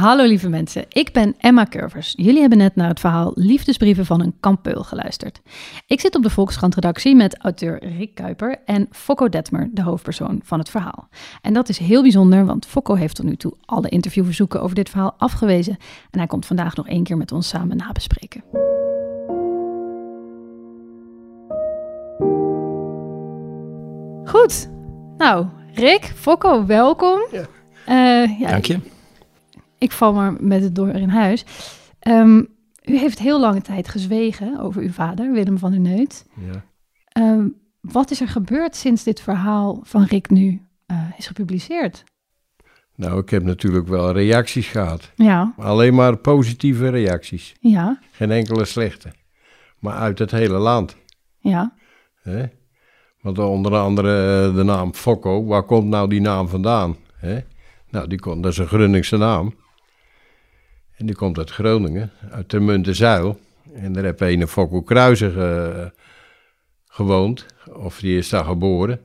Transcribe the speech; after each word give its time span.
Hallo 0.00 0.24
lieve 0.24 0.48
mensen, 0.48 0.84
ik 0.88 1.12
ben 1.12 1.34
Emma 1.38 1.66
Curvers. 1.66 2.12
Jullie 2.16 2.40
hebben 2.40 2.58
net 2.58 2.76
naar 2.76 2.88
het 2.88 3.00
verhaal 3.00 3.32
Liefdesbrieven 3.34 4.06
van 4.06 4.20
een 4.20 4.34
kampeul 4.40 4.82
geluisterd. 4.82 5.40
Ik 5.86 6.00
zit 6.00 6.14
op 6.14 6.22
de 6.22 6.30
Volkskrant-redactie 6.30 7.14
met 7.14 7.38
auteur 7.38 7.96
Rick 7.96 8.14
Kuiper 8.14 8.56
en 8.64 8.88
Fokko 8.90 9.28
Detmer, 9.28 9.70
de 9.72 9.82
hoofdpersoon 9.82 10.40
van 10.44 10.58
het 10.58 10.70
verhaal. 10.70 11.08
En 11.42 11.52
dat 11.52 11.68
is 11.68 11.78
heel 11.78 12.02
bijzonder, 12.02 12.46
want 12.46 12.66
Fokko 12.66 12.94
heeft 12.94 13.16
tot 13.16 13.24
nu 13.24 13.36
toe 13.36 13.54
alle 13.64 13.88
interviewverzoeken 13.88 14.62
over 14.62 14.74
dit 14.74 14.90
verhaal 14.90 15.14
afgewezen. 15.18 15.76
En 16.10 16.18
hij 16.18 16.26
komt 16.26 16.46
vandaag 16.46 16.76
nog 16.76 16.88
één 16.88 17.04
keer 17.04 17.16
met 17.16 17.32
ons 17.32 17.48
samen 17.48 17.76
nabespreken. 17.76 18.44
Goed, 24.24 24.70
nou 25.16 25.46
Rick, 25.74 26.12
Fokko, 26.16 26.66
welkom. 26.66 27.20
Ja. 27.32 27.46
Eh, 27.86 28.40
ja, 28.40 28.48
Dank 28.48 28.64
je. 28.64 28.92
Ik 29.78 29.92
val 29.92 30.12
maar 30.14 30.34
met 30.40 30.62
het 30.62 30.74
door 30.74 30.88
in 30.88 31.08
huis. 31.08 31.44
Ehm, 31.98 32.38
u 32.84 32.98
heeft 32.98 33.18
heel 33.18 33.40
lange 33.40 33.60
tijd 33.60 33.88
gezwegen 33.88 34.60
over 34.60 34.82
uw 34.82 34.90
vader, 34.90 35.32
Willem 35.32 35.58
van 35.58 35.70
der 35.70 35.80
Neut. 35.80 36.26
Ja. 36.52 36.64
Ehm, 37.08 37.48
wat 37.80 38.10
is 38.10 38.20
er 38.20 38.28
gebeurd 38.28 38.76
sinds 38.76 39.02
dit 39.04 39.20
verhaal 39.20 39.80
van 39.82 40.04
Rick 40.04 40.30
nu 40.30 40.62
eh, 40.86 40.98
is 41.16 41.26
gepubliceerd? 41.26 42.04
Nou, 42.96 43.18
ik 43.20 43.30
heb 43.30 43.42
natuurlijk 43.42 43.88
wel 43.88 44.12
reacties 44.12 44.68
gehad. 44.68 45.12
Ja, 45.14 45.54
Alleen 45.56 45.94
maar 45.94 46.16
positieve 46.16 46.88
reacties. 46.88 47.54
ja, 47.60 47.98
Geen 48.12 48.30
enkele 48.30 48.64
slechte. 48.64 49.12
Maar 49.78 49.94
uit 49.94 50.18
het 50.18 50.30
hele 50.30 50.58
land. 50.58 50.96
ja. 51.38 51.72
Want 53.20 53.38
onder 53.38 53.74
andere 53.76 54.46
eh, 54.48 54.54
de 54.56 54.62
naam 54.62 54.94
Fokko, 54.94 55.44
waar 55.44 55.62
komt 55.62 55.88
nou 55.88 56.08
die 56.08 56.20
naam 56.20 56.48
vandaan? 56.48 56.96
Nou, 57.90 58.08
die 58.08 58.18
komt, 58.20 58.42
dat 58.42 58.52
is 58.52 58.58
een 58.58 58.66
Groningse 58.66 59.16
naam. 59.16 59.54
En 60.96 61.06
die 61.06 61.14
komt 61.14 61.38
uit 61.38 61.50
Groningen, 61.50 62.10
uit 62.30 62.50
de 62.50 62.60
Muntenzuil. 62.60 63.38
En 63.74 63.92
daar 63.92 64.04
heb 64.04 64.20
een 64.20 64.48
Fokko 64.48 64.82
Kruizer 64.82 65.30
ge- 65.30 65.92
gewoond, 66.86 67.46
of 67.72 67.98
die 68.00 68.18
is 68.18 68.28
daar 68.28 68.44
geboren. 68.44 69.00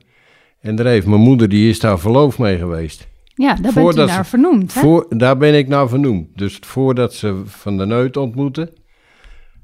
En 0.60 0.76
daar 0.76 0.86
heeft 0.86 1.06
mijn 1.06 1.20
moeder, 1.20 1.48
die 1.48 1.68
is 1.70 1.78
daar 1.80 1.98
verloofd 1.98 2.38
mee 2.38 2.58
geweest. 2.58 3.08
Ja, 3.34 3.46
daar 3.46 3.60
bent 3.62 3.76
u 3.76 3.80
Voordat 3.80 4.08
naar 4.08 4.24
ze- 4.24 4.30
vernoemd, 4.30 4.74
hè? 4.74 4.80
Voor, 4.80 5.06
daar 5.08 5.36
ben 5.36 5.54
ik 5.54 5.68
naar 5.68 5.88
vernoemd. 5.88 6.38
Dus 6.38 6.56
voordat 6.56 7.14
ze 7.14 7.42
Van 7.46 7.76
der 7.76 7.86
Neut 7.86 8.16
ontmoette, 8.16 8.72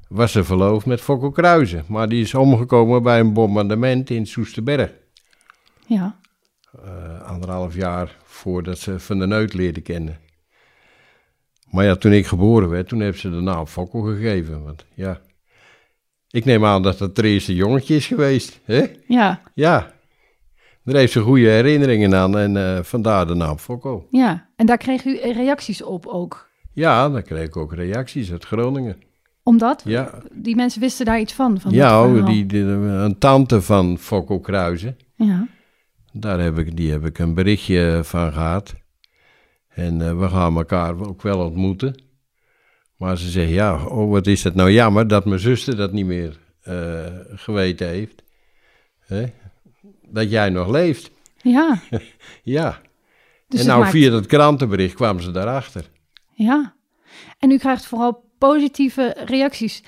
was 0.07 0.31
ze 0.31 0.43
verloofd 0.43 0.85
met 0.85 1.01
Fokko 1.01 1.31
Kruizen. 1.31 1.83
Maar 1.87 2.09
die 2.09 2.21
is 2.21 2.33
omgekomen 2.33 3.03
bij 3.03 3.19
een 3.19 3.33
bombardement 3.33 4.09
in 4.09 4.25
Soesterberg. 4.27 4.91
Ja, 5.87 6.19
Eh, 6.85 7.21
anderhalf 7.21 7.75
jaar 7.75 8.17
voordat 8.23 8.77
ze 8.77 8.99
Van 8.99 9.17
der 9.19 9.27
Neut 9.27 9.53
leerde 9.53 9.81
kennen. 9.81 10.19
Maar 11.71 11.85
ja, 11.85 11.95
toen 11.95 12.11
ik 12.13 12.27
geboren 12.27 12.69
werd, 12.69 12.87
toen 12.87 13.01
heeft 13.01 13.19
ze 13.19 13.29
de 13.29 13.41
naam 13.41 13.65
Fokko 13.65 14.01
gegeven. 14.01 14.63
Want 14.63 14.85
ja, 14.93 15.19
ik 16.29 16.45
neem 16.45 16.65
aan 16.65 16.83
dat 16.83 16.99
het 16.99 17.17
het 17.17 17.25
eerste 17.25 17.55
jongetje 17.55 17.95
is 17.95 18.07
geweest. 18.07 18.59
Hè? 18.63 18.85
ja, 19.07 19.41
Ja, 19.53 19.93
daar 20.83 20.95
heeft 20.95 21.11
ze 21.11 21.21
goede 21.21 21.49
herinneringen 21.49 22.15
aan 22.15 22.37
en 22.37 22.57
eh, 22.57 22.83
vandaar 22.83 23.27
de 23.27 23.35
naam 23.35 23.57
Fokko. 23.57 24.07
ja. 24.09 24.45
En 24.55 24.65
daar 24.65 24.77
kreeg 24.77 25.05
u 25.05 25.19
reacties 25.19 25.81
op 25.83 26.05
ook. 26.05 26.49
Ja, 26.73 27.09
dan 27.09 27.23
kreeg 27.23 27.47
ik 27.47 27.57
ook 27.57 27.73
reacties 27.73 28.31
uit 28.31 28.45
Groningen. 28.45 28.97
Omdat 29.43 29.81
Ja, 29.85 30.21
die 30.31 30.55
mensen 30.55 30.81
wisten 30.81 31.05
daar 31.05 31.19
iets 31.19 31.33
van. 31.33 31.59
van 31.59 31.71
ja 31.71 32.01
dat 32.03 32.19
oh, 32.19 32.25
die, 32.25 32.45
die, 32.45 32.61
een 32.61 33.17
tante 33.17 33.61
van 33.61 33.97
Fokko 33.97 34.39
Kruizen. 34.39 34.97
Ja, 35.15 35.47
Daar 36.11 36.39
heb 36.39 36.57
ik, 36.57 36.77
die 36.77 36.91
heb 36.91 37.05
ik 37.05 37.19
een 37.19 37.33
berichtje 37.33 37.99
van 38.03 38.33
gehad. 38.33 38.73
En 39.77 40.01
eh, 40.01 40.19
we 40.19 40.29
gaan 40.29 40.57
elkaar 40.57 40.99
ook 40.99 41.21
wel 41.21 41.39
ontmoeten. 41.45 42.01
Maar 42.95 43.17
ze 43.17 43.29
zegt, 43.29 43.49
ja, 43.49 43.85
oh, 43.85 44.11
wat 44.11 44.27
is 44.27 44.43
het 44.43 44.55
nou 44.55 44.71
jammer 44.71 45.07
dat 45.07 45.25
mijn 45.25 45.39
zuster 45.39 45.75
dat 45.75 45.91
niet 45.91 46.05
meer 46.05 46.39
eh, 46.61 47.05
geweten 47.29 47.87
heeft. 47.87 48.23
Hè? 48.99 49.25
Dat 50.09 50.29
jij 50.29 50.49
nog 50.49 50.69
leeft. 50.69 51.11
ja. 51.41 51.79
Ja. 52.43 52.81
Dus 53.47 53.59
en 53.59 53.65
nou 53.67 53.79
maakt- 53.79 53.91
via 53.91 54.09
dat 54.09 54.25
krantenbericht 54.25 54.93
kwamen 54.95 55.23
ze 55.23 55.31
daarachter. 55.31 55.89
Ja. 56.33 56.75
En 57.39 57.51
u 57.51 57.57
krijgt 57.57 57.85
vooral 57.85 58.31
positieve 58.37 59.15
reacties. 59.25 59.83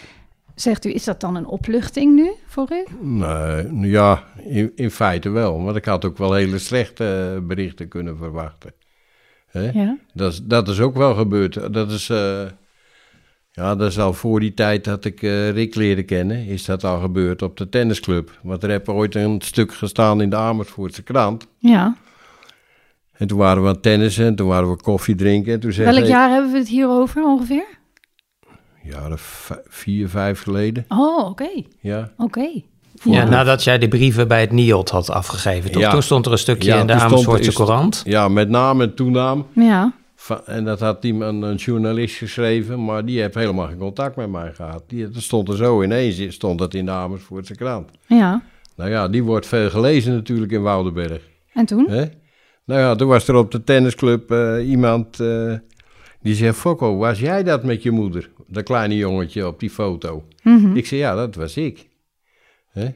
Zegt 0.56 0.86
u, 0.86 0.94
is 0.94 1.04
dat 1.04 1.20
dan 1.20 1.36
een 1.36 1.46
opluchting 1.46 2.16
nu 2.16 2.32
voor 2.46 2.68
u? 2.72 2.86
Nee, 3.02 3.90
ja, 3.90 4.24
in, 4.44 4.72
in 4.76 4.92
feite 4.92 5.30
wel. 5.30 5.64
Want 5.64 5.76
ik 5.76 5.86
had 5.86 6.06
ook 6.06 6.18
wel 6.18 6.34
hele 6.34 6.58
slechte 6.58 7.34
eh, 7.36 7.48
berichten 7.48 7.88
kunnen 7.88 8.18
verwachten. 8.18 8.74
Hè? 9.50 9.70
Ja. 9.72 9.98
Dat, 10.14 10.32
is, 10.32 10.42
dat 10.44 10.68
is 10.68 10.80
ook 10.80 10.96
wel 10.98 11.16
gebeurd. 11.16 11.74
Dat 11.74 11.92
is, 11.92 12.10
eh, 12.10 12.42
ja, 13.52 13.76
dat 13.76 13.90
is 13.90 14.00
al 14.00 14.14
voor 14.14 14.40
die 14.40 14.54
tijd 14.54 14.84
dat 14.84 15.06
ik 15.06 15.22
eh, 15.22 15.50
Rick 15.52 15.76
leerde 15.76 16.04
kennen, 16.04 16.46
is 16.46 16.66
dat 16.66 16.84
al 16.84 17.00
gebeurd 17.00 17.42
op 17.42 17.58
de 17.58 17.70
tennisclub. 17.70 18.40
Want 18.44 18.64
er 18.64 18.70
heb 18.70 18.90
ooit 18.90 19.16
een 19.16 19.42
stuk 19.42 19.74
gestaan 19.74 20.22
in 20.22 20.30
de 20.30 20.36
Amersfoortse 20.36 21.04
krant. 21.04 21.48
Ja. 21.58 21.96
En 23.14 23.28
toen 23.28 23.38
waren 23.38 23.64
we 23.64 23.70
aan 23.70 23.80
tennissen 23.82 24.26
en 24.26 24.36
toen 24.36 24.48
waren 24.48 24.70
we 24.70 24.76
koffie 24.76 25.16
drinken. 25.16 25.54
En 25.54 25.60
toen 25.60 25.72
zei 25.72 25.86
Welk 25.88 26.00
hij- 26.00 26.08
jaar 26.10 26.30
hebben 26.30 26.52
we 26.52 26.58
het 26.58 26.68
hier 26.68 26.88
over 26.90 27.24
ongeveer? 27.24 27.66
Jaren 28.84 29.18
vier, 29.68 30.10
vijf 30.10 30.42
geleden. 30.42 30.86
Oh, 30.88 31.30
oké. 31.30 31.50
Ja. 31.80 32.12
Oké. 32.18 32.62
Ja, 33.04 33.24
nadat 33.30 33.64
jij 33.64 33.78
de 33.78 33.88
brieven 33.88 34.28
bij 34.28 34.42
het 34.42 34.52
NIOD 34.52 34.90
had 34.90 35.10
afgegeven, 35.10 35.72
toch? 35.72 35.82
Ja. 35.82 35.92
Toen 35.92 36.02
stond 36.04 36.26
er 36.26 36.32
een 36.32 36.38
stukje 36.38 36.70
Ja, 36.70 36.80
in 36.80 36.88
de 36.88 36.94
Amersfoortse 36.94 37.54
Courant. 37.54 38.02
ja, 38.06 38.28
met 38.28 38.50
naam 38.50 38.82
en 38.82 38.94
toenaam. 38.96 39.46
Ja. 39.56 39.94
Van- 40.16 40.42
En 40.46 40.66
dat 40.66 40.80
had 40.80 41.04
iemand, 41.04 41.44
een 41.44 41.56
journalist 41.56 42.16
geschreven, 42.16 42.86
maar 42.86 43.06
die 43.06 43.22
heeft 43.22 43.36
helemaal 43.36 43.68
geen 43.68 43.78
contact 43.78 44.16
met 44.16 44.30
mij 44.30 44.52
gehad. 44.54 44.84
Die, 44.88 45.10
dat 45.10 45.22
stond 45.22 45.50
er 45.50 45.56
zo 45.56 45.84
ineens, 45.84 46.34
stond 46.34 46.60
dat 46.60 46.74
in 46.74 46.86
de 46.86 46.92
Amersfoortse 46.92 47.56
krant. 47.56 47.90
Ja. 48.08 48.42
Nou 48.76 48.90
ja, 48.90 49.08
die 49.08 49.24
wordt 49.24 49.48
veel 49.48 49.70
gelezen 49.70 50.14
natuurlijk 50.14 50.52
in 50.52 50.62
Woudenberg. 50.62 51.22
En 51.54 51.66
toen? 51.66 51.90
Hè? 51.90 52.04
Nou 52.66 52.80
ja, 52.82 52.96
toen 52.96 53.08
was 53.08 53.28
er 53.28 53.36
op 53.36 53.52
de 53.52 53.64
tennisclub 53.64 54.32
eh, 54.32 54.70
iemand 54.70 55.20
eh, 55.20 55.54
die 56.22 56.36
zei... 56.36 56.54
Fokko, 56.54 56.98
was 56.98 57.20
jij 57.20 57.44
dat 57.44 57.64
met 57.64 57.84
je 57.84 57.92
moeder? 57.92 58.30
Dat 58.48 58.64
kleine 58.64 58.96
jongetje 58.96 59.48
op 59.48 59.60
die 59.60 59.70
foto. 59.70 60.24
Mhm. 60.44 60.76
Ik 60.76 60.86
zei, 60.88 61.00
ja, 61.02 61.16
dat 61.16 61.36
was 61.36 61.58
ik. 61.58 61.88
Hè? 62.70 62.88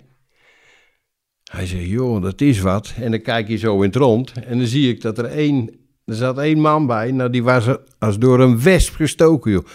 Hij 1.52 1.66
zei, 1.66 1.88
joh, 1.88 2.22
dat 2.22 2.42
is 2.42 2.60
wat. 2.60 2.94
En 3.00 3.12
dan 3.12 3.22
kijk 3.22 3.48
je 3.48 3.58
zo 3.58 3.76
in 3.76 3.88
het 3.88 3.96
rond 3.96 4.32
en 4.32 4.58
dan 4.58 4.68
zie 4.68 4.90
ik 4.90 5.02
dat 5.02 5.18
er 5.18 5.26
één... 5.26 5.82
Er 6.06 6.16
zat 6.16 6.38
één 6.38 6.60
man 6.60 6.88
bij, 6.88 7.12
nou 7.12 7.30
die 7.30 7.44
was 7.44 7.66
als 8.00 8.20
door 8.20 8.40
een 8.40 8.62
wesp 8.62 8.96
gestoken, 8.96 9.52
joh. 9.52 9.66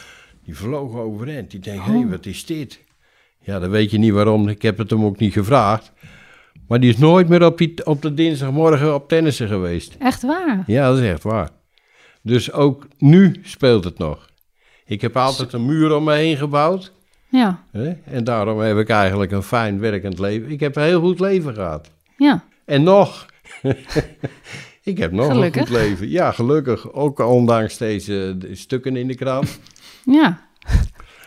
Die 0.45 0.57
vloog 0.57 0.95
overeind. 0.97 1.51
Die 1.51 1.61
denkt, 1.61 1.85
hé, 1.85 1.93
hey, 1.93 2.07
wat 2.07 2.27
is 2.27 2.47
dit? 2.47 2.81
Ja, 3.41 3.59
dan 3.59 3.71
weet 3.71 3.91
je 3.91 3.99
niet 3.99 4.13
waarom. 4.13 4.49
Ik 4.49 4.63
heb 4.63 4.79
het 4.79 4.91
hem 4.91 5.05
ook 5.05 5.19
niet 5.19 5.33
gevraagd. 5.33 5.93
Maar 6.69 6.81
die 6.81 6.91
is 6.91 6.99
nooit 6.99 7.29
meer 7.29 7.45
op, 7.45 7.59
die, 7.59 7.87
op 7.87 8.03
de 8.03 8.15
dinsdagmorgen 8.15 8.95
op 8.95 9.09
tennissen 9.09 9.49
geweest. 9.49 9.97
Echt 9.99 10.23
waar? 10.23 10.65
Ja, 10.67 10.89
dat 10.89 10.99
is 10.99 11.11
echt 11.11 11.23
waar. 11.23 11.51
Dus 12.23 12.53
ook 12.53 12.87
nu 12.99 13.41
speelt 13.43 13.85
het 13.85 13.99
nog. 13.99 14.29
Ik 14.85 15.01
heb 15.01 15.17
altijd 15.17 15.53
een 15.53 15.67
muur 15.67 15.95
om 15.95 16.05
me 16.05 16.15
heen 16.15 16.37
gebouwd. 16.37 16.93
Ja. 17.29 17.63
En 18.05 18.25
daarom 18.25 18.59
heb 18.59 18.77
ik 18.77 18.89
eigenlijk 18.89 19.33
een 19.33 19.43
fijn 19.43 19.81
werkend 19.81 20.19
leven. 20.19 20.51
Ik 20.51 20.61
heb 20.61 20.77
een 20.77 20.83
heel 20.83 21.01
goed 21.01 21.21
leven 21.21 21.55
gehad. 21.55 21.91
Ja. 22.17 22.45
En 22.65 22.83
nog. 22.83 23.27
ik 24.83 24.99
heb 24.99 25.13
nog 25.13 25.27
Gelukkig. 25.27 25.61
een 25.61 25.67
goed 25.67 25.77
leven. 25.77 26.09
Ja, 26.09 26.33
gelukkig. 26.33 26.93
Ook 26.93 27.19
ondanks 27.19 27.77
deze 27.77 28.35
de 28.39 28.55
stukken 28.55 28.97
in 28.97 29.07
de 29.09 29.15
krant. 29.15 29.59
Ja. 30.05 30.47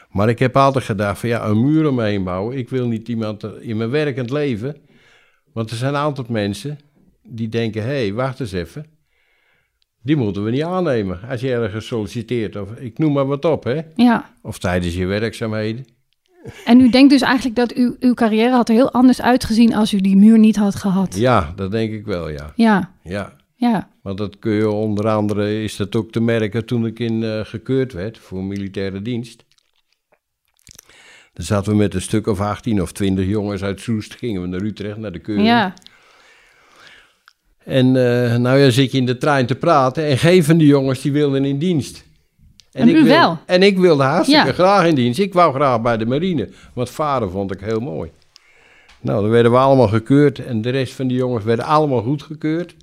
Maar 0.10 0.30
ik 0.30 0.40
heb 0.40 0.58
altijd 0.58 0.84
gedacht 0.86 1.20
van 1.20 1.30
ja, 1.30 1.46
een 1.46 1.62
muur 1.62 1.88
om 1.88 1.96
me 1.96 2.04
heen 2.04 2.24
bouwen. 2.24 2.58
Ik 2.58 2.70
wil 2.70 2.88
niet 2.88 3.08
iemand 3.08 3.44
in 3.44 3.78
mijn 3.78 3.90
werkend 3.90 4.30
leven. 4.30 4.78
Want 5.54 5.72
er 5.72 5.78
zijn 5.78 5.94
een 5.94 6.00
aantal 6.00 6.26
mensen 6.28 6.80
die 7.24 7.50
denken, 7.50 7.82
hé, 7.84 7.88
hey, 7.88 8.14
wacht 8.14 8.40
eens 8.40 8.52
even. 8.52 8.86
Die 10.04 10.16
moeten 10.16 10.44
we 10.44 10.52
niet 10.52 10.64
aannemen 10.64 11.20
als 11.30 11.42
je 11.42 11.52
ergens 11.52 11.88
solliciteert. 11.88 12.56
Of 12.56 12.72
ik 12.72 12.98
noem 12.98 13.14
maar 13.14 13.26
wat 13.28 13.46
op, 13.46 13.64
hè. 13.64 13.82
Ja. 13.96 14.34
Of 14.42 14.60
tijdens 14.60 14.96
je 14.96 15.06
werkzaamheden. 15.06 15.86
En 16.66 16.80
u 16.80 16.90
denkt 16.90 17.10
dus 17.10 17.22
eigenlijk 17.22 17.56
dat 17.56 17.74
uw, 17.74 17.96
uw 18.00 18.14
carrière 18.14 18.52
had 18.52 18.70
er 18.70 18.76
heel 18.76 18.92
anders 18.92 19.22
uitgezien 19.22 19.74
als 19.76 19.94
u 19.94 19.98
die 19.98 20.16
muur 20.16 20.40
niet 20.40 20.56
had 20.56 20.76
gehad. 20.76 21.16
Ja, 21.16 21.54
dat 21.56 21.72
denk 21.72 21.94
ik 21.94 22.06
wel, 22.06 22.30
ja. 22.30 22.52
Ja. 22.56 22.92
Ja, 23.04 23.34
Ja. 23.56 23.90
want 24.02 24.18
dat 24.18 24.40
kun 24.40 24.52
je 24.52 24.70
onder 24.70 25.08
andere, 25.08 25.64
is 25.64 25.76
dat 25.76 25.96
ook 25.96 26.12
te 26.12 26.22
merken 26.22 26.66
toen 26.66 26.86
ik 26.86 27.00
in 27.00 27.24
eh, 27.24 27.40
gekeurd 27.44 27.94
werd 27.94 28.18
voor 28.18 28.44
militaire 28.44 29.02
dienst. 29.02 29.46
Dan 31.34 31.46
zaten 31.46 31.72
we 31.72 31.78
met 31.78 31.94
een 31.94 32.02
stuk 32.02 32.28
of 32.28 32.40
18 32.40 32.82
of 32.82 32.92
20 32.92 33.26
jongens 33.28 33.64
uit 33.64 33.80
Soest, 33.82 34.14
gingen 34.16 34.42
we 34.42 34.48
naar 34.48 34.62
Utrecht, 34.62 34.98
naar 34.98 35.12
de 35.12 35.20
keuring. 35.20 35.48
Ja. 35.48 35.74
En 37.66 37.86
eh, 37.86 38.36
nou 38.38 38.58
ja, 38.60 38.70
zit 38.70 38.92
je 38.92 38.98
in 38.98 39.06
de 39.06 39.18
trein 39.18 39.46
te 39.46 39.56
praten 39.56 40.06
en 40.06 40.18
geen 40.18 40.44
van 40.44 40.58
die 40.58 40.68
jongens 40.68 41.02
die 41.02 41.12
wilden 41.12 41.46
in 41.46 41.58
dienst. 41.58 42.04
En 42.72 42.88
ik 42.88 42.94
wil- 42.96 43.04
wel? 43.04 43.38
En 43.46 43.64
ik 43.64 43.78
wilde 43.78 44.04
hartstikke 44.04 44.46
Ja. 44.48 44.54
graag 44.54 44.86
in 44.88 44.96
dienst. 44.96 45.20
Ik 45.20 45.34
wou 45.34 45.54
graag 45.54 45.82
bij 45.82 45.98
de 45.98 46.06
marine, 46.06 46.50
want 46.74 46.90
varen 46.90 47.32
vond 47.32 47.52
ik 47.54 47.60
heel 47.60 47.80
mooi. 47.80 48.12
Nou, 49.02 49.22
dan 49.22 49.30
werden 49.32 49.52
we 49.52 49.58
allemaal 49.58 49.88
gekeurd 49.88 50.40
en 50.46 50.62
de 50.62 50.70
rest 50.70 50.94
van 50.94 51.08
die 51.08 51.18
jongens 51.18 51.44
werden 51.46 51.66
allemaal 51.66 52.02
goedgekeurd. 52.02 52.76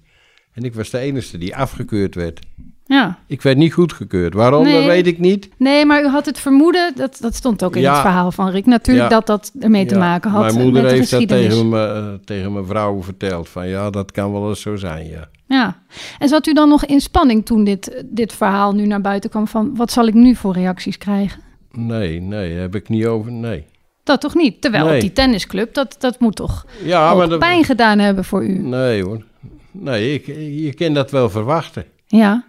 En 0.53 0.63
ik 0.65 0.75
was 0.75 0.91
de 0.91 0.99
enige 0.99 1.39
die 1.39 1.57
afgekeurd 1.57 2.15
werd. 2.15 2.41
Ja. 2.89 3.19
Ik 3.27 3.43
werd 3.43 3.57
niet 3.57 3.73
goedgekeurd. 3.73 4.35
Waarom, 4.35 4.63
Nee. 4.65 4.75
dat 4.75 4.85
weet 4.85 5.07
ik 5.07 5.19
niet. 5.19 5.49
Nee, 5.57 5.87
maar 5.87 6.03
u 6.03 6.07
had 6.07 6.27
het 6.27 6.39
vermoeden, 6.39 6.93
dat, 6.97 7.19
dat 7.21 7.35
stond 7.35 7.65
ook 7.65 7.77
in 7.77 7.83
Ja. 7.83 7.93
het 7.93 8.01
verhaal 8.01 8.33
van 8.33 8.51
Rick, 8.51 8.67
natuurlijk 8.67 9.11
Ja. 9.11 9.15
dat 9.17 9.27
dat 9.27 9.53
ermee 9.61 9.87
te 9.87 9.99
maken 9.99 10.31
had 10.31 10.43
Mijn 10.53 10.65
moeder 10.65 10.83
met 10.83 10.91
heeft 10.91 11.11
dat 11.11 11.29
tegen, 11.29 11.69
me, 11.69 11.85
eh, 11.87 12.25
tegen 12.25 12.53
mijn 12.53 12.67
vrouw 12.67 13.03
verteld. 13.03 13.49
Van 13.49 13.69
ja, 13.69 13.91
dat 13.91 14.13
kan 14.13 14.33
wel 14.33 14.49
eens 14.49 14.61
zo 14.61 14.77
zijn, 14.77 15.07
ja. 15.09 15.29
Ja. 15.47 15.83
En 16.19 16.29
zat 16.29 16.47
u 16.47 16.53
dan 16.53 16.69
nog 16.69 16.85
in 16.85 17.01
spanning 17.01 17.47
toen 17.47 17.65
dit, 17.65 18.05
dit 18.07 18.33
verhaal 18.33 18.75
nu 18.75 18.87
naar 18.87 19.01
buiten 19.01 19.31
kwam 19.31 19.47
van 19.49 19.77
wat 19.77 19.93
zal 19.93 20.07
ik 20.07 20.15
nu 20.15 20.35
voor 20.35 20.53
reacties 20.53 20.99
krijgen? 20.99 21.41
Nee, 21.73 22.21
nee, 22.21 22.53
heb 22.53 22.75
ik 22.75 22.89
niet 22.89 23.07
over, 23.07 23.33
nee. 23.33 23.65
Dat 24.05 24.21
toch 24.21 24.35
niet? 24.35 24.61
Terwijl 24.61 24.85
Nee. 24.85 24.95
op 24.95 25.01
die 25.01 25.13
tennisclub, 25.13 25.75
dat, 25.75 25.97
dat 25.99 26.21
moet 26.21 26.37
toch 26.37 26.67
Ja, 26.85 27.15
maar 27.15 27.29
dat... 27.29 27.39
pijn 27.39 27.65
gedaan 27.65 27.99
hebben 27.99 28.25
voor 28.25 28.45
u? 28.45 28.59
Nee 28.59 29.03
hoor. 29.03 29.23
Nee, 29.71 30.15
ik, 30.15 30.27
je 30.65 30.75
kan 30.75 30.95
dat 30.95 31.11
wel 31.11 31.31
verwachten. 31.31 31.85
Ja, 32.07 32.45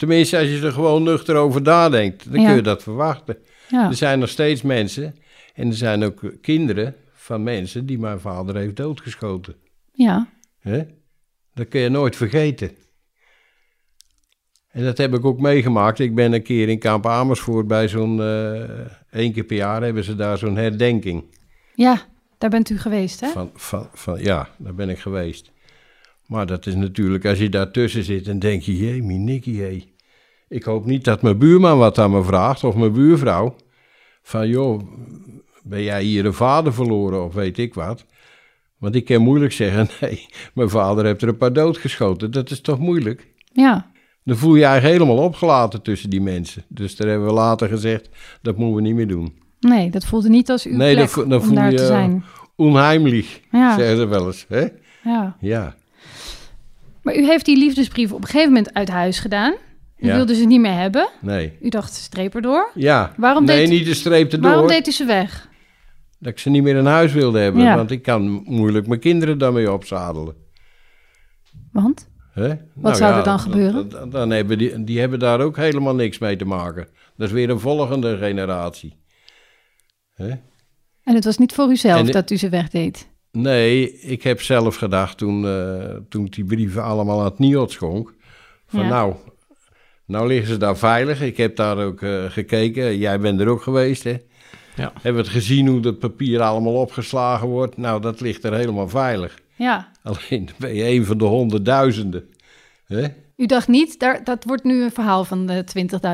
Tenminste, 0.00 0.38
als 0.38 0.48
je 0.48 0.60
er 0.60 0.72
gewoon 0.72 1.02
nuchter 1.02 1.36
over 1.36 1.62
nadenkt, 1.62 2.30
dan 2.32 2.40
Ja. 2.40 2.46
kun 2.46 2.56
je 2.56 2.62
dat 2.62 2.82
verwachten. 2.82 3.36
ja, 3.68 3.88
Er 3.88 3.94
zijn 3.94 4.18
nog 4.18 4.28
steeds 4.28 4.62
mensen, 4.62 5.14
en 5.54 5.68
er 5.68 5.74
zijn 5.74 6.02
ook 6.04 6.22
kinderen 6.40 6.94
van 7.12 7.42
mensen 7.42 7.86
die 7.86 7.98
mijn 7.98 8.20
vader 8.20 8.56
heeft 8.56 8.76
doodgeschoten. 8.76 9.54
ja. 9.92 10.28
Hè? 10.60 10.82
Dat 11.54 11.68
kun 11.68 11.80
je 11.80 11.88
nooit 11.88 12.16
vergeten. 12.16 12.70
En 14.70 14.84
dat 14.84 14.98
heb 14.98 15.14
ik 15.14 15.24
ook 15.24 15.40
meegemaakt. 15.40 15.98
Ik 15.98 16.14
ben 16.14 16.32
een 16.32 16.42
keer 16.42 16.68
in 16.68 16.78
Kamp 16.78 17.06
Amersfoort 17.06 17.66
bij 17.66 17.88
zo'n... 17.88 18.20
eh 18.22 18.80
één 19.10 19.32
keer 19.32 19.44
per 19.44 19.56
jaar 19.56 19.82
hebben 19.82 20.04
ze 20.04 20.14
daar 20.16 20.38
zo'n 20.38 20.56
herdenking. 20.56 21.24
Ja, 21.74 22.02
daar 22.38 22.50
bent 22.50 22.70
u 22.70 22.78
geweest, 22.78 23.20
hè? 23.20 23.28
Van, 23.28 23.50
van, 23.54 23.88
van, 23.92 24.22
ja, 24.22 24.48
daar 24.58 24.74
ben 24.74 24.88
ik 24.88 24.98
geweest. 24.98 25.50
Maar 26.30 26.46
dat 26.46 26.66
is 26.66 26.74
natuurlijk, 26.74 27.24
als 27.26 27.38
je 27.38 27.48
daartussen 27.48 28.04
zit, 28.04 28.24
dan 28.24 28.38
denk 28.38 28.62
je, 28.62 28.76
jee, 28.76 29.02
Nicky, 29.02 29.56
hé. 29.56 29.84
Ik 30.48 30.62
hoop 30.62 30.84
niet 30.86 31.04
dat 31.04 31.22
mijn 31.22 31.38
buurman 31.38 31.78
wat 31.78 31.98
aan 31.98 32.10
me 32.10 32.22
vraagt, 32.22 32.64
of 32.64 32.74
mijn 32.74 32.92
buurvrouw. 32.92 33.56
Van, 34.22 34.48
joh, 34.48 34.80
ben 35.62 35.82
jij 35.82 36.02
hier 36.02 36.26
een 36.26 36.32
vader 36.34 36.74
verloren, 36.74 37.24
of 37.24 37.34
weet 37.34 37.58
ik 37.58 37.74
wat. 37.74 38.06
Want 38.78 38.94
ik 38.94 39.04
kan 39.04 39.22
moeilijk 39.22 39.52
zeggen, 39.52 39.88
nee, 40.00 40.26
mijn 40.54 40.68
vader 40.70 41.04
heeft 41.04 41.22
er 41.22 41.28
een 41.28 41.36
paar 41.36 41.52
doodgeschoten. 41.52 42.30
Dat 42.30 42.50
is 42.50 42.60
toch 42.60 42.78
moeilijk? 42.78 43.28
Ja, 43.52 43.90
Dan 44.24 44.36
voel 44.36 44.54
je 44.54 44.60
je 44.60 44.64
eigenlijk 44.66 45.00
helemaal 45.02 45.24
opgelaten 45.24 45.82
tussen 45.82 46.10
die 46.10 46.20
mensen. 46.20 46.62
Dus 46.68 46.96
daar 46.96 47.08
hebben 47.08 47.26
we 47.26 47.32
later 47.34 47.68
gezegd, 47.68 48.08
dat 48.42 48.56
moeten 48.56 48.76
we 48.76 48.82
niet 48.82 48.94
meer 48.94 49.08
doen. 49.08 49.38
nee, 49.60 49.90
dat 49.90 50.04
voelde 50.04 50.28
niet 50.28 50.50
als 50.50 50.64
uw 50.66 50.76
Nee, 50.76 50.94
plek 50.94 51.14
dat 51.14 51.28
dan 51.28 51.40
om 51.40 51.44
voel 51.46 51.54
daar 51.54 51.70
je- 51.70 51.76
te 51.76 51.86
zijn. 51.86 52.24
Onheimlich, 52.56 53.40
Ja. 53.50 53.76
zeggen 53.78 53.96
ze 53.96 54.06
wel 54.06 54.26
eens. 54.26 54.44
Hè? 54.48 54.66
Ja. 55.04 55.36
Ja. 55.40 55.78
Maar 57.02 57.16
u 57.16 57.24
heeft 57.26 57.44
die 57.44 57.56
liefdesbrief 57.58 58.12
op 58.12 58.20
een 58.20 58.26
gegeven 58.28 58.48
moment 58.52 58.74
uit 58.74 58.88
huis 58.88 59.18
gedaan. 59.18 59.52
U 59.96 60.06
Ja. 60.06 60.14
wilde 60.16 60.34
ze 60.34 60.44
niet 60.44 60.60
meer 60.60 60.78
hebben. 60.78 61.08
Nee. 61.20 61.56
U 61.60 61.68
dacht, 61.68 61.94
streep 61.94 62.34
erdoor. 62.34 62.70
Ja. 62.74 63.12
Waarom 63.16 63.44
nee, 63.44 63.56
deed- 63.56 63.68
niet 63.68 63.84
de 63.86 63.94
streep 63.94 64.32
erdoor. 64.32 64.50
Waarom 64.50 64.68
deed 64.68 64.86
u 64.88 64.90
ze 64.90 65.04
weg? 65.04 65.48
Dat 66.18 66.32
ik 66.32 66.38
ze 66.38 66.50
niet 66.50 66.62
meer 66.62 66.76
in 66.76 66.86
huis 66.86 67.12
wilde 67.12 67.38
hebben. 67.38 67.62
Ja. 67.62 67.76
Want 67.76 67.90
ik 67.90 68.02
kan 68.02 68.42
moeilijk 68.44 68.86
mijn 68.86 69.00
kinderen 69.00 69.38
daarmee 69.38 69.72
opzadelen. 69.72 70.34
Want? 71.72 72.08
Hè? 72.32 72.54
Wat 72.74 72.96
zou 72.96 73.14
er 73.14 73.24
dan 73.24 73.38
gebeuren? 73.40 73.88
Dan, 73.88 74.10
dan 74.10 74.30
hebben 74.30 74.58
die, 74.58 74.84
die 74.84 75.00
hebben 75.00 75.18
daar 75.18 75.40
ook 75.40 75.56
helemaal 75.56 75.94
niks 75.94 76.18
mee 76.18 76.36
te 76.36 76.44
maken. 76.44 76.88
Dat 77.16 77.26
is 77.28 77.34
weer 77.34 77.50
een 77.50 77.60
volgende 77.60 78.16
generatie. 78.16 78.96
Hè? 80.14 80.28
En 81.02 81.14
het 81.14 81.24
was 81.24 81.38
niet 81.38 81.52
voor 81.52 81.70
uzelf 81.70 82.00
En 82.00 82.12
dat 82.12 82.30
u 82.30 82.36
ze 82.36 82.48
wegdeed. 82.48 83.08
Nee, 83.32 84.00
ik 84.00 84.22
heb 84.22 84.42
zelf 84.42 84.76
gedacht 84.76 85.18
toen, 85.18 85.46
eh, 85.46 85.96
toen 86.08 86.24
ik 86.24 86.32
die 86.32 86.44
brieven 86.44 86.82
allemaal 86.82 87.18
aan 87.18 87.24
het 87.24 87.38
NIOD 87.38 87.70
schonk. 87.70 88.14
Van 88.66 88.82
Ja. 88.82 88.88
nou, 88.88 89.14
nou 90.06 90.26
liggen 90.26 90.48
ze 90.48 90.56
daar 90.56 90.76
veilig. 90.76 91.22
Ik 91.22 91.36
heb 91.36 91.56
daar 91.56 91.78
ook 91.78 92.02
eh, 92.02 92.24
gekeken. 92.24 92.98
Jij 92.98 93.20
bent 93.20 93.40
er 93.40 93.48
ook 93.48 93.62
geweest, 93.62 94.04
hè? 94.04 94.16
Ja. 94.76 94.92
Hebben 94.94 95.22
we 95.22 95.28
het 95.28 95.36
gezien 95.38 95.66
hoe 95.66 95.80
dat 95.80 95.98
papier 95.98 96.40
allemaal 96.40 96.74
opgeslagen 96.74 97.48
wordt? 97.48 97.76
Nou, 97.76 98.00
dat 98.00 98.20
ligt 98.20 98.44
er 98.44 98.54
helemaal 98.54 98.88
veilig. 98.88 99.38
Ja. 99.56 99.88
Alleen 100.02 100.48
ben 100.58 100.74
je 100.74 100.84
een 100.84 101.04
van 101.04 101.18
de 101.18 101.24
honderdduizenden. 101.24 102.28
Hè? 102.86 103.06
U 103.36 103.46
dacht 103.46 103.68
niet, 103.68 103.98
daar, 103.98 104.24
dat 104.24 104.44
wordt 104.44 104.64
nu 104.64 104.82
een 104.82 104.92
verhaal 104.92 105.24
van 105.24 105.46
de 105.46 105.64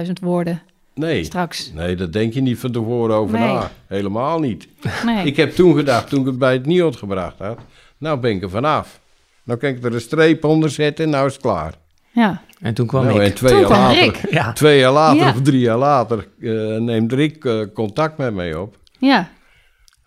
20.000 0.06 0.12
woorden 0.20 0.62
Nee. 0.96 1.24
straks. 1.24 1.70
Nee, 1.74 1.96
dat 1.96 2.12
denk 2.12 2.32
je 2.32 2.40
niet 2.40 2.58
van 2.58 2.72
tevoren 2.72 3.16
over 3.16 3.38
Nee. 3.38 3.48
na. 3.54 3.70
Helemaal 3.86 4.38
niet. 4.38 4.68
Nee. 5.04 5.26
Ik 5.26 5.36
heb 5.36 5.54
toen 5.54 5.76
gedacht, 5.76 6.08
toen 6.08 6.20
ik 6.20 6.26
het 6.26 6.38
bij 6.38 6.52
het 6.52 6.66
NIOD 6.66 6.96
gebracht 6.96 7.38
had, 7.38 7.58
nou 7.98 8.18
ben 8.20 8.30
ik 8.30 8.42
er 8.42 8.50
vanaf. 8.50 9.00
Nou 9.44 9.58
kan 9.58 9.70
ik 9.70 9.84
er 9.84 9.94
een 9.94 10.00
streep 10.00 10.44
onder 10.44 10.70
zetten 10.70 11.04
en 11.04 11.10
nou 11.10 11.26
is 11.26 11.32
het 11.32 11.42
klaar. 11.42 11.74
Ja. 12.12 12.42
En 12.60 12.74
toen 12.74 12.86
kwam 12.86 13.04
nou, 13.04 13.20
en 13.20 13.26
ik. 13.26 13.34
twee 13.34 13.50
Toen 13.50 13.60
jaar 13.60 13.68
kwam 13.68 13.80
later, 13.82 14.02
Rick. 14.02 14.20
Ja. 14.30 14.52
twee 14.52 14.78
jaar 14.78 14.92
later 14.92 15.22
Ja. 15.22 15.28
of 15.30 15.42
drie 15.42 15.60
jaar 15.60 15.78
later 15.78 16.28
eh, 16.40 16.50
neemt 16.76 17.12
Rick 17.12 17.44
eh, 17.44 17.60
contact 17.74 18.16
met 18.16 18.34
mij 18.34 18.54
op. 18.54 18.76
Ja. 18.98 19.28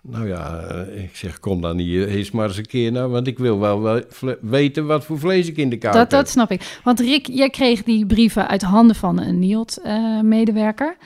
Nou 0.01 0.27
ja, 0.27 0.59
eh, 0.59 1.03
ik 1.03 1.15
zeg, 1.15 1.39
kom 1.39 1.61
dan 1.61 1.77
hier 1.77 2.07
eens 2.07 2.31
maar 2.31 2.47
eens 2.47 2.57
een 2.57 2.65
keer 2.65 2.91
naar, 2.91 3.09
want 3.09 3.27
ik 3.27 3.37
wil 3.39 3.59
wel 3.59 4.01
weten 4.41 4.85
wat 4.85 5.05
voor 5.05 5.19
vlees 5.19 5.47
ik 5.47 5.57
in 5.57 5.69
de 5.69 5.77
kaart 5.77 5.93
Dat, 5.93 6.01
heb. 6.11 6.19
dat 6.19 6.29
snap 6.29 6.51
ik. 6.51 6.79
Want 6.83 6.99
Rick, 6.99 7.27
jij 7.27 7.49
kreeg 7.49 7.83
die 7.83 8.05
brieven 8.05 8.47
uit 8.47 8.61
handen 8.61 8.95
van 8.95 9.19
een 9.19 9.39
NIOD-medewerker. 9.39 10.97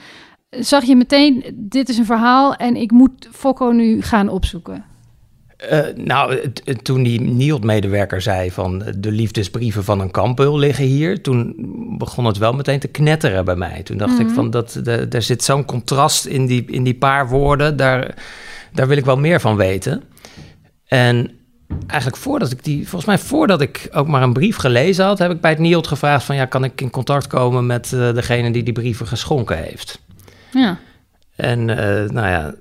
Zag 0.50 0.84
je 0.84 0.96
meteen, 0.96 1.44
dit 1.54 1.88
is 1.88 1.98
een 1.98 2.04
verhaal 2.04 2.54
en 2.54 2.76
ik 2.76 2.90
moet 2.90 3.28
Fokko 3.32 3.70
nu 3.70 4.02
gaan 4.02 4.28
opzoeken? 4.28 4.84
Eh, 5.56 5.80
nou, 5.94 6.34
het- 6.64 6.84
toen 6.84 7.02
die 7.02 7.20
NIOD-medewerker 7.20 8.20
zei 8.20 8.50
van 8.50 8.82
eh, 8.82 8.92
de 8.98 9.10
liefdesbrieven 9.10 9.84
van 9.84 10.00
een 10.00 10.10
kampbeul 10.10 10.58
liggen 10.58 10.84
hier, 10.84 11.22
toen 11.22 11.54
begon 11.98 12.24
het 12.24 12.38
wel 12.38 12.52
meteen 12.52 12.78
te 12.78 12.88
knetteren 12.88 13.44
bij 13.44 13.56
mij. 13.56 13.82
Toen 13.82 13.96
dacht 13.96 14.18
ik 14.18 14.28
van 14.28 14.50
dat 14.50 14.80
de, 14.82 15.06
er 15.10 15.22
zit 15.22 15.44
zo'n 15.44 15.64
contrast 15.64 16.24
in 16.26 16.46
die, 16.46 16.64
in 16.66 16.82
die 16.84 16.94
paar 16.94 17.28
woorden, 17.28 17.76
daar, 17.76 18.14
daar 18.74 18.88
wil 18.88 18.96
ik 18.96 19.04
wel 19.04 19.18
meer 19.18 19.40
van 19.40 19.56
weten. 19.56 20.02
En 20.86 21.30
eigenlijk 21.86 22.22
voordat 22.22 22.50
ik 22.50 22.64
die, 22.64 22.88
volgens 22.88 23.04
mij 23.04 23.18
voordat 23.18 23.60
ik 23.60 23.88
ook 23.92 24.06
maar 24.06 24.22
een 24.22 24.32
brief 24.32 24.56
gelezen 24.56 25.04
had, 25.04 25.18
heb 25.18 25.30
ik 25.30 25.40
bij 25.40 25.50
het 25.50 25.58
NIOD 25.58 25.86
gevraagd 25.86 26.24
van 26.24 26.36
ja, 26.36 26.44
kan 26.44 26.64
ik 26.64 26.80
in 26.80 26.90
contact 26.90 27.26
komen 27.26 27.66
met 27.66 27.92
eh, 27.92 28.14
degene 28.14 28.50
die 28.50 28.62
die 28.62 28.72
brieven 28.72 29.06
geschonken 29.06 29.58
heeft. 29.58 30.00
Ja. 30.52 30.78
En 31.36 31.70
eh, 31.70 32.10
nou 32.10 32.28
ja, 32.28 32.54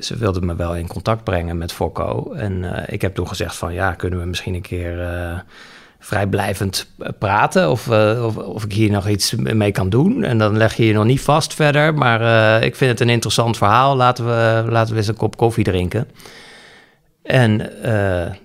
ze 0.00 0.16
wilden 0.16 0.46
me 0.46 0.56
wel 0.56 0.76
in 0.76 0.86
contact 0.86 1.24
brengen 1.24 1.58
met 1.58 1.72
Fokko. 1.72 2.32
En 2.32 2.74
eh, 2.74 2.94
ik 2.94 3.02
heb 3.02 3.14
toen 3.14 3.28
gezegd 3.28 3.56
van 3.56 3.72
ja, 3.72 3.92
kunnen 3.92 4.20
we 4.20 4.26
misschien 4.26 4.54
een 4.54 4.62
keer 4.62 4.96
vrijblijvend 6.04 6.86
eh, 6.98 7.08
praten 7.18 7.70
of, 7.70 7.90
eh, 7.90 8.24
of, 8.24 8.36
of 8.36 8.64
ik 8.64 8.72
hier 8.72 8.90
nog 8.90 9.08
iets 9.08 9.34
mee 9.34 9.72
kan 9.72 9.88
doen. 9.88 10.24
En 10.24 10.38
dan 10.38 10.56
leg 10.56 10.76
je 10.76 10.86
je 10.86 10.92
nog 10.92 11.04
niet 11.04 11.20
vast 11.20 11.54
verder, 11.54 11.94
maar 11.94 12.20
eh, 12.20 12.66
ik 12.66 12.76
vind 12.76 12.90
het 12.90 13.00
een 13.00 13.08
interessant 13.08 13.56
verhaal. 13.56 13.96
Laten 13.96 14.24
we, 14.26 14.64
laten 14.70 14.92
we 14.92 14.98
eens 14.98 15.08
een 15.08 15.16
kop 15.16 15.36
koffie 15.36 15.64
drinken. 15.64 16.08
En 17.22 17.70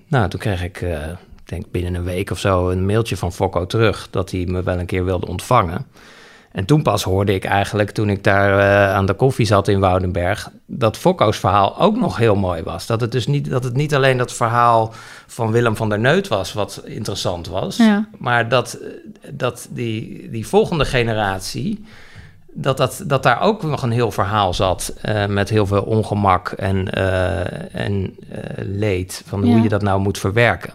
nou, 0.06 0.28
toen 0.28 0.40
kreeg 0.40 0.62
ik, 0.62 0.80
ik 0.80 1.48
denk 1.48 1.70
binnen 1.70 1.94
een 1.94 2.04
week 2.04 2.30
of 2.30 2.38
zo, 2.38 2.70
een 2.70 2.86
mailtje 2.86 3.16
van 3.16 3.32
Fokko 3.32 3.66
terug 3.66 4.08
dat 4.10 4.30
hij 4.30 4.44
me 4.46 4.62
wel 4.62 4.78
een 4.78 4.86
keer 4.86 5.04
wilde 5.04 5.26
ontvangen. 5.26 5.86
En 6.58 6.64
toen 6.64 6.82
pas 6.82 7.02
hoorde 7.02 7.34
ik 7.34 7.44
eigenlijk, 7.44 7.90
toen 7.90 8.10
ik 8.10 8.24
daar 8.24 8.58
eh, 8.58 8.94
aan 8.94 9.06
de 9.06 9.14
koffie 9.14 9.46
zat 9.46 9.68
in 9.68 9.80
Woudenberg, 9.80 10.50
dat 10.66 10.96
Fokko's 10.96 11.36
verhaal 11.38 11.80
ook 11.80 11.96
nog 11.96 12.16
heel 12.16 12.34
mooi 12.36 12.62
was. 12.62 12.86
Dat 12.86 13.00
het 13.00 13.12
dus 13.12 13.26
niet, 13.26 13.50
dat 13.50 13.64
het 13.64 13.74
niet 13.74 13.94
alleen 13.94 14.16
dat 14.16 14.32
verhaal 14.32 14.92
van 15.26 15.50
Willem 15.50 15.76
van 15.76 15.88
der 15.88 15.98
Neut 15.98 16.28
was 16.28 16.52
wat 16.52 16.82
interessant 16.84 17.46
was, 17.48 17.76
Ja. 17.76 18.08
maar 18.16 18.48
dat, 18.48 18.78
dat 19.30 19.68
die, 19.70 20.30
die 20.30 20.46
volgende 20.46 20.84
generatie, 20.84 21.84
dat, 22.52 22.76
dat, 22.76 23.02
dat 23.06 23.22
daar 23.22 23.40
ook 23.40 23.62
nog 23.62 23.82
een 23.82 23.90
heel 23.90 24.10
verhaal 24.10 24.54
zat 24.54 24.94
eh, 25.02 25.26
met 25.26 25.48
heel 25.48 25.66
veel 25.66 25.82
ongemak 25.82 26.48
en, 26.48 26.92
eh, 26.92 27.74
en 27.84 28.16
leed 28.56 29.22
van 29.26 29.44
hoe 29.44 29.60
je 29.60 29.68
dat 29.68 29.82
nou 29.82 30.00
moet 30.00 30.18
verwerken. 30.18 30.72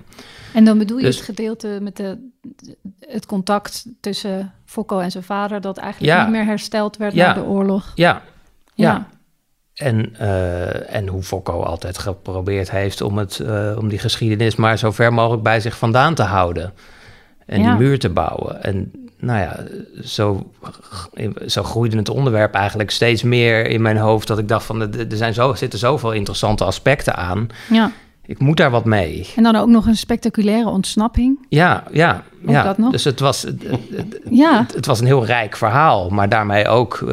En 0.53 0.65
dan 0.65 0.77
bedoel 0.77 0.97
je 0.97 1.03
Dus- 1.05 1.15
het 1.15 1.25
gedeelte 1.25 1.77
met 1.81 1.95
de, 1.97 2.29
het 2.99 3.25
contact 3.25 3.85
tussen 3.99 4.51
Fokko 4.65 4.99
en 4.99 5.11
zijn 5.11 5.23
vader, 5.23 5.61
dat 5.61 5.77
eigenlijk 5.77 6.13
Ja. 6.13 6.21
niet 6.23 6.31
meer 6.31 6.45
hersteld 6.45 6.97
werd 6.97 7.13
Ja. 7.13 7.27
na 7.27 7.33
de 7.33 7.43
oorlog. 7.47 7.91
Ja, 7.95 8.21
ja. 8.75 8.91
Ja. 8.91 9.07
En, 9.73 10.15
eh, 10.17 10.95
en 10.95 11.07
hoe 11.07 11.23
Fokko 11.23 11.61
altijd 11.61 11.97
geprobeerd 11.97 12.71
heeft 12.71 13.01
om, 13.01 13.17
het, 13.17 13.39
eh, 13.39 13.75
om 13.77 13.89
die 13.89 13.99
geschiedenis 13.99 14.55
maar 14.55 14.77
zo 14.77 14.91
ver 14.91 15.13
mogelijk 15.13 15.43
bij 15.43 15.59
zich 15.59 15.77
vandaan 15.77 16.13
te 16.13 16.23
houden. 16.23 16.73
En 17.45 17.61
die 17.61 17.71
muur 17.73 17.99
te 17.99 18.09
bouwen. 18.09 18.63
En 18.63 18.91
nou 19.17 19.39
ja, 19.39 19.59
zo, 20.03 20.51
zo 21.47 21.63
groeide 21.63 21.97
het 21.97 22.09
onderwerp 22.09 22.53
eigenlijk 22.53 22.91
steeds 22.91 23.23
meer 23.23 23.67
in 23.67 23.81
mijn 23.81 23.97
hoofd. 23.97 24.27
Dat 24.27 24.37
ik 24.37 24.47
dacht 24.47 24.65
van, 24.65 24.81
er 24.81 25.11
er 25.11 25.17
zijn 25.17 25.33
zo, 25.33 25.53
zitten 25.53 25.79
zoveel 25.79 26.11
interessante 26.11 26.63
aspecten 26.63 27.15
aan. 27.15 27.47
ja. 27.69 27.91
Ik 28.25 28.39
moet 28.39 28.57
daar 28.57 28.71
wat 28.71 28.85
mee. 28.85 29.27
En 29.35 29.43
dan 29.43 29.55
ook 29.55 29.67
nog 29.67 29.85
een 29.87 29.97
spectaculaire 29.97 30.69
ontsnapping. 30.69 31.45
Ja, 31.49 31.83
ja, 31.91 32.23
Ook 32.43 32.49
ja. 32.51 32.63
dat 32.63 32.77
nog? 32.77 32.91
Dus 32.91 33.03
het 33.03 33.19
was, 33.19 33.41
het, 33.41 33.63
het- 33.69 34.19
Ja. 34.29 34.59
het, 34.61 34.73
het 34.73 34.85
was 34.85 34.99
een 34.99 35.05
heel 35.05 35.25
rijk 35.25 35.57
verhaal, 35.57 36.09
maar 36.09 36.29
daarmee 36.29 36.67
ook 36.67 37.01
eh, 37.01 37.07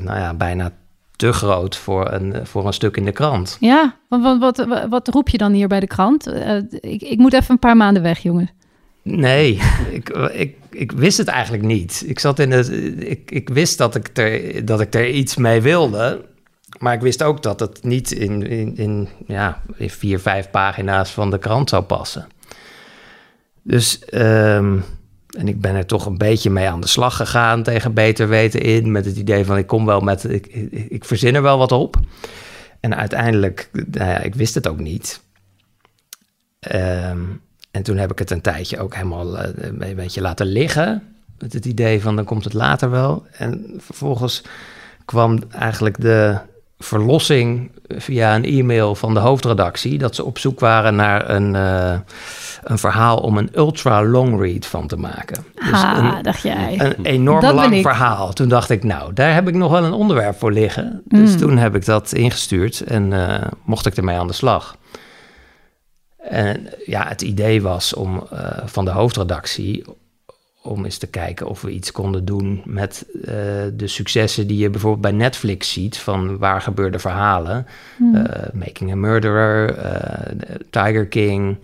nou 0.00 0.18
ja, 0.18 0.34
bijna 0.34 0.70
te 1.16 1.32
groot 1.32 1.76
voor 1.76 2.12
een, 2.12 2.46
voor 2.46 2.66
een 2.66 2.72
stuk 2.72 2.96
in 2.96 3.04
de 3.04 3.12
krant. 3.12 3.56
Ja, 3.60 3.94
want 4.08 4.40
wat, 4.40 4.64
wat, 4.68 4.86
wat 4.88 5.08
roep 5.08 5.28
je 5.28 5.38
dan 5.38 5.52
hier 5.52 5.68
bij 5.68 5.80
de 5.80 5.86
krant? 5.86 6.26
Eh, 6.26 6.56
ik, 6.80 7.02
ik 7.02 7.18
moet 7.18 7.32
even 7.32 7.50
een 7.50 7.58
paar 7.58 7.76
maanden 7.76 8.02
weg, 8.02 8.18
jongen. 8.18 8.50
Nee, 9.02 9.60
ik, 9.90 10.08
ik, 10.32 10.56
ik 10.70 10.92
wist 10.92 11.18
het 11.18 11.28
eigenlijk 11.28 11.62
niet. 11.64 12.02
Ik, 12.06 12.18
zat 12.18 12.38
in 12.38 12.50
het, 12.50 12.70
ik, 12.98 13.30
ik 13.30 13.48
wist 13.48 13.78
dat 13.78 13.94
ik, 13.94 14.10
er, 14.18 14.64
dat 14.64 14.80
ik 14.80 14.94
er 14.94 15.08
iets 15.10 15.36
mee 15.36 15.60
wilde. 15.60 16.24
Maar 16.78 16.94
ik 16.94 17.00
wist 17.00 17.22
ook 17.22 17.42
dat 17.42 17.60
het 17.60 17.84
niet 17.84 18.10
in, 18.10 18.46
in, 18.46 18.76
in, 18.76 19.08
ja, 19.26 19.62
in 19.76 19.90
vier, 19.90 20.18
vijf 20.18 20.50
pagina's 20.50 21.10
van 21.10 21.30
de 21.30 21.38
krant 21.38 21.68
zou 21.68 21.82
passen. 21.82 22.26
Dus, 23.62 23.98
ehm, 24.04 24.78
en 25.36 25.48
ik 25.48 25.60
ben 25.60 25.74
er 25.74 25.86
toch 25.86 26.06
een 26.06 26.18
beetje 26.18 26.50
mee 26.50 26.68
aan 26.68 26.80
de 26.80 26.86
slag 26.86 27.16
gegaan 27.16 27.62
tegen 27.62 27.94
beter 27.94 28.28
weten 28.28 28.60
in. 28.60 28.92
Met 28.92 29.04
het 29.04 29.16
idee 29.16 29.44
van 29.44 29.58
ik 29.58 29.66
kom 29.66 29.86
wel 29.86 30.00
met, 30.00 30.30
ik, 30.30 30.46
ik, 30.70 31.04
verzin 31.04 31.34
er 31.34 31.42
wel 31.42 31.58
wat 31.58 31.72
op. 31.72 31.96
En 32.80 32.96
uiteindelijk, 32.96 33.70
nou 33.72 34.10
ja, 34.10 34.18
ik 34.18 34.34
wist 34.34 34.54
het 34.54 34.68
ook 34.68 34.78
niet. 34.78 35.20
Ehm, 36.58 37.20
en 37.70 37.82
toen 37.82 37.96
heb 37.96 38.10
ik 38.10 38.18
het 38.18 38.30
een 38.30 38.40
tijdje 38.40 38.78
ook 38.78 38.94
helemaal 38.94 39.34
uh, 39.34 39.48
een 39.54 39.96
beetje 39.96 40.20
laten 40.20 40.46
liggen. 40.46 41.02
Met 41.38 41.52
het 41.52 41.64
idee 41.64 42.02
van 42.02 42.16
dan 42.16 42.24
komt 42.24 42.44
het 42.44 42.52
later 42.52 42.90
wel. 42.90 43.26
En 43.32 43.74
vervolgens 43.78 44.42
kwam 45.04 45.38
eigenlijk 45.50 46.00
de 46.00 46.38
verlossing 46.84 47.70
via 47.88 48.34
een 48.34 48.44
e-mail 48.44 48.94
van 48.94 49.14
de 49.14 49.20
hoofdredactie. 49.20 49.98
Dat 49.98 50.14
ze 50.14 50.24
op 50.24 50.38
zoek 50.38 50.60
waren 50.60 50.94
naar 50.94 51.30
een, 51.30 51.54
uh, 51.54 51.94
een 52.62 52.78
verhaal 52.78 53.16
om 53.16 53.38
een 53.38 53.50
ultra 53.54 54.04
long 54.04 54.40
read 54.40 54.66
van 54.66 54.86
te 54.86 54.96
maken. 54.96 55.44
Dus 55.54 55.72
ah, 55.72 56.22
dacht 56.22 56.42
jij. 56.42 56.80
Een 56.80 57.04
enorm 57.04 57.40
dat 57.40 57.54
lang 57.54 57.82
verhaal. 57.82 58.32
Toen 58.32 58.48
dacht 58.48 58.70
ik, 58.70 58.84
nou, 58.84 59.12
daar 59.12 59.34
heb 59.34 59.48
ik 59.48 59.54
nog 59.54 59.70
wel 59.70 59.84
een 59.84 59.92
onderwerp 59.92 60.38
voor 60.38 60.52
liggen. 60.52 61.02
Dus 61.04 61.30
mm. 61.30 61.36
toen 61.36 61.56
heb 61.56 61.74
ik 61.74 61.84
dat 61.84 62.12
ingestuurd 62.12 62.80
en 62.80 63.10
uh, 63.10 63.34
mocht 63.64 63.86
ik 63.86 63.96
ermee 63.96 64.18
aan 64.18 64.26
de 64.26 64.32
slag. 64.32 64.76
En 66.18 66.68
ja, 66.86 67.08
het 67.08 67.22
idee 67.22 67.62
was 67.62 67.94
om 67.94 68.26
uh, 68.32 68.40
van 68.64 68.84
de 68.84 68.90
hoofdredactie 68.90 69.84
om 70.64 70.84
eens 70.84 70.98
te 70.98 71.06
kijken 71.06 71.46
of 71.46 71.62
we 71.62 71.70
iets 71.70 71.92
konden 71.92 72.24
doen 72.24 72.62
met 72.64 73.06
uh, 73.14 73.24
de 73.74 73.86
successen 73.86 74.46
die 74.46 74.58
je 74.58 74.70
bijvoorbeeld 74.70 75.02
bij 75.02 75.12
Netflix 75.12 75.72
ziet 75.72 75.96
van 75.96 76.38
waar 76.38 76.60
gebeurde 76.60 76.98
verhalen. 76.98 77.66
Hmm. 77.96 78.14
Uh, 78.14 78.22
Making 78.52 78.92
a 78.92 78.96
Murderer, 78.96 79.76
Tiger 80.70 81.06
King, 81.06 81.56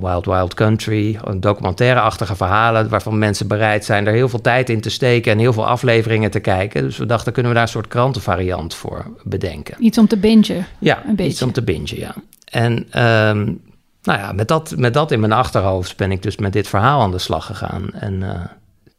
Wild 0.00 0.24
Wild 0.24 0.54
Country, 0.54 1.18
documentaire-achtige 1.36 2.36
verhalen 2.36 2.88
waarvan 2.88 3.18
mensen 3.18 3.48
bereid 3.48 3.84
zijn 3.84 4.06
er 4.06 4.12
heel 4.12 4.28
veel 4.28 4.40
tijd 4.40 4.70
in 4.70 4.80
te 4.80 4.90
steken 4.90 5.32
en 5.32 5.38
heel 5.38 5.52
veel 5.52 5.66
afleveringen 5.66 6.30
te 6.30 6.40
kijken. 6.40 6.82
Dus 6.82 6.96
we 6.96 7.06
dachten, 7.06 7.32
kunnen 7.32 7.50
we 7.52 7.56
daar 7.58 7.66
een 7.66 7.72
soort 7.72 7.88
krantenvariant 7.88 8.74
voor 8.74 9.06
bedenken. 9.22 9.84
Iets 9.84 9.98
om 9.98 10.06
te 10.06 10.16
bingen. 10.16 10.66
Ja, 10.78 11.02
een 11.06 11.16
beetje. 11.16 11.30
iets 11.30 11.42
om 11.42 11.52
te 11.52 11.62
bingen, 11.62 11.98
ja. 11.98 12.14
En 12.44 13.02
um, 13.36 13.60
nou 14.02 14.18
ja, 14.18 14.32
met 14.32 14.48
dat, 14.48 14.76
met 14.76 14.94
dat 14.94 15.10
in 15.10 15.20
mijn 15.20 15.32
achterhoofd 15.32 15.96
ben 15.96 16.12
ik 16.12 16.22
dus 16.22 16.36
met 16.36 16.52
dit 16.52 16.68
verhaal 16.68 17.00
aan 17.00 17.10
de 17.10 17.18
slag 17.18 17.46
gegaan. 17.46 17.90
En 17.92 18.20
uh, 18.20 18.44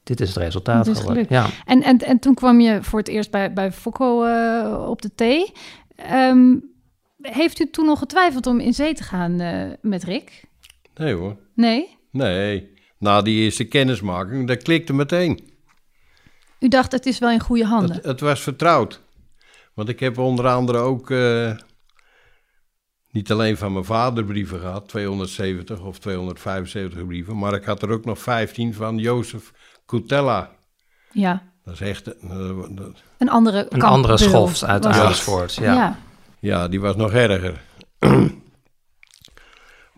dit 0.03 0.21
is 0.21 0.27
het 0.27 0.37
resultaat 0.37 0.87
is 0.87 0.97
geworden. 0.97 1.25
Ja. 1.29 1.45
En, 1.65 1.83
en, 1.83 1.97
en 1.97 2.19
toen 2.19 2.33
kwam 2.33 2.59
je 2.59 2.83
voor 2.83 2.99
het 2.99 3.07
eerst 3.07 3.31
bij, 3.31 3.53
bij 3.53 3.71
Focco 3.71 4.25
uh, 4.25 4.85
op 4.89 5.01
de 5.01 5.15
thee. 5.15 5.51
Um, 6.13 6.71
heeft 7.21 7.59
u 7.59 7.69
toen 7.69 7.85
nog 7.85 7.99
getwijfeld 7.99 8.47
om 8.47 8.59
in 8.59 8.73
zee 8.73 8.93
te 8.93 9.03
gaan 9.03 9.41
uh, 9.41 9.71
met 9.81 10.03
Rick? 10.03 10.43
Nee 10.95 11.13
hoor. 11.13 11.37
Nee? 11.55 11.97
Nee. 12.11 12.71
Na 12.97 13.21
die 13.21 13.43
eerste 13.43 13.63
kennismaking, 13.63 14.47
dat 14.47 14.63
klikte 14.63 14.93
meteen. 14.93 15.51
U 16.59 16.67
dacht, 16.67 16.91
het 16.91 17.05
is 17.05 17.19
wel 17.19 17.29
in 17.31 17.39
goede 17.39 17.65
handen? 17.65 17.95
Het, 17.95 18.05
het 18.05 18.19
was 18.19 18.41
vertrouwd. 18.41 19.01
Want 19.73 19.89
ik 19.89 19.99
heb 19.99 20.17
onder 20.17 20.47
andere 20.47 20.77
ook 20.77 21.09
niet 23.13 23.31
alleen 23.31 23.57
van 23.57 23.73
mijn 23.73 23.85
vader 23.85 24.23
brieven 24.23 24.59
gehad, 24.59 24.87
270 24.87 25.81
of 25.81 25.99
275 25.99 27.05
brieven, 27.05 27.37
maar 27.37 27.53
ik 27.53 27.63
had 27.63 27.81
er 27.81 27.89
ook 27.89 28.05
nog 28.05 28.19
15 28.19 28.73
van 28.73 28.97
Jozef 28.97 29.53
Coutella. 29.85 30.51
Ja. 31.11 31.43
Dat 31.65 31.73
is 31.73 31.81
echt... 31.81 32.07
Uh, 32.07 32.31
een 33.17 33.29
andere 33.29 33.65
Een 33.69 33.81
andere 33.81 34.17
schoft 34.17 34.63
uit 34.63 34.85
Amersfoort, 34.85 35.53
ja. 35.53 35.73
ja. 35.73 35.97
Ja, 36.39 36.67
die 36.67 36.81
was 36.81 36.95
nog 36.95 37.13
erger. 37.13 37.61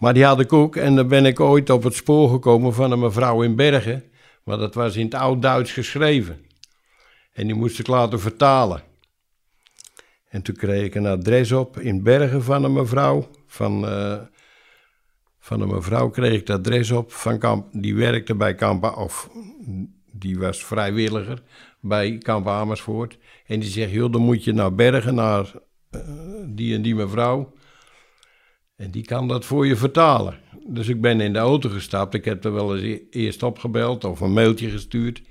maar 0.01 0.13
die 0.13 0.25
had 0.25 0.39
ik 0.39 0.53
ook, 0.53 0.75
en 0.75 0.95
dan 0.95 1.07
ben 1.07 1.25
ik 1.25 1.39
ooit 1.39 1.69
op 1.69 1.83
het 1.83 1.95
spoor 1.95 2.29
gekomen 2.29 2.73
van 2.73 2.91
een 2.91 2.99
mevrouw 2.99 3.41
in 3.41 3.55
Bergen, 3.55 4.03
maar 4.43 4.57
dat 4.57 4.73
was 4.73 4.95
in 4.95 5.05
het 5.05 5.13
oud-Duits 5.13 5.71
geschreven. 5.71 6.45
En 7.33 7.47
die 7.47 7.55
moest 7.55 7.79
ik 7.79 7.87
laten 7.87 8.19
vertalen. 8.19 8.81
En 10.35 10.41
toen 10.41 10.55
kreeg 10.55 10.85
ik 10.85 10.95
een 10.95 11.05
adres 11.05 11.51
op 11.51 11.79
in 11.79 12.03
Bergen 12.03 12.43
van 12.43 12.63
een 12.63 12.73
mevrouw. 12.73 13.27
Van, 13.47 13.85
uh, 13.85 14.17
van 15.39 15.61
een 15.61 15.67
mevrouw 15.67 16.09
kreeg 16.09 16.33
ik 16.33 16.47
het 16.47 16.49
adres 16.49 16.91
op. 16.91 17.11
Van 17.11 17.39
kamp, 17.39 17.67
die 17.71 17.95
werkte 17.95 18.35
bij 18.35 18.55
Kamp, 18.55 18.83
of 18.97 19.29
die 20.11 20.37
was 20.39 20.65
vrijwilliger 20.65 21.43
bij 21.79 22.17
Kamp 22.17 22.47
Amersfoort. 22.47 23.17
En 23.45 23.59
die 23.59 23.69
zegt, 23.69 23.91
joh, 23.91 24.11
dan 24.11 24.21
moet 24.21 24.43
je 24.43 24.53
naar 24.53 24.75
Bergen, 24.75 25.15
naar 25.15 25.51
uh, 25.91 26.01
die 26.45 26.75
en 26.75 26.81
die 26.81 26.95
mevrouw. 26.95 27.53
En 28.75 28.91
die 28.91 29.03
kan 29.05 29.27
dat 29.27 29.45
voor 29.45 29.67
je 29.67 29.75
vertalen. 29.75 30.39
Dus 30.67 30.87
ik 30.87 31.01
ben 31.01 31.21
in 31.21 31.33
de 31.33 31.39
auto 31.39 31.69
gestapt. 31.69 32.13
Ik 32.13 32.25
heb 32.25 32.45
er 32.45 32.53
wel 32.53 32.77
eens 32.77 32.83
e-, 32.83 33.03
eerst 33.09 33.43
opgebeld 33.43 34.03
of 34.03 34.19
een 34.19 34.33
mailtje 34.33 34.69
gestuurd. 34.69 35.21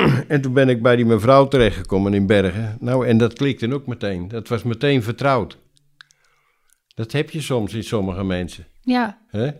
en 0.28 0.40
toen 0.40 0.52
ben 0.52 0.68
ik 0.68 0.82
bij 0.82 0.96
die 0.96 1.04
mevrouw 1.04 1.48
terechtgekomen 1.48 2.14
in 2.14 2.26
Bergen. 2.26 2.76
Nou, 2.80 3.06
en 3.06 3.18
dat 3.18 3.32
klikte 3.32 3.72
ook 3.72 3.86
meteen. 3.86 4.28
Dat 4.28 4.48
was 4.48 4.62
meteen 4.62 5.02
vertrouwd. 5.02 5.58
Dat 6.94 7.12
heb 7.12 7.30
je 7.30 7.40
soms 7.40 7.74
in 7.74 7.84
sommige 7.84 8.24
mensen. 8.24 8.66
Ja. 8.80 9.18
He? 9.26 9.50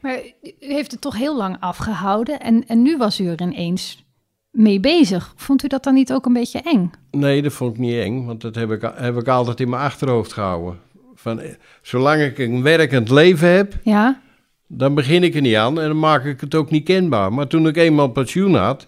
Maar 0.00 0.18
u 0.42 0.72
heeft 0.72 0.90
het 0.90 1.00
toch 1.00 1.16
heel 1.16 1.36
lang 1.36 1.56
afgehouden. 1.60 2.40
En, 2.40 2.64
en 2.66 2.82
nu 2.82 2.96
was 2.96 3.20
u 3.20 3.26
er 3.26 3.40
ineens 3.40 4.04
mee 4.50 4.80
bezig. 4.80 5.32
Vond 5.36 5.64
u 5.64 5.68
dat 5.68 5.84
dan 5.84 5.94
niet 5.94 6.12
ook 6.12 6.26
een 6.26 6.32
beetje 6.32 6.60
eng? 6.60 6.90
Nee, 7.10 7.42
dat 7.42 7.52
vond 7.52 7.72
ik 7.72 7.78
niet 7.78 8.00
eng. 8.00 8.26
Want 8.26 8.40
dat 8.40 8.54
heb 8.54 8.70
ik, 8.70 8.92
heb 8.94 9.16
ik 9.16 9.28
altijd 9.28 9.60
in 9.60 9.68
mijn 9.68 9.82
achterhoofd 9.82 10.32
gehouden. 10.32 10.78
Van, 11.14 11.40
eh, 11.40 11.54
zolang 11.82 12.22
ik 12.22 12.38
een 12.38 12.62
werkend 12.62 13.10
leven 13.10 13.48
heb, 13.48 13.74
ja. 13.82 14.20
dan 14.66 14.94
begin 14.94 15.22
ik 15.22 15.34
er 15.34 15.40
niet 15.40 15.56
aan. 15.56 15.80
En 15.80 15.88
dan 15.88 15.98
maak 15.98 16.24
ik 16.24 16.40
het 16.40 16.54
ook 16.54 16.70
niet 16.70 16.84
kenbaar. 16.84 17.32
Maar 17.32 17.46
toen 17.46 17.66
ik 17.66 17.76
eenmaal 17.76 18.08
pensioen 18.08 18.54
had 18.54 18.86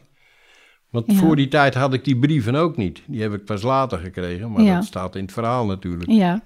want 0.91 1.15
voor 1.15 1.37
die 1.37 1.49
tijd 1.49 1.75
had 1.75 1.95
ik 1.95 2.05
die 2.05 2.19
brieven 2.19 2.55
ook 2.55 2.77
niet. 2.77 3.03
Die 3.07 3.23
heb 3.23 3.33
ik 3.33 3.45
pas 3.45 3.63
later 3.63 3.99
gekregen, 3.99 4.53
maar 4.53 4.65
dat 4.65 4.85
staat 4.85 5.17
in 5.17 5.23
het 5.23 5.33
verhaal 5.33 5.67
natuurlijk. 5.67 6.11
Ja. 6.11 6.43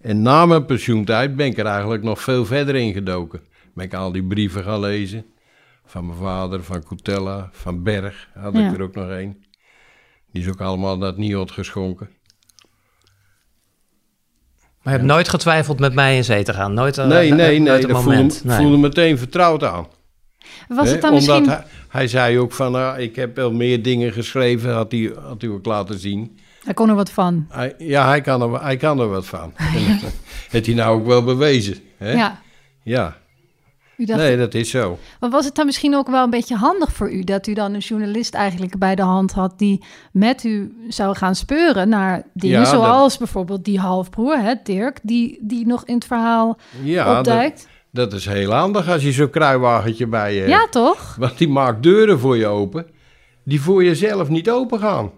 En 0.00 0.22
na 0.22 0.46
mijn 0.46 0.66
pensioentijd 0.66 1.36
ben 1.36 1.46
ik 1.46 1.58
er 1.58 1.66
eigenlijk 1.66 2.02
nog 2.02 2.20
veel 2.20 2.44
verder 2.44 2.74
in 2.74 2.92
gedoken. 2.92 3.40
Ben 3.74 3.84
ik 3.84 3.94
al 3.94 4.12
die 4.12 4.24
brieven 4.24 4.64
gaan 4.64 4.80
lezen. 4.80 5.24
Van 5.84 6.06
mijn 6.06 6.18
vader, 6.18 6.62
van 6.62 6.82
Coutella, 6.82 7.48
van 7.52 7.82
Berg 7.82 8.28
had 8.34 8.54
ik 8.54 8.72
er 8.72 8.82
ook 8.82 8.94
nog 8.94 9.08
een. 9.08 9.44
Die 10.32 10.42
is 10.42 10.48
ook 10.48 10.60
allemaal 10.60 10.98
dat 10.98 11.16
NIOD 11.16 11.50
geschonken. 11.50 12.08
Maar 14.82 14.92
je 14.94 15.00
hebt 15.00 15.12
nooit 15.12 15.28
getwijfeld 15.28 15.78
met 15.78 15.94
mij 15.94 16.16
in 16.16 16.24
zee 16.24 16.44
te 16.44 16.52
gaan? 16.52 16.74
Nooit, 16.74 16.98
uh, 16.98 17.06
nee, 17.06 17.32
nee, 17.32 17.58
nee. 17.58 17.86
Dat 17.86 18.02
voelde, 18.02 18.34
nee. 18.44 18.56
voelde 18.56 18.76
meteen 18.76 19.18
vertrouwd 19.18 19.64
aan. 19.64 19.86
Was 20.68 20.90
het 20.90 21.00
dan 21.00 21.14
misschien... 21.14 21.34
Omdat 21.34 21.54
hij, 21.54 21.64
hij, 21.88 22.08
zei 22.08 22.38
ook 22.38 22.52
van, 22.52 22.76
uh, 22.76 22.94
ik 22.96 23.16
heb 23.16 23.36
wel 23.36 23.52
meer 23.52 23.82
dingen 23.82 24.12
geschreven, 24.12 24.72
had 24.72 24.92
hij, 24.92 25.12
had 25.28 25.40
hij 25.40 25.50
ook 25.50 25.66
laten 25.66 25.98
zien. 25.98 26.38
Hij 26.66 26.74
kon 26.74 26.88
er 26.88 26.94
wat 26.94 27.10
van. 27.10 27.46
Hij, 27.48 27.74
ja, 27.78 28.06
hij 28.06 28.20
kan, 28.20 28.42
er, 28.42 28.62
hij 28.62 28.76
kan 28.76 29.00
er 29.00 29.08
wat 29.08 29.26
van. 29.26 29.52
ja. 29.86 29.98
Heeft 30.50 30.66
hij 30.66 30.74
nou 30.74 31.00
ook 31.00 31.06
wel 31.06 31.24
bewezen. 31.24 31.76
Hè? 31.96 32.12
Ja. 32.12 32.40
Ja. 32.82 33.16
nee, 33.96 34.36
dat 34.36 34.54
is 34.54 34.70
zo. 34.70 34.98
Maar 35.20 35.30
was 35.30 35.44
het 35.44 35.54
dan 35.54 35.66
misschien 35.66 35.94
ook 35.94 36.06
wel 36.06 36.24
een 36.24 36.30
beetje 36.30 36.56
handig 36.56 36.92
voor 36.92 37.12
u... 37.12 37.24
dat 37.24 37.46
u 37.46 37.54
dan 37.54 37.74
een 37.74 37.80
journalist 37.80 38.34
eigenlijk 38.34 38.78
bij 38.78 38.94
de 38.94 39.02
hand 39.02 39.32
had... 39.32 39.58
die 39.58 39.84
met 40.12 40.44
u 40.44 40.76
zou 40.88 41.16
gaan 41.16 41.34
speuren 41.34 41.88
naar 41.88 42.22
dingen 42.32 42.66
zoals 42.66 43.18
bijvoorbeeld 43.18 43.64
die 43.64 43.78
halfbroer, 43.78 44.38
hè, 44.38 44.54
Dirk... 44.62 44.98
Die, 45.02 45.38
die 45.40 45.66
nog 45.66 45.84
in 45.84 45.94
het 45.94 46.06
verhaal 46.06 46.58
ja, 46.82 47.18
opduikt? 47.18 47.58
Dat 47.58 47.68
is 47.98 48.26
heel 48.26 48.50
handig 48.52 48.88
als 48.88 49.02
je 49.02 49.12
zo'n 49.12 49.30
kruiwagentje 49.30 50.06
bij 50.06 50.34
je 50.34 50.38
hebt. 50.38 50.50
Ja, 50.50 50.68
toch? 50.68 51.16
Want 51.18 51.38
die 51.38 51.48
maakt 51.48 51.82
deuren 51.82 52.18
voor 52.18 52.36
je 52.36 52.46
open, 52.46 52.86
die 53.44 53.60
voor 53.60 53.84
jezelf 53.84 54.28
niet 54.28 54.50
open 54.50 54.78
gaan. 54.78 55.10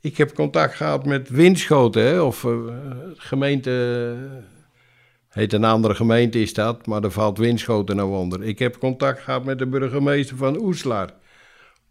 Ik 0.00 0.16
heb 0.16 0.34
contact 0.34 0.74
gehad 0.74 1.06
met 1.06 1.28
Winschoten, 1.28 2.02
hè, 2.02 2.20
of 2.20 2.44
uh, 2.44 2.52
gemeente, 3.16 4.16
heet 5.28 5.52
een 5.52 5.64
andere 5.64 5.94
gemeente 5.94 6.40
is 6.40 6.54
dat, 6.54 6.86
maar 6.86 7.04
er 7.04 7.10
valt 7.10 7.38
Winschoten 7.38 7.96
nou 7.96 8.16
onder. 8.16 8.42
Ik 8.42 8.58
heb 8.58 8.78
contact 8.78 9.20
gehad 9.22 9.44
met 9.44 9.58
de 9.58 9.66
burgemeester 9.66 10.36
van 10.36 10.60
Oeslar. 10.60 11.10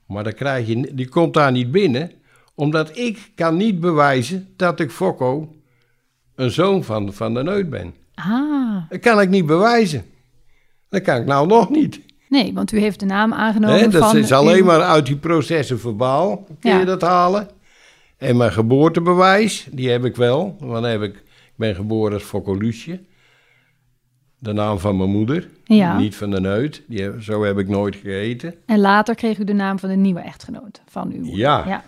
Maar 0.07 0.23
dan 0.23 0.33
krijg 0.33 0.67
je, 0.67 0.93
die 0.93 1.09
komt 1.09 1.33
daar 1.33 1.51
niet 1.51 1.71
binnen, 1.71 2.11
omdat 2.55 2.97
ik 2.97 3.31
kan 3.35 3.57
niet 3.57 3.79
bewijzen 3.79 4.53
dat 4.55 4.79
ik 4.79 4.91
Fokko 4.91 5.55
een 6.35 6.51
zoon 6.51 6.83
van, 6.83 7.13
van 7.13 7.33
de 7.33 7.43
Neut 7.43 7.69
ben. 7.69 7.93
Ah. 8.19 8.89
Dat 8.89 8.99
kan 8.99 9.21
ik 9.21 9.29
niet 9.29 9.45
bewijzen. 9.45 10.05
Dat 10.89 11.01
kan 11.01 11.17
ik 11.17 11.25
nou 11.25 11.47
nog 11.47 11.69
niet. 11.69 11.99
Nee, 12.29 12.53
want 12.53 12.71
u 12.71 12.79
heeft 12.79 12.99
de 12.99 13.05
naam 13.05 13.33
aangenomen 13.33 13.75
nee, 13.75 13.87
dat 13.87 14.13
is 14.13 14.31
alleen 14.31 14.65
maar 14.65 14.81
uit 14.81 15.05
die 15.05 15.15
processen 15.15 15.79
verbaal 15.79 16.47
kun 16.59 16.79
je 16.79 16.85
dat 16.85 17.01
halen. 17.01 17.47
En 18.17 18.37
mijn 18.37 18.51
geboortebewijs, 18.51 19.67
die 19.71 19.89
heb 19.89 20.05
ik 20.05 20.15
wel. 20.15 20.55
Want 20.59 20.85
heb 20.85 21.01
ik, 21.01 21.15
ik 21.15 21.53
ben 21.55 21.75
geboren 21.75 22.13
als 22.13 22.23
Fokkelusje. 22.23 22.99
de 24.39 24.53
naam 24.53 24.79
van 24.79 24.97
mijn 24.97 25.09
moeder. 25.09 25.49
Ja. 25.63 25.97
Niet 25.97 26.15
van 26.15 26.31
de 26.31 26.39
neut. 26.39 26.83
Die, 26.87 27.21
zo 27.21 27.43
heb 27.43 27.57
ik 27.57 27.67
nooit 27.67 27.95
gegeten. 27.95 28.55
En 28.65 28.79
later 28.79 29.15
kreeg 29.15 29.37
u 29.37 29.43
de 29.43 29.53
naam 29.53 29.79
van 29.79 29.89
de 29.89 29.95
nieuwe 29.95 30.19
echtgenoot 30.19 30.81
van 30.85 31.11
uw 31.11 31.21
moeder. 31.21 31.37
Ja. 31.39 31.63
ja. 31.67 31.83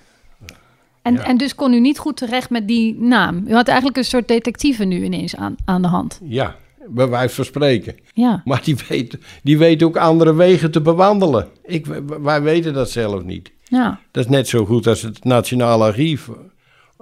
En, 1.02 1.14
Ja. 1.14 1.24
en 1.24 1.38
dus 1.38 1.56
kon 1.56 1.74
u 1.74 1.80
niet 1.80 1.98
goed 2.00 2.18
terecht 2.18 2.50
met 2.50 2.68
die 2.68 2.96
naam. 3.00 3.44
U 3.48 3.54
had 3.54 3.68
eigenlijk 3.68 3.98
een 3.98 4.04
soort 4.06 4.28
detectieve 4.28 4.84
nu 4.84 5.04
ineens 5.04 5.36
aan, 5.36 5.56
aan 5.66 5.82
de 5.82 5.88
hand. 5.88 6.20
Ja, 6.24 6.56
bij 6.88 7.08
wijze 7.08 7.36
van 7.36 7.46
spreken. 7.46 7.96
Ja. 8.14 8.42
Maar 8.46 8.62
die 8.64 8.76
weet, 8.90 9.18
die 9.44 9.58
weet 9.58 9.84
ook 9.84 9.98
andere 9.98 10.34
wegen 10.36 10.72
te 10.72 10.82
bewandelen. 10.82 11.48
Ik, 11.66 11.86
wij 12.22 12.42
weten 12.42 12.74
dat 12.74 12.90
zelf 12.90 13.24
niet. 13.24 13.52
Ja. 13.64 14.00
Dat 14.12 14.24
is 14.24 14.30
net 14.30 14.48
zo 14.48 14.66
goed 14.66 14.88
als 14.88 15.02
het 15.02 15.24
Nationaal 15.24 15.84
Archief. 15.84 16.30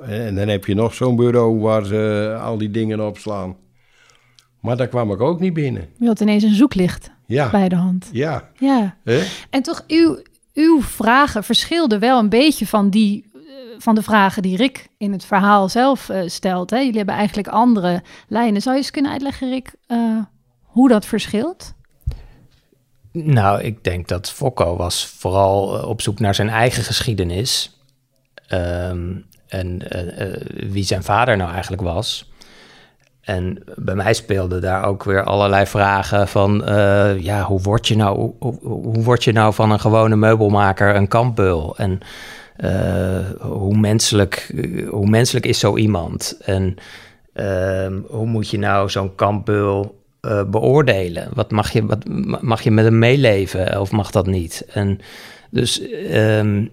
En 0.03 0.35
dan 0.35 0.47
heb 0.47 0.65
je 0.65 0.73
nog 0.75 0.93
zo'n 0.93 1.15
bureau 1.15 1.59
waar 1.59 1.85
ze 1.85 2.35
al 2.41 2.57
die 2.57 2.71
dingen 2.71 3.07
opslaan. 3.07 3.55
Maar 4.59 4.77
daar 4.77 4.87
kwam 4.87 5.11
ik 5.11 5.21
ook 5.21 5.39
niet 5.39 5.53
binnen. 5.53 5.87
U 5.99 6.07
had 6.07 6.19
ineens 6.19 6.43
een 6.43 6.55
zoeklicht 6.55 7.11
Ja, 7.25 7.49
bij 7.49 7.69
de 7.69 7.75
hand. 7.75 8.09
ja. 8.11 8.49
Ja. 8.57 8.95
En 9.49 9.61
toch, 9.61 9.83
uw, 9.87 10.17
uw 10.53 10.81
vragen 10.81 11.43
verschilden 11.43 11.99
wel 11.99 12.19
een 12.19 12.29
beetje 12.29 12.67
van, 12.67 12.89
die, 12.89 13.25
van 13.81 13.95
de 13.95 14.03
vragen 14.03 14.41
die 14.41 14.57
Rick 14.57 14.88
in 14.98 15.12
het 15.12 15.25
verhaal 15.25 15.69
zelf 15.69 16.09
eh, 16.09 16.21
stelt. 16.25 16.69
Hè? 16.69 16.77
Jullie 16.77 16.98
hebben 16.98 17.15
eigenlijk 17.15 17.48
andere 17.48 18.01
lijnen. 18.27 18.62
Zou 18.62 18.75
je 18.75 18.81
eens 18.81 18.91
kunnen 18.91 19.12
uitleggen, 19.12 19.50
Rick, 19.50 19.74
eh, 19.88 19.98
hoe 20.62 20.89
dat 20.89 21.05
verschilt? 21.05 21.74
Nou, 23.12 23.62
ik 23.62 23.83
denk 23.83 24.07
dat 24.07 24.31
Fokko 24.31 24.75
was 24.75 25.05
vooral 25.05 25.77
eh, 25.77 25.88
op 25.88 26.01
zoek 26.01 26.19
naar 26.19 26.36
zijn 26.36 26.50
eigen 26.50 26.83
geschiedenis. 26.83 27.79
Ehm, 28.48 29.15
en 29.48 29.81
wie 30.69 30.83
zijn 30.83 31.03
vader 31.03 31.38
nou 31.38 31.51
eigenlijk 31.51 31.81
was. 31.81 32.31
En 33.21 33.63
bij 33.75 33.95
mij 33.95 34.13
speelden 34.13 34.62
daar 34.62 34.83
ook 34.83 35.03
weer 35.03 35.24
allerlei 35.24 35.65
vragen 35.65 36.27
van... 36.27 36.62
ja, 37.19 37.43
hoe 37.43 37.62
word, 37.62 37.88
je 37.88 37.95
nou, 37.95 38.31
hoe, 38.39 39.03
word 39.03 39.24
je 39.24 39.31
nou 39.31 39.53
van 39.53 39.71
een 39.71 39.79
gewone 39.79 40.15
meubelmaker 40.15 40.95
een 40.95 41.07
kampbeul? 41.07 41.77
En 41.77 42.01
hoe, 43.69 43.77
menselijk, 43.77 44.51
eh, 44.55 44.89
hoe 44.89 45.09
menselijk 45.09 45.45
is 45.45 45.59
zo 45.59 45.77
iemand? 45.77 46.38
En 46.41 46.75
ehm, 47.33 47.99
hoe 48.07 48.25
moet 48.25 48.49
je 48.49 48.57
nou 48.57 48.89
zo'n 48.89 49.15
kampbeul 49.15 50.03
eh, 50.21 50.43
beoordelen? 50.43 51.29
Wat 51.33 51.51
mag, 51.51 51.71
je, 51.71 51.85
wat, 51.85 52.05
mag 52.41 52.61
je 52.61 52.71
met 52.71 52.85
hem 52.85 52.99
meeleven 52.99 53.79
of 53.79 53.91
mag 53.91 54.11
dat 54.11 54.27
niet? 54.27 54.65
En 54.73 54.99
dus... 55.49 55.81
ehm, 55.89 56.65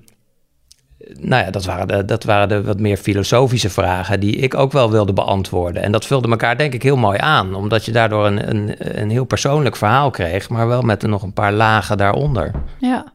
nou 1.20 1.44
ja, 1.44 1.50
dat 1.50 1.64
waren, 1.64 1.88
de, 1.88 2.04
dat 2.04 2.24
waren 2.24 2.48
de 2.48 2.62
wat 2.62 2.80
meer 2.80 2.96
filosofische 2.96 3.70
vragen 3.70 4.20
die 4.20 4.36
ik 4.36 4.54
ook 4.54 4.72
wel 4.72 4.90
wilde 4.90 5.12
beantwoorden. 5.12 5.82
En 5.82 5.92
dat 5.92 6.06
vulde 6.06 6.28
elkaar 6.28 6.56
denk 6.58 6.74
ik 6.74 6.82
heel 6.82 6.96
mooi 6.96 7.18
aan, 7.18 7.54
omdat 7.54 7.84
je 7.84 7.92
daardoor 7.92 8.26
een, 8.26 8.50
een, 8.50 8.74
een 9.00 9.10
heel 9.10 9.24
persoonlijk 9.24 9.76
verhaal 9.76 10.10
kreeg, 10.10 10.48
maar 10.48 10.68
wel 10.68 10.82
met 10.82 11.02
nog 11.02 11.22
een 11.22 11.32
paar 11.32 11.52
lagen 11.52 11.96
daaronder. 11.96 12.50
Ja. 12.78 13.14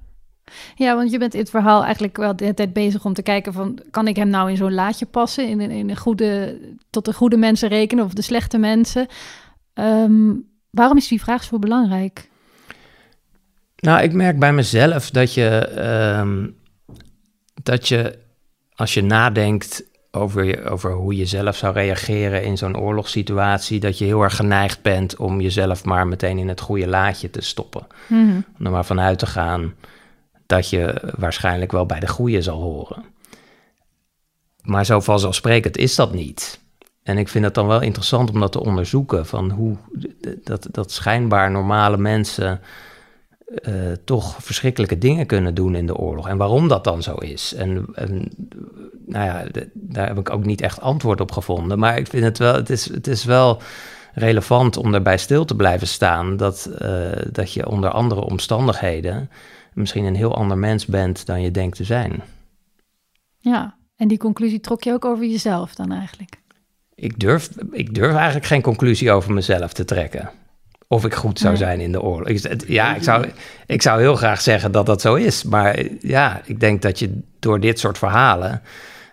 Ja, 0.76 0.96
want 0.96 1.12
je 1.12 1.18
bent 1.18 1.34
in 1.34 1.40
het 1.40 1.50
verhaal 1.50 1.84
eigenlijk 1.84 2.18
wel 2.18 2.36
de 2.36 2.44
hele 2.44 2.56
tijd 2.56 2.74
bezig 2.74 3.06
om 3.06 3.14
te 3.14 3.22
kijken 3.22 3.54
van... 3.54 3.80
kan 3.92 4.08
ik 4.08 4.16
hem 4.16 4.28
nou 4.30 4.50
in 4.50 4.58
zo'n 4.58 4.74
laadje 4.74 5.06
passen, 5.06 5.48
in, 5.48 5.60
een- 5.62 5.72
in 5.72 5.90
een 5.90 5.98
goede, 5.98 6.60
tot 6.90 7.06
de 7.06 7.14
goede 7.14 7.38
mensen 7.38 7.70
rekenen 7.70 8.06
of 8.06 8.14
de 8.14 8.22
slechte 8.22 8.58
mensen? 8.58 9.08
Ehm, 9.74 10.34
waarom 10.70 10.98
is 10.98 11.08
die 11.08 11.22
vraag 11.22 11.44
zo 11.44 11.60
belangrijk? 11.60 12.30
Nou, 13.76 14.02
ik 14.04 14.14
merk 14.14 14.40
bij 14.40 14.54
mezelf 14.54 15.10
dat 15.10 15.34
je, 15.34 15.48
ehm, 15.76 16.48
dat 17.64 17.88
je 17.88 18.20
als 18.76 18.94
je 18.94 19.04
nadenkt 19.04 19.84
over, 20.12 20.44
je, 20.44 20.64
over 20.64 20.92
hoe 20.94 21.16
je 21.16 21.26
zelf 21.26 21.56
zou 21.56 21.74
reageren 21.74 22.44
in 22.44 22.58
zo'n 22.58 22.78
oorlogssituatie, 22.78 23.80
dat 23.80 23.98
je 23.98 24.06
heel 24.06 24.22
erg 24.24 24.36
geneigd 24.36 24.82
bent 24.82 25.16
om 25.18 25.42
jezelf 25.42 25.86
maar 25.86 26.08
meteen 26.08 26.38
in 26.38 26.48
het 26.48 26.60
goede 26.62 26.88
laadje 26.88 27.30
te 27.30 27.42
stoppen. 27.42 27.88
Mhm. 28.08 28.40
Om 28.60 28.66
er 28.66 28.72
maar 28.72 28.86
vanuit 28.86 29.20
te 29.20 29.26
gaan 29.26 29.74
dat 30.52 30.70
je 30.70 31.02
waarschijnlijk 31.18 31.72
wel 31.72 31.86
bij 31.86 32.00
de 32.00 32.08
goede 32.08 32.42
zal 32.42 32.62
horen. 32.62 33.04
Maar 34.62 34.86
zo 34.86 35.00
vanzelfsprekend 35.00 35.78
is 35.78 35.96
dat 35.96 36.14
niet. 36.14 36.60
En 37.04 37.18
ik 37.18 37.28
vind 37.28 37.46
het 37.46 37.54
dan 37.54 37.68
wel 37.68 37.82
interessant 37.82 38.30
om 38.32 38.40
dat 38.40 38.52
te 38.52 38.64
onderzoeken, 38.64 39.26
van 39.26 39.52
hoe 39.52 39.78
dat, 40.44 40.68
dat 40.72 40.92
schijnbaar 40.92 41.52
normale 41.52 41.98
mensen 41.98 42.62
eh, 43.46 43.74
toch 44.06 44.36
verschrikkelijke 44.40 44.98
dingen 44.98 45.26
kunnen 45.26 45.54
doen 45.54 45.76
in 45.76 45.86
de 45.86 45.96
oorlog. 45.96 46.28
En 46.28 46.38
waarom 46.38 46.68
dat 46.68 46.84
dan 46.84 47.04
zo 47.04 47.16
is. 47.16 47.54
En, 47.54 47.86
nou 49.06 49.26
ja, 49.26 49.46
daar 49.74 50.08
heb 50.08 50.18
ik 50.18 50.30
ook 50.30 50.46
niet 50.46 50.62
echt 50.62 50.82
antwoord 50.82 51.22
op 51.22 51.32
gevonden. 51.32 51.80
Maar 51.80 51.98
ik 51.98 52.08
vind 52.08 52.24
het 52.24 52.38
wel, 52.38 52.54
het 52.54 52.70
is, 52.70 52.94
het 52.94 53.08
is 53.08 53.24
wel 53.24 53.62
relevant 54.14 54.78
om 54.78 54.92
daarbij 54.92 55.18
stil 55.18 55.46
te 55.46 55.56
blijven 55.56 55.88
staan. 55.88 56.38
Dat, 56.38 56.66
eh, 56.66 57.12
dat 57.32 57.54
je 57.54 57.70
onder 57.70 57.90
andere 57.90 58.22
omstandigheden 58.22 59.30
misschien 59.74 60.06
een 60.06 60.16
heel 60.16 60.36
ander 60.36 60.58
mens 60.58 60.86
bent 60.86 61.26
dan 61.26 61.42
je 61.42 61.52
denkt 61.52 61.76
te 61.78 61.84
zijn. 61.84 62.22
Ja, 63.38 63.76
en 63.96 64.08
die 64.08 64.18
conclusie 64.18 64.60
trok 64.60 64.84
je 64.84 64.92
ook 64.94 65.06
over 65.06 65.26
jezelf 65.26 65.76
dan 65.76 65.92
eigenlijk? 65.92 66.40
Ik 66.96 67.20
durf, 67.20 67.50
ik 67.72 67.94
durf 67.94 68.16
eigenlijk 68.16 68.46
geen 68.46 68.62
conclusie 68.62 69.12
over 69.12 69.34
mezelf 69.34 69.74
te 69.74 69.86
trekken. 69.86 70.30
Of 70.88 71.06
ik 71.06 71.14
goed 71.14 71.40
zou 71.40 71.54
Nee. 71.54 71.62
zijn 71.62 71.80
in 71.80 71.92
de 71.92 72.02
oorlog. 72.02 72.28
Ik, 72.28 72.68
ja, 72.68 72.96
ik 72.96 73.04
zou, 73.04 73.30
ik 73.66 73.82
zou 73.82 74.00
heel 74.02 74.16
graag 74.16 74.42
zeggen 74.42 74.72
dat 74.72 74.86
dat 74.86 75.02
zo 75.02 75.16
is. 75.16 75.44
Maar 75.44 75.86
ja, 76.00 76.42
ik 76.46 76.60
denk 76.60 76.82
dat 76.82 77.00
je 77.00 77.20
door 77.40 77.60
dit 77.60 77.80
soort 77.80 77.98
verhalen 77.98 78.62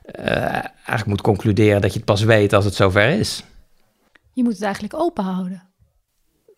eh, 0.02 0.34
eigenlijk 0.54 1.06
moet 1.06 1.20
concluderen 1.20 1.80
dat 1.80 1.90
je 1.90 1.96
het 1.96 2.06
pas 2.06 2.22
weet 2.22 2.52
als 2.52 2.64
het 2.64 2.74
zover 2.74 3.08
is. 3.08 3.44
Je 4.32 4.42
moet 4.42 4.52
het 4.52 4.62
eigenlijk 4.62 4.94
open 4.94 5.24
houden. 5.24 5.62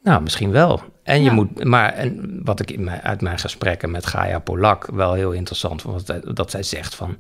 Nou, 0.02 0.22
misschien 0.22 0.50
wel. 0.50 0.82
En 1.02 1.22
je 1.22 1.30
moet, 1.30 1.64
maar 1.64 1.92
en 1.92 2.40
wat 2.44 2.60
ik 2.60 2.70
in 2.70 2.84
mijn, 2.84 3.00
uit 3.00 3.20
mijn 3.20 3.38
gesprekken 3.38 3.90
met 3.90 4.06
Gaia 4.06 4.38
Polak 4.38 4.86
wel 4.86 5.12
heel 5.12 5.32
interessant 5.32 5.82
vond, 5.82 6.06
was 6.06 6.20
dat, 6.34 6.50
zij 6.50 6.62
zegt 6.62 6.94
van, 6.94 7.16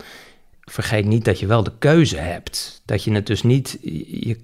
vergeet 0.60 1.04
niet 1.04 1.24
dat 1.24 1.38
je 1.38 1.46
wel 1.46 1.62
de 1.62 1.72
keuze 1.78 2.16
hebt. 2.16 2.82
Dat 2.84 3.04
je 3.04 3.12
het 3.12 3.26
dus 3.26 3.42
niet, 3.42 3.78
je, 3.82 4.36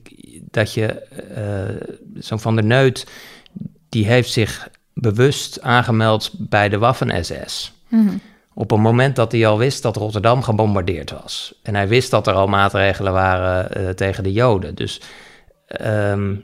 dat 0.51 0.75
je, 0.75 0.87
eh, 0.87 1.88
zo'n 2.14 2.40
Van 2.40 2.55
der 2.55 2.64
Neut, 2.64 3.07
die 3.88 4.07
heeft 4.07 4.31
zich 4.31 4.68
bewust 4.94 5.62
aangemeld 5.62 6.31
bij 6.38 6.68
de 6.68 6.79
Waffen-SS. 6.79 7.72
Mhm. 7.88 8.16
Op 8.55 8.70
een 8.70 8.81
moment 8.81 9.16
dat 9.16 9.33
hij 9.33 9.46
al 9.46 9.59
wist 9.59 9.83
dat 9.83 9.96
Rotterdam 9.96 10.42
gebombardeerd 10.42 11.11
was. 11.11 11.61
En 11.62 11.75
hij 11.75 11.88
wist 11.88 12.11
dat 12.11 12.27
er 12.27 12.35
al 12.35 12.46
maatregelen 12.46 13.12
waren 13.12 13.70
eh, 13.70 13.88
tegen 13.88 14.22
de 14.22 14.33
Joden. 14.33 14.75
Dus, 14.75 15.01
ehm, 15.66 16.35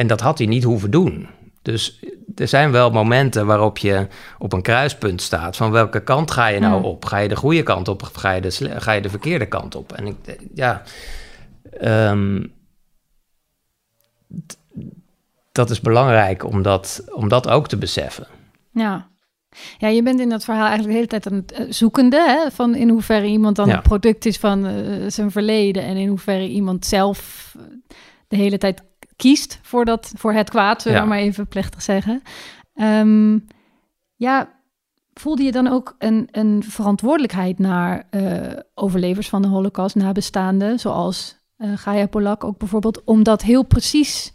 en 0.00 0.06
dat 0.06 0.20
had 0.20 0.38
hij 0.38 0.46
niet 0.46 0.64
hoeven 0.64 0.90
doen. 0.90 1.28
Dus 1.62 2.00
er 2.34 2.48
zijn 2.48 2.70
wel 2.72 2.90
momenten 2.90 3.46
waarop 3.46 3.78
je 3.78 4.06
op 4.38 4.52
een 4.52 4.62
kruispunt 4.62 5.22
staat. 5.22 5.56
Van 5.56 5.70
welke 5.70 6.02
kant 6.02 6.30
ga 6.30 6.46
je 6.46 6.60
nou 6.60 6.74
Hmm. 6.74 6.84
op? 6.84 7.04
Ga 7.04 7.18
je 7.18 7.28
de 7.28 7.36
goede 7.36 7.62
kant 7.62 7.88
op 7.88 8.02
of 8.02 8.12
ga 8.12 8.30
je 8.30 8.40
de, 8.40 8.50
ga 8.80 8.92
je 8.92 9.00
de 9.00 9.08
verkeerde 9.10 9.46
kant 9.46 9.74
op? 9.74 9.92
En 9.92 10.06
ik, 10.06 10.16
ja, 10.54 10.82
ehm, 11.80 12.42
dat 15.52 15.70
is 15.70 15.80
belangrijk 15.80 16.44
om 16.44 16.62
dat, 16.62 17.04
om 17.12 17.28
dat 17.28 17.48
ook 17.48 17.68
te 17.68 17.76
beseffen. 17.76 18.26
Ja. 18.72 19.08
Ja, 19.78 19.88
je 19.88 20.02
bent 20.02 20.20
in 20.20 20.28
dat 20.28 20.44
verhaal 20.44 20.66
eigenlijk 20.66 20.88
de 20.90 20.96
hele 20.96 21.06
tijd 21.20 21.26
aan 21.26 21.38
het 21.38 21.52
eh, 21.52 21.66
zoekende, 21.72 22.16
hè? 22.20 22.50
van 22.50 22.74
in 22.74 22.88
hoeverre 22.88 23.26
iemand 23.26 23.56
dan 23.56 23.68
Ja. 23.68 23.80
product 23.80 24.26
is 24.26 24.36
van 24.38 24.66
eh, 24.66 24.74
zijn 25.08 25.30
verleden 25.30 25.82
en 25.82 25.96
in 25.96 26.08
hoeverre 26.08 26.48
iemand 26.48 26.86
zelf 26.86 27.52
eh, 27.58 27.62
de 28.28 28.36
hele 28.36 28.58
tijd 28.58 28.82
kiest 29.20 29.58
voor, 29.62 29.84
dat, 29.84 30.12
voor 30.16 30.32
het 30.32 30.50
kwaad, 30.50 30.82
zullen 30.82 30.98
we 30.98 31.04
Ja. 31.04 31.08
maar 31.10 31.18
even 31.18 31.46
plechtig 31.46 31.82
zeggen. 31.82 32.22
Ehm, 32.74 33.38
ja, 34.16 34.58
voelde 35.14 35.42
je 35.42 35.52
dan 35.52 35.66
ook 35.66 35.94
een, 35.98 36.28
een 36.30 36.62
verantwoordelijkheid 36.62 37.58
naar 37.58 38.06
eh, 38.10 38.58
overlevers 38.74 39.28
van 39.28 39.42
de 39.42 39.48
Holocaust, 39.48 39.94
nabestaanden, 39.94 40.78
zoals 40.78 41.38
eh 41.56 41.72
Gaia 41.76 42.06
Polak 42.06 42.44
ook 42.44 42.58
bijvoorbeeld, 42.58 43.04
om 43.04 43.22
dat 43.22 43.42
heel 43.42 43.62
precies 43.62 44.32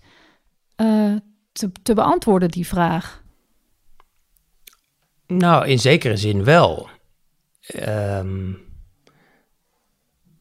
eh, 0.76 1.14
te, 1.52 1.72
te 1.84 1.94
beantwoorden, 1.94 2.50
die 2.50 2.68
vraag? 2.68 3.24
Nou, 5.28 5.68
in 5.68 5.80
zekere 5.80 6.18
zin 6.18 6.44
wel. 6.44 6.90
Ehm, 7.68 8.52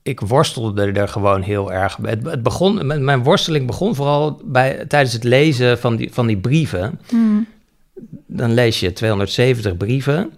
ik 0.05 0.21
worstelde 0.21 0.93
er 0.93 1.09
gewoon 1.09 1.43
heel 1.43 1.73
erg. 1.73 1.99
Het, 2.03 2.25
het 2.27 2.43
begon, 2.43 2.87
mijn- 3.05 3.23
worsteling 3.23 3.67
begon 3.67 3.95
vooral 3.95 4.41
bij, 4.45 4.85
tijdens 4.89 5.13
het 5.13 5.25
lezen 5.25 5.79
van 5.79 5.97
die, 5.97 6.13
van 6.13 6.27
die 6.27 6.37
brieven. 6.37 7.01
Hmm. 7.09 7.47
Dan 8.27 8.53
lees 8.55 8.81
je 8.81 8.93
270 8.93 9.77
brieven, 9.77 10.33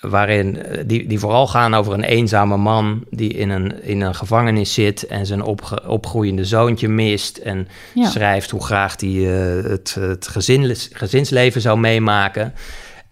waarin 0.00 0.62
eh, 0.62 0.82
die, 0.86 1.06
die 1.06 1.18
vooral 1.18 1.46
gaan 1.46 1.74
over 1.74 1.92
een 1.92 2.02
eenzame 2.04 2.56
man 2.56 3.04
die 3.10 3.32
in 3.32 3.50
een, 3.50 3.82
in 3.82 4.00
een 4.00 4.14
gevangenis 4.14 4.74
zit 4.74 5.06
en 5.06 5.26
zijn 5.26 5.42
opge- 5.42 5.82
opgroeiende 5.88 6.44
zoontje 6.44 6.88
mist. 6.88 7.36
En 7.36 7.68
Ja. 7.94 8.08
schrijft 8.10 8.50
hoe 8.50 8.64
graag 8.64 9.00
hij 9.00 9.10
eh, 9.10 9.64
het, 9.70 9.94
het 10.00 10.28
gezin, 10.28 10.76
gezinsleven 10.92 11.60
zou 11.60 11.78
meemaken. 11.78 12.54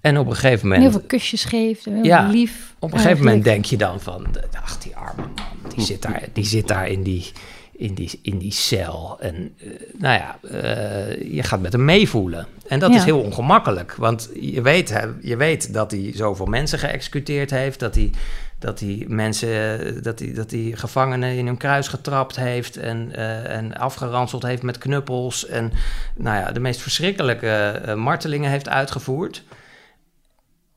En 0.06 0.18
op 0.18 0.26
een 0.26 0.34
gegeven 0.34 0.62
moment. 0.68 0.82
Heel 0.82 0.90
veel 0.90 1.08
kusjes 1.08 1.44
geeft, 1.44 1.84
heel 1.84 2.04
Ja, 2.04 2.28
lief. 2.28 2.74
Op 2.78 2.92
een 2.92 2.98
gegeven 2.98 3.24
moment 3.24 3.44
denk 3.44 3.64
je 3.64 3.76
dan 3.76 4.00
van, 4.00 4.26
ach 4.62 4.78
die 4.78 4.96
arme 4.96 5.22
man, 5.22 5.70
die 5.74 5.84
zit 5.84 6.02
daar, 6.02 6.22
die 6.32 6.44
zit 6.44 6.68
daar 6.68 6.88
in, 6.88 7.02
die, 7.02 7.30
in 7.72 7.94
die, 7.94 8.18
in 8.22 8.38
die 8.38 8.52
cel. 8.52 9.16
En 9.20 9.54
eh, 9.58 9.68
nou 9.98 10.18
ja, 10.20 10.38
eh, 10.50 11.32
je 11.34 11.42
gaat 11.42 11.60
met 11.60 11.72
hem 11.72 11.84
meevoelen. 11.84 12.46
En 12.68 12.78
dat 12.78 12.90
Ja. 12.90 12.96
is 12.96 13.04
heel 13.04 13.20
ongemakkelijk, 13.20 13.94
want 13.94 14.30
je 14.40 14.62
weet, 14.62 15.00
je 15.20 15.36
weet 15.36 15.72
dat 15.72 15.90
hij 15.90 16.12
zoveel 16.14 16.46
mensen 16.46 16.78
geëxecuteerd 16.78 17.50
heeft, 17.50 17.80
dat 17.80 17.94
hij, 17.94 18.10
dat 18.58 18.80
hij 18.80 19.04
mensen, 19.08 20.02
dat 20.02 20.18
hij, 20.18 20.32
dat 20.32 20.50
hij 20.50 20.72
gevangenen 20.74 21.36
in 21.36 21.46
hun 21.46 21.56
kruis 21.56 21.88
getrapt 21.88 22.36
heeft 22.36 22.76
en, 22.76 23.08
eh, 23.14 23.56
en 23.56 23.76
afgeranseld 23.76 24.42
heeft 24.42 24.62
met 24.62 24.78
knuppels 24.78 25.46
en 25.46 25.72
nou 26.16 26.36
ja, 26.38 26.52
de 26.52 26.60
meest 26.60 26.80
verschrikkelijke 26.80 27.82
martelingen 27.96 28.50
heeft 28.50 28.68
uitgevoerd. 28.68 29.42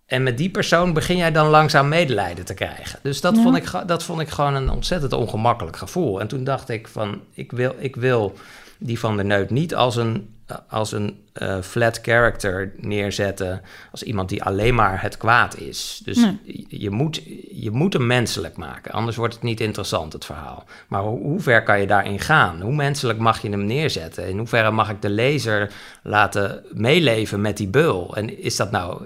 En 0.09 0.23
met 0.23 0.37
die 0.37 0.49
persoon 0.49 0.93
begin 0.93 1.17
jij 1.17 1.31
dan 1.31 1.47
langzaam 1.47 1.87
medelijden 1.87 2.45
te 2.45 2.53
krijgen. 2.53 2.99
Dus 3.03 3.21
dat, 3.21 3.35
Ja. 3.35 3.41
vond, 3.41 3.55
ik, 3.55 3.71
dat 3.85 4.03
vond 4.03 4.21
ik 4.21 4.29
gewoon 4.29 4.55
een 4.55 4.69
ontzettend 4.69 5.13
ongemakkelijk 5.13 5.77
gevoel. 5.77 6.19
En 6.19 6.27
toen 6.27 6.43
dacht 6.43 6.69
ik 6.69 6.87
van, 6.87 7.21
ik 7.33 7.51
wil, 7.51 7.75
ik 7.77 7.95
wil 7.95 8.33
die 8.77 8.99
van 8.99 9.15
der 9.15 9.25
Neut 9.25 9.49
niet 9.49 9.75
als 9.75 9.95
een, 9.95 10.29
als 10.69 10.91
een 10.91 11.19
eh, 11.33 11.61
flat 11.61 11.99
character 12.01 12.73
neerzetten. 12.77 13.61
Als 13.91 14.03
iemand 14.03 14.29
die 14.29 14.43
alleen 14.43 14.75
maar 14.75 15.01
het 15.01 15.17
kwaad 15.17 15.57
is. 15.57 16.01
Dus 16.03 16.17
Nee. 16.17 16.65
je, 16.67 16.89
moet, 16.89 17.21
je 17.51 17.71
moet 17.71 17.93
hem 17.93 18.05
menselijk 18.07 18.57
maken. 18.57 18.91
Anders 18.91 19.17
wordt 19.17 19.33
het 19.33 19.43
niet 19.43 19.61
interessant, 19.61 20.13
het 20.13 20.25
verhaal. 20.25 20.63
Maar 20.87 21.01
hoe, 21.01 21.19
hoe 21.21 21.39
ver 21.39 21.63
kan 21.63 21.79
je 21.79 21.87
daarin 21.87 22.19
gaan? 22.19 22.61
Hoe 22.61 22.75
menselijk 22.75 23.19
mag 23.19 23.41
je 23.41 23.49
hem 23.49 23.65
neerzetten? 23.65 24.27
In 24.27 24.37
hoeverre 24.37 24.71
mag 24.71 24.89
ik 24.89 25.01
de 25.01 25.09
lezer 25.09 25.71
laten 26.03 26.63
meeleven 26.73 27.41
met 27.41 27.57
die 27.57 27.67
beul? 27.67 28.15
En 28.15 28.41
is 28.43 28.55
dat 28.55 28.71
nou 28.71 29.01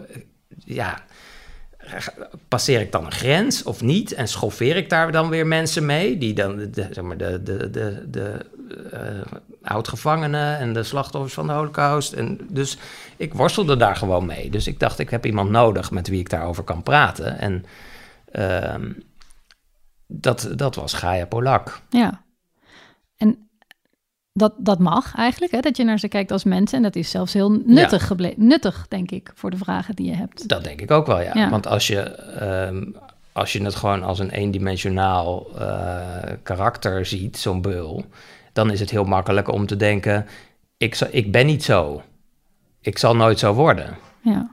ja, 0.66 1.04
passeer 2.48 2.80
ik 2.80 2.92
dan 2.92 3.06
een 3.06 3.12
grens 3.12 3.64
of 3.64 3.82
niet? 3.82 4.14
En 4.14 4.28
schoffeer 4.28 4.76
ik 4.76 4.90
daar 4.90 5.12
dan 5.12 5.30
weer 5.30 5.48
mensen 5.48 5.86
mee? 5.86 6.18
Die 6.18 6.34
dan, 6.34 6.58
de, 6.58 6.88
zeg 6.92 7.04
maar, 7.04 7.18
de, 7.18 7.44
de, 7.44 7.70
de, 7.70 8.06
de 8.10 8.46
oud-gevangenen 9.62 10.58
en 10.58 10.74
de 10.74 10.84
slachtoffers 10.84 11.34
van 11.34 11.48
de 11.48 11.54
holocaust. 11.54 12.14
En 12.14 12.40
dus 12.50 12.78
ik 13.18 13.34
worstelde 13.34 13.78
daar 13.78 13.96
gewoon 13.96 14.26
mee. 14.26 14.50
Dus 14.50 14.68
ik 14.68 14.80
dacht, 14.80 15.00
ik 15.00 15.10
heb 15.10 15.26
iemand 15.26 15.50
nodig 15.50 15.92
met 15.92 16.08
wie 16.08 16.20
ik 16.20 16.30
daarover 16.30 16.64
kan 16.64 16.84
praten. 16.84 17.40
En 17.40 17.66
ehm, 18.32 18.92
dat, 20.08 20.50
dat 20.56 20.76
was 20.76 20.94
Gaia 20.94 21.26
Polak. 21.26 21.82
Ja. 21.90 22.24
En 23.18 23.50
dat, 24.34 24.54
dat 24.58 24.80
mag 24.80 25.16
eigenlijk, 25.16 25.52
hè, 25.52 25.60
dat 25.60 25.78
je 25.78 25.84
naar 25.84 26.00
ze 26.00 26.08
kijkt 26.08 26.32
als 26.32 26.44
mensen. 26.44 26.78
En 26.78 26.84
dat 26.84 26.96
is 26.96 27.10
zelfs 27.10 27.34
heel 27.34 27.50
nuttig. 27.50 28.12
Nuttig, 28.36 28.86
denk 28.90 29.12
ik, 29.12 29.32
voor 29.36 29.52
de 29.52 29.58
vragen 29.58 29.96
die 29.96 30.06
je 30.06 30.16
hebt. 30.16 30.48
Dat 30.48 30.64
denk 30.64 30.82
ik 30.82 30.92
ook 30.92 31.06
wel, 31.06 31.22
ja. 31.22 31.32
Ja. 31.34 31.50
Want 31.50 31.68
als 31.68 31.88
je, 31.88 32.00
ehm, 32.00 32.84
als 33.32 33.54
je 33.54 33.64
het 33.64 33.76
gewoon 33.76 34.04
als 34.04 34.20
een 34.20 34.30
eendimensionaal 34.30 35.48
eh, 35.58 36.32
karakter 36.44 37.06
ziet, 37.06 37.38
zo'n 37.38 37.62
beul, 37.62 38.06
dan 38.54 38.72
is 38.72 38.80
het 38.80 38.90
heel 38.90 39.04
makkelijk 39.04 39.52
om 39.52 39.66
te 39.66 39.76
denken: 39.76 40.26
ik, 40.78 41.00
ik 41.00 41.32
ben 41.32 41.46
niet 41.46 41.64
zo. 41.64 42.02
Ik 42.82 42.98
zal 42.98 43.16
nooit 43.16 43.40
zo 43.40 43.54
worden. 43.54 43.98
Ja, 44.22 44.52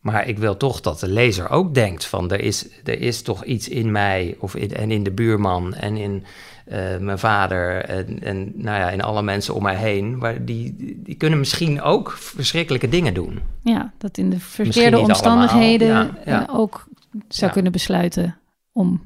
Maar 0.00 0.28
ik 0.28 0.38
wil 0.38 0.56
toch 0.56 0.80
dat 0.80 1.00
de 1.00 1.08
lezer 1.08 1.50
ook 1.50 1.74
denkt 1.74 2.04
van 2.04 2.30
er 2.30 2.40
is, 2.40 2.68
er 2.84 3.00
is 3.00 3.22
toch 3.22 3.44
iets 3.44 3.68
in 3.68 3.90
mij 3.90 4.36
of 4.38 4.54
in, 4.54 4.74
en 4.74 4.90
in 4.90 5.02
de 5.02 5.10
buurman 5.10 5.74
en 5.74 5.96
in 5.96 6.24
eh, 6.70 6.98
mijn 6.98 7.18
vader 7.18 7.84
en, 7.84 8.22
en 8.22 8.52
nou 8.54 8.78
ja, 8.78 8.90
in 8.90 9.02
alle 9.02 9.22
mensen 9.22 9.54
om 9.54 9.62
mij 9.62 9.76
heen. 9.76 10.18
Waar 10.18 10.44
die, 10.44 10.74
die 11.02 11.14
kunnen 11.14 11.38
misschien 11.38 11.80
ook 11.82 12.10
verschrikkelijke 12.10 12.88
dingen 12.88 13.14
doen. 13.14 13.40
ja 13.62 13.92
dat 13.98 14.18
in 14.18 14.30
de 14.30 14.40
verkeerde 14.40 14.98
omstandigheden 14.98 15.88
ja, 15.88 16.10
ja. 16.24 16.46
eh, 16.48 16.54
ook 16.58 16.84
zou 17.28 17.46
Ja. 17.46 17.52
kunnen 17.52 17.72
besluiten 17.72 18.36
om 18.72 19.02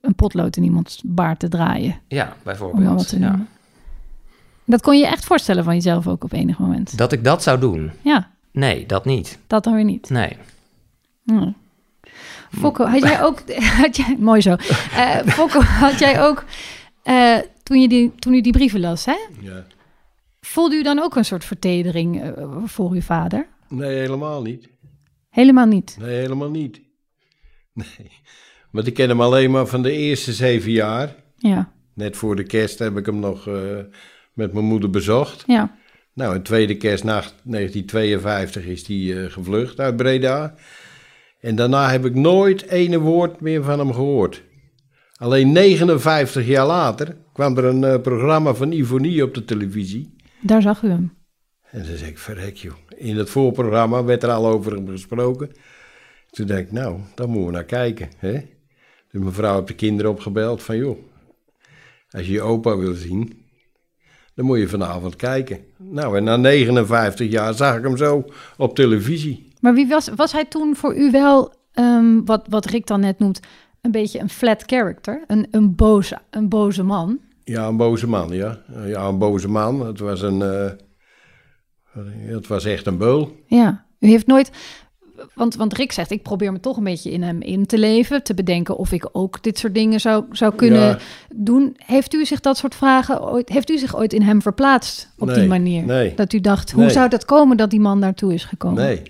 een 0.00 0.14
potlood 0.14 0.56
in 0.56 0.62
iemands 0.64 1.00
baard 1.04 1.38
te 1.38 1.48
draaien. 1.48 2.00
Ja, 2.08 2.36
bijvoorbeeld. 2.42 3.10
Ja. 3.18 3.40
Dat 4.64 4.82
kon 4.82 4.98
je 4.98 5.06
echt 5.06 5.24
voorstellen 5.24 5.64
van 5.64 5.74
jezelf 5.74 6.06
ook 6.08 6.24
op 6.24 6.32
enig 6.32 6.58
moment. 6.58 6.96
Dat 6.98 7.12
ik 7.12 7.24
dat 7.24 7.42
zou 7.42 7.58
doen? 7.60 7.90
Ja, 8.02 8.30
Nee, 8.52 8.86
dat 8.86 9.04
niet. 9.04 9.38
dat 9.46 9.64
dan 9.64 9.74
weer 9.74 9.84
niet. 9.84 10.10
Nee. 10.10 10.36
Nee. 11.24 11.54
Fokko, 12.58 12.84
had 12.84 13.02
jij 13.02 13.22
ook... 13.22 13.42
Had 13.82 13.96
jij, 13.96 14.16
mooi 14.18 14.40
zo. 14.40 14.54
Eh 14.96 15.16
Fokko, 15.26 15.60
had 15.60 15.98
jij 15.98 16.22
ook... 16.22 16.44
eh, 17.02 17.36
toen, 17.62 17.80
je 17.80 17.88
die, 17.88 18.12
toen 18.18 18.34
u 18.34 18.40
die 18.40 18.52
brieven 18.52 18.80
las, 18.80 19.04
hè? 19.04 19.16
Ja. 19.40 19.64
Voelde 20.40 20.76
u 20.76 20.82
dan 20.82 20.98
ook 20.98 21.16
een 21.16 21.24
soort 21.24 21.44
vertedering 21.44 22.22
eh, 22.22 22.32
voor 22.64 22.90
uw 22.90 23.00
vader? 23.00 23.46
Nee, 23.68 23.96
helemaal 23.98 24.42
niet. 24.42 24.68
Helemaal 25.30 25.66
niet. 25.66 25.96
Nee, 26.00 26.16
helemaal 26.18 26.50
niet. 26.50 26.80
Nee. 27.72 28.10
Want 28.70 28.86
ik 28.86 28.94
ken 28.94 29.08
hem 29.08 29.20
alleen 29.20 29.50
maar 29.50 29.66
van 29.66 29.82
de 29.82 29.92
eerste 29.92 30.32
zeven 30.32 30.70
jaar. 30.70 31.14
Ja, 31.36 31.72
Net 31.94 32.16
voor 32.16 32.36
de 32.36 32.42
kerst 32.42 32.78
heb 32.78 32.96
ik 32.96 33.06
hem 33.06 33.18
nog 33.20 33.48
met 34.32 34.52
mijn 34.52 34.64
moeder 34.64 34.90
bezocht. 34.90 35.42
ja, 35.46 35.76
Nou, 36.12 36.34
een 36.34 36.42
tweede 36.42 36.76
kerstnacht 36.76 37.34
1952 37.42 38.64
is 38.64 38.86
hij 38.86 39.30
gevlucht 39.30 39.80
uit 39.80 39.96
Breda. 39.96 40.54
En 41.44 41.56
daarna 41.56 41.90
heb 41.90 42.04
ik 42.04 42.14
nooit 42.14 42.68
ene 42.68 42.98
woord 42.98 43.40
meer 43.40 43.62
van 43.62 43.78
hem 43.78 43.92
gehoord. 43.92 44.42
Alleen 45.16 45.52
59 45.52 46.46
jaar 46.46 46.66
later 46.66 47.16
kwam 47.32 47.56
er 47.56 47.64
een 47.64 47.84
eh, 47.84 48.00
programma 48.00 48.54
van 48.54 48.72
Ivonie 48.72 49.22
op 49.22 49.34
de 49.34 49.44
televisie. 49.44 50.16
daar 50.40 50.62
zag 50.62 50.82
u 50.82 50.88
hem. 50.88 51.12
En 51.70 51.86
dan 51.86 51.96
zei 51.96 52.10
ik, 52.10 52.18
verrek 52.18 52.56
joh. 52.56 52.74
In 52.96 53.16
het 53.16 53.30
voorprogramma 53.30 54.04
werd 54.04 54.22
er 54.22 54.30
al 54.30 54.46
over 54.46 54.72
hem 54.72 54.88
gesproken. 54.88 55.50
Toen 56.30 56.46
dacht 56.46 56.60
ik, 56.60 56.72
nou, 56.72 57.00
daar 57.14 57.28
moeten 57.28 57.46
we 57.46 57.52
naar 57.52 57.64
kijken. 57.64 58.08
Hè? 58.16 58.32
Dus 59.10 59.20
mijn 59.20 59.32
vrouw 59.32 59.54
heeft 59.54 59.68
de 59.68 59.74
kinderen 59.74 60.10
opgebeld 60.10 60.62
van, 60.62 60.76
joh, 60.76 60.98
als 62.10 62.26
je 62.26 62.32
je 62.32 62.42
opa 62.42 62.76
wil 62.76 62.94
zien, 62.94 63.44
dan 64.34 64.44
moet 64.44 64.58
je 64.58 64.68
vanavond 64.68 65.16
kijken. 65.16 65.60
Nou, 65.78 66.16
en 66.16 66.24
na 66.24 66.36
59 66.36 67.30
jaar 67.30 67.54
zag 67.54 67.76
ik 67.76 67.84
hem 67.84 67.96
zo 67.96 68.24
op 68.56 68.74
televisie. 68.74 69.52
Maar 69.64 69.74
wie 69.74 69.86
was, 69.88 70.08
was 70.16 70.32
hij 70.32 70.44
toen 70.44 70.76
voor 70.76 70.96
u 70.96 71.10
wel, 71.10 71.52
ehm, 71.72 72.24
wat, 72.24 72.46
wat 72.48 72.64
Rick 72.66 72.86
dan 72.86 73.00
net 73.00 73.18
noemt, 73.18 73.40
een 73.80 73.90
beetje 73.90 74.18
een 74.20 74.28
flat 74.30 74.62
character? 74.66 75.24
Een, 75.26 75.46
een, 75.50 75.74
boze, 75.74 76.18
een 76.30 76.48
boze 76.48 76.82
man? 76.82 77.18
Ja, 77.44 77.66
een 77.66 77.76
boze 77.76 78.06
man, 78.08 78.28
ja. 78.32 78.58
Ja, 78.86 79.04
een 79.06 79.18
boze 79.18 79.48
man. 79.48 79.86
Het 79.86 79.98
was 79.98 80.22
een, 80.22 80.42
eh, 80.42 80.70
het 82.26 82.46
was 82.46 82.64
echt 82.64 82.86
een 82.86 82.98
beul. 82.98 83.36
Ja, 83.46 83.84
u 83.98 84.08
heeft 84.08 84.26
nooit... 84.26 84.50
Want, 85.34 85.54
want 85.54 85.72
Rick 85.74 85.92
zegt, 85.92 86.10
ik 86.10 86.22
probeer 86.22 86.52
me 86.52 86.60
toch 86.60 86.76
een 86.76 86.84
beetje 86.84 87.10
in 87.10 87.22
hem 87.22 87.40
in 87.40 87.66
te 87.66 87.78
leven. 87.78 88.22
Te 88.22 88.34
bedenken 88.34 88.76
of 88.76 88.92
ik 88.92 89.08
ook 89.12 89.42
dit 89.42 89.58
soort 89.58 89.74
dingen 89.74 90.00
zou, 90.00 90.24
zou 90.30 90.54
kunnen 90.54 90.80
Ja. 90.80 90.98
doen. 91.34 91.76
Heeft 91.76 92.14
u 92.14 92.24
zich 92.24 92.40
dat 92.40 92.56
soort 92.56 92.74
vragen 92.74 93.22
ooit... 93.30 93.48
Heeft 93.48 93.70
u 93.70 93.78
zich 93.78 93.96
ooit 93.96 94.12
in 94.12 94.22
hem 94.22 94.42
verplaatst 94.42 95.12
op 95.18 95.34
die 95.34 95.46
manier? 95.48 95.84
nee. 95.84 96.14
Dat 96.14 96.32
u 96.32 96.40
dacht, 96.40 96.70
hoe 96.72 96.82
Nee. 96.82 96.90
zou 96.92 97.08
dat 97.08 97.24
komen 97.24 97.56
dat 97.56 97.70
die 97.70 97.80
man 97.80 98.00
daartoe 98.00 98.34
is 98.34 98.44
gekomen? 98.44 98.82
Nee. 98.82 99.02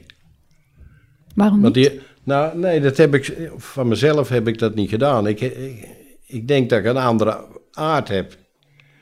Waarom 1.35 1.61
niet? 1.61 1.75
die, 1.75 2.01
nou, 2.23 2.59
nee, 2.59 2.81
dat 2.81 2.97
heb 2.97 3.15
ik, 3.15 3.49
van 3.57 3.89
mezelf 3.89 4.29
heb 4.29 4.49
ik 4.49 4.59
dat 4.59 4.75
niet 4.75 4.89
gedaan. 4.89 5.27
Ik, 5.27 5.41
ik, 5.41 5.89
ik 6.27 6.49
denk 6.49 6.71
dat 6.71 6.79
ik 6.79 6.85
een 6.85 6.97
andere 6.97 7.45
aard 7.73 8.09
heb. 8.09 8.37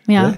ja, 0.04 0.30
hè? 0.30 0.36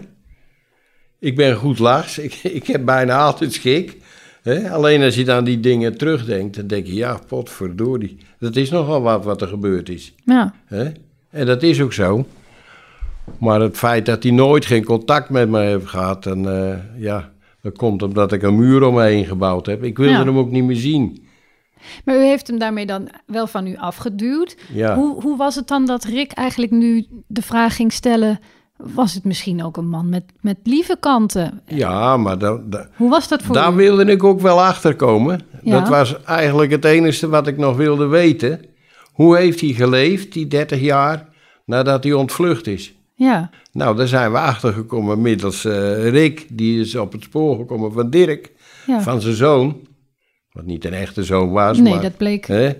Ik 1.19 1.37
ben 1.37 1.57
goed 1.57 1.79
lachs, 1.79 2.19
ik, 2.19 2.35
ik 2.61 2.67
heb 2.67 2.85
bijna 2.85 3.19
altijd 3.19 3.53
schik. 3.53 3.97
Hè? 4.43 4.71
Alleen 4.71 5.03
als 5.03 5.15
je 5.15 5.25
dan 5.25 5.45
die 5.45 5.61
dingen 5.61 5.97
terugdenkt, 5.99 6.57
dan 6.57 6.67
denk 6.67 6.87
je, 6.87 6.95
ja, 6.95 7.19
potverdorie. 7.29 8.19
Dat 8.39 8.57
is 8.57 8.71
nogal 8.71 9.03
wat 9.03 9.25
wat 9.25 9.43
er 9.43 9.49
gebeurd 9.49 9.89
is. 9.89 10.15
ja, 10.25 10.55
Hè? 10.67 10.91
En 11.31 11.47
dat 11.47 11.63
is 11.63 11.81
ook 11.81 11.93
zo. 11.93 12.27
Maar 13.39 13.61
het 13.61 13.77
feit 13.77 14.07
dat 14.07 14.23
hij 14.23 14.33
nooit 14.33 14.67
geen 14.67 14.85
contact 14.85 15.31
met 15.31 15.49
me 15.49 15.61
heeft 15.61 15.87
gehad, 15.87 16.23
dan, 16.25 16.49
eh, 16.49 16.77
ja, 16.97 17.33
dat 17.63 17.77
komt 17.77 18.03
omdat 18.03 18.33
ik 18.33 18.43
een 18.43 18.57
muur 18.57 18.83
om 18.83 18.95
me 18.95 19.03
heen 19.03 19.25
gebouwd 19.25 19.67
heb. 19.67 19.83
Ik 19.85 19.97
wilde 19.97 20.13
Ja. 20.13 20.25
hem 20.25 20.39
ook 20.39 20.51
niet 20.51 20.65
meer 20.65 20.77
zien. 20.77 21.27
Maar 22.05 22.17
u 22.17 22.23
heeft 22.23 22.47
hem 22.47 22.59
daarmee 22.59 22.87
dan 22.87 23.09
wel 23.27 23.47
van 23.47 23.67
u 23.67 23.77
afgeduwd. 23.77 24.57
Ja. 24.73 24.95
Hoe, 24.95 25.23
hoe 25.23 25.37
was 25.37 25.55
het 25.55 25.69
dan 25.69 25.87
dat 25.87 26.05
Rick 26.05 26.33
eigenlijk 26.33 26.73
nu 26.73 27.07
de 27.27 27.43
vraag 27.43 27.77
ging 27.77 27.93
stellen... 27.93 28.41
was 28.77 29.15
het 29.15 29.25
misschien 29.25 29.65
ook 29.65 29.77
een 29.77 29.89
man 29.89 30.09
met, 30.09 30.25
met 30.41 30.57
lieve 30.63 30.97
kanten? 31.01 31.61
Ja, 31.67 32.17
maar 32.17 32.39
dat, 32.39 32.61
Hoe 32.97 33.11
was 33.11 33.29
dat 33.29 33.43
voor 33.43 33.55
Daar 33.55 33.73
u? 33.73 33.77
wilde 33.77 34.05
ik 34.05 34.25
ook 34.25 34.41
wel 34.41 34.63
achter 34.63 34.97
komen. 34.97 35.41
Ja. 35.63 35.79
Dat 35.79 35.89
was 35.89 36.23
eigenlijk 36.23 36.71
het 36.71 36.85
enige 36.85 37.29
wat 37.29 37.47
ik 37.47 37.57
nog 37.57 37.77
wilde 37.77 38.07
weten. 38.07 38.65
Hoe 39.13 39.37
heeft 39.37 39.61
hij 39.61 39.71
geleefd, 39.73 40.33
die 40.33 40.47
30 40.47 40.81
jaar, 40.81 41.29
nadat 41.65 42.05
hij 42.05 42.13
ontvlucht 42.13 42.67
is? 42.67 42.95
Ja, 43.17 43.51
Nou, 43.73 43.97
daar 43.97 44.07
zijn 44.09 44.33
we 44.33 44.39
achter 44.39 44.73
gekomen 44.73 45.21
middels 45.21 45.65
eh, 45.65 46.09
Rick, 46.09 46.47
die 46.51 46.81
is 46.81 46.97
op 46.97 47.13
het 47.13 47.23
spoor 47.23 47.57
gekomen 47.57 47.93
van 47.93 48.11
Dirk, 48.11 48.53
ja. 48.87 49.01
van 49.01 49.21
zijn 49.21 49.35
zoon. 49.35 49.77
Wat 50.55 50.65
niet 50.65 50.85
een 50.85 50.93
echte 50.95 51.25
zoon 51.25 51.51
was, 51.51 51.79
nee, 51.79 51.93
maar, 51.93 52.03
dat 52.03 52.17
bleek 52.17 52.47
hè? 52.47 52.73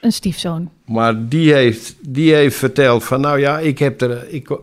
een 0.00 0.12
stiefzoon. 0.12 0.70
maar 0.86 1.28
die, 1.28 1.52
heeft, 1.52 1.94
die 2.00 2.34
heeft 2.34 2.56
verteld 2.56 3.04
van, 3.04 3.20
nou 3.20 3.38
ja, 3.38 3.58
ik 3.58 3.78
heb 3.78 4.00
er, 4.00 4.28
ik, 4.28 4.44
kon- 4.44 4.60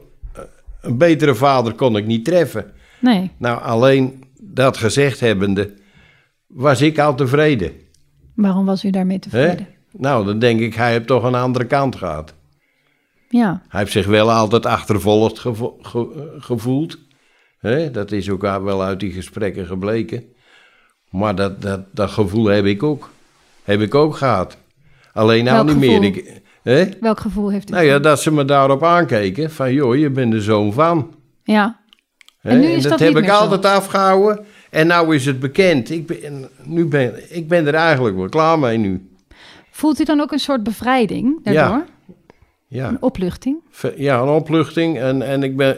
een 0.82 0.98
betere 0.98 1.36
vader 1.36 1.74
kon 1.74 1.98
ik 1.98 2.06
niet 2.06 2.26
treffen. 2.26 2.72
Nee, 3.00 3.32
Nou, 3.38 3.62
alleen 3.62 4.24
dat 4.42 4.78
gezegd 4.78 5.20
hebbende, 5.20 5.74
was 6.48 6.82
ik 6.82 7.00
al 7.00 7.16
tevreden. 7.16 7.72
waarom 8.36 8.66
was 8.66 8.84
u 8.84 8.90
daarmee 8.90 9.16
Hè? 9.16 9.22
tevreden? 9.22 9.68
Nou, 9.92 10.26
dan 10.26 10.40
denk 10.40 10.60
ik, 10.60 10.74
hij 10.74 10.92
heeft 10.92 11.08
toch 11.08 11.24
een 11.24 11.36
andere 11.36 11.66
kant 11.66 11.96
gehad. 11.96 12.34
Ja. 13.30 13.62
Hij 13.68 13.80
heeft 13.80 13.92
zich 13.92 14.06
wel 14.06 14.32
altijd 14.32 14.66
achtervolgd 14.66 15.40
gevo- 15.40 15.78
ge- 15.82 16.12
eh, 16.16 16.44
gevoeld. 16.44 16.98
Hè? 17.60 17.92
Dat 17.92 18.12
is 18.12 18.30
ook 18.30 18.42
wel 18.42 18.84
uit 18.84 19.00
die 19.00 19.12
gesprekken 19.12 19.66
gebleken. 19.66 20.24
Maar 21.10 21.36
dat, 21.36 21.62
dat, 21.62 21.82
dat 21.92 22.10
gevoel 22.10 22.46
heb 22.46 22.66
ik 22.66 22.84
ook. 22.84 23.10
Heb 23.64 23.82
ik 23.82 23.96
ook 23.96 24.16
gehad. 24.16 24.58
Alleen 25.14 25.44
nou 25.44 25.66
Welk 25.66 25.78
niet 25.78 25.90
meer. 25.90 26.04
Ik, 26.04 26.42
hè? 26.64 26.86
Welk 27.00 27.20
gevoel 27.20 27.52
heeft 27.52 27.70
u? 27.70 27.74
Nou 27.74 27.86
ja, 27.86 28.00
dat 28.00 28.22
ze 28.22 28.32
me 28.32 28.46
daarop 28.46 28.84
aankeken. 28.84 29.52
Van 29.52 29.74
joh, 29.74 29.98
je 29.98 30.10
bent 30.10 30.32
de 30.32 30.42
zoon 30.42 30.74
van. 30.74 31.14
Ja. 31.44 31.80
Hè? 32.40 32.50
En 32.50 32.60
nu 32.60 32.68
is 32.68 32.84
dat, 32.84 32.92
dat 32.92 33.00
heb 33.00 33.18
ik 33.18 33.26
zo. 33.26 33.32
altijd 33.32 33.66
afgehouden. 33.66 34.46
En 34.70 34.88
nou 34.88 35.16
is 35.16 35.26
het 35.26 35.40
bekend. 35.40 35.90
Ik 35.90 36.08
ben, 36.08 36.50
nu 36.64 36.86
ben, 36.86 37.36
ik 37.36 37.48
ben 37.48 37.68
er 37.68 37.74
eigenlijk 37.74 38.16
wel 38.16 38.30
klaar 38.30 38.60
mee 38.60 38.78
nu. 38.78 39.10
Voelt 39.72 40.00
u 40.00 40.04
dan 40.04 40.22
ook 40.22 40.32
een 40.32 40.40
soort 40.40 40.64
bevrijding 40.64 41.44
daardoor? 41.44 41.86
Ja. 42.68 42.88
Een 42.88 43.02
opluchting? 43.02 43.58
Ja, 43.96 44.20
een 44.20 44.28
opluchting. 44.28 45.00
En, 45.00 45.22
en 45.22 45.44
ik 45.44 45.58
ben... 45.58 45.78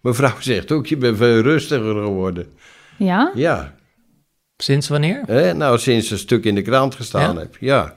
Mijn 0.00 0.14
vrouw 0.14 0.40
zegt 0.52 0.72
ook, 0.72 0.86
je 0.86 0.96
bent 0.96 1.16
veel 1.16 1.40
rustiger 1.40 2.02
geworden. 2.02 2.46
Ja? 2.98 3.30
Ja, 3.34 3.74
Sinds 4.56 4.88
wanneer? 4.88 5.22
hè? 5.26 5.54
nou 5.54 5.78
sinds 5.78 6.10
een 6.10 6.18
stuk 6.18 6.44
in 6.44 6.54
de 6.54 6.62
krant 6.62 6.94
gestaan 6.94 7.34
Ja? 7.34 7.40
heb. 7.40 7.56
Ja. 7.60 7.96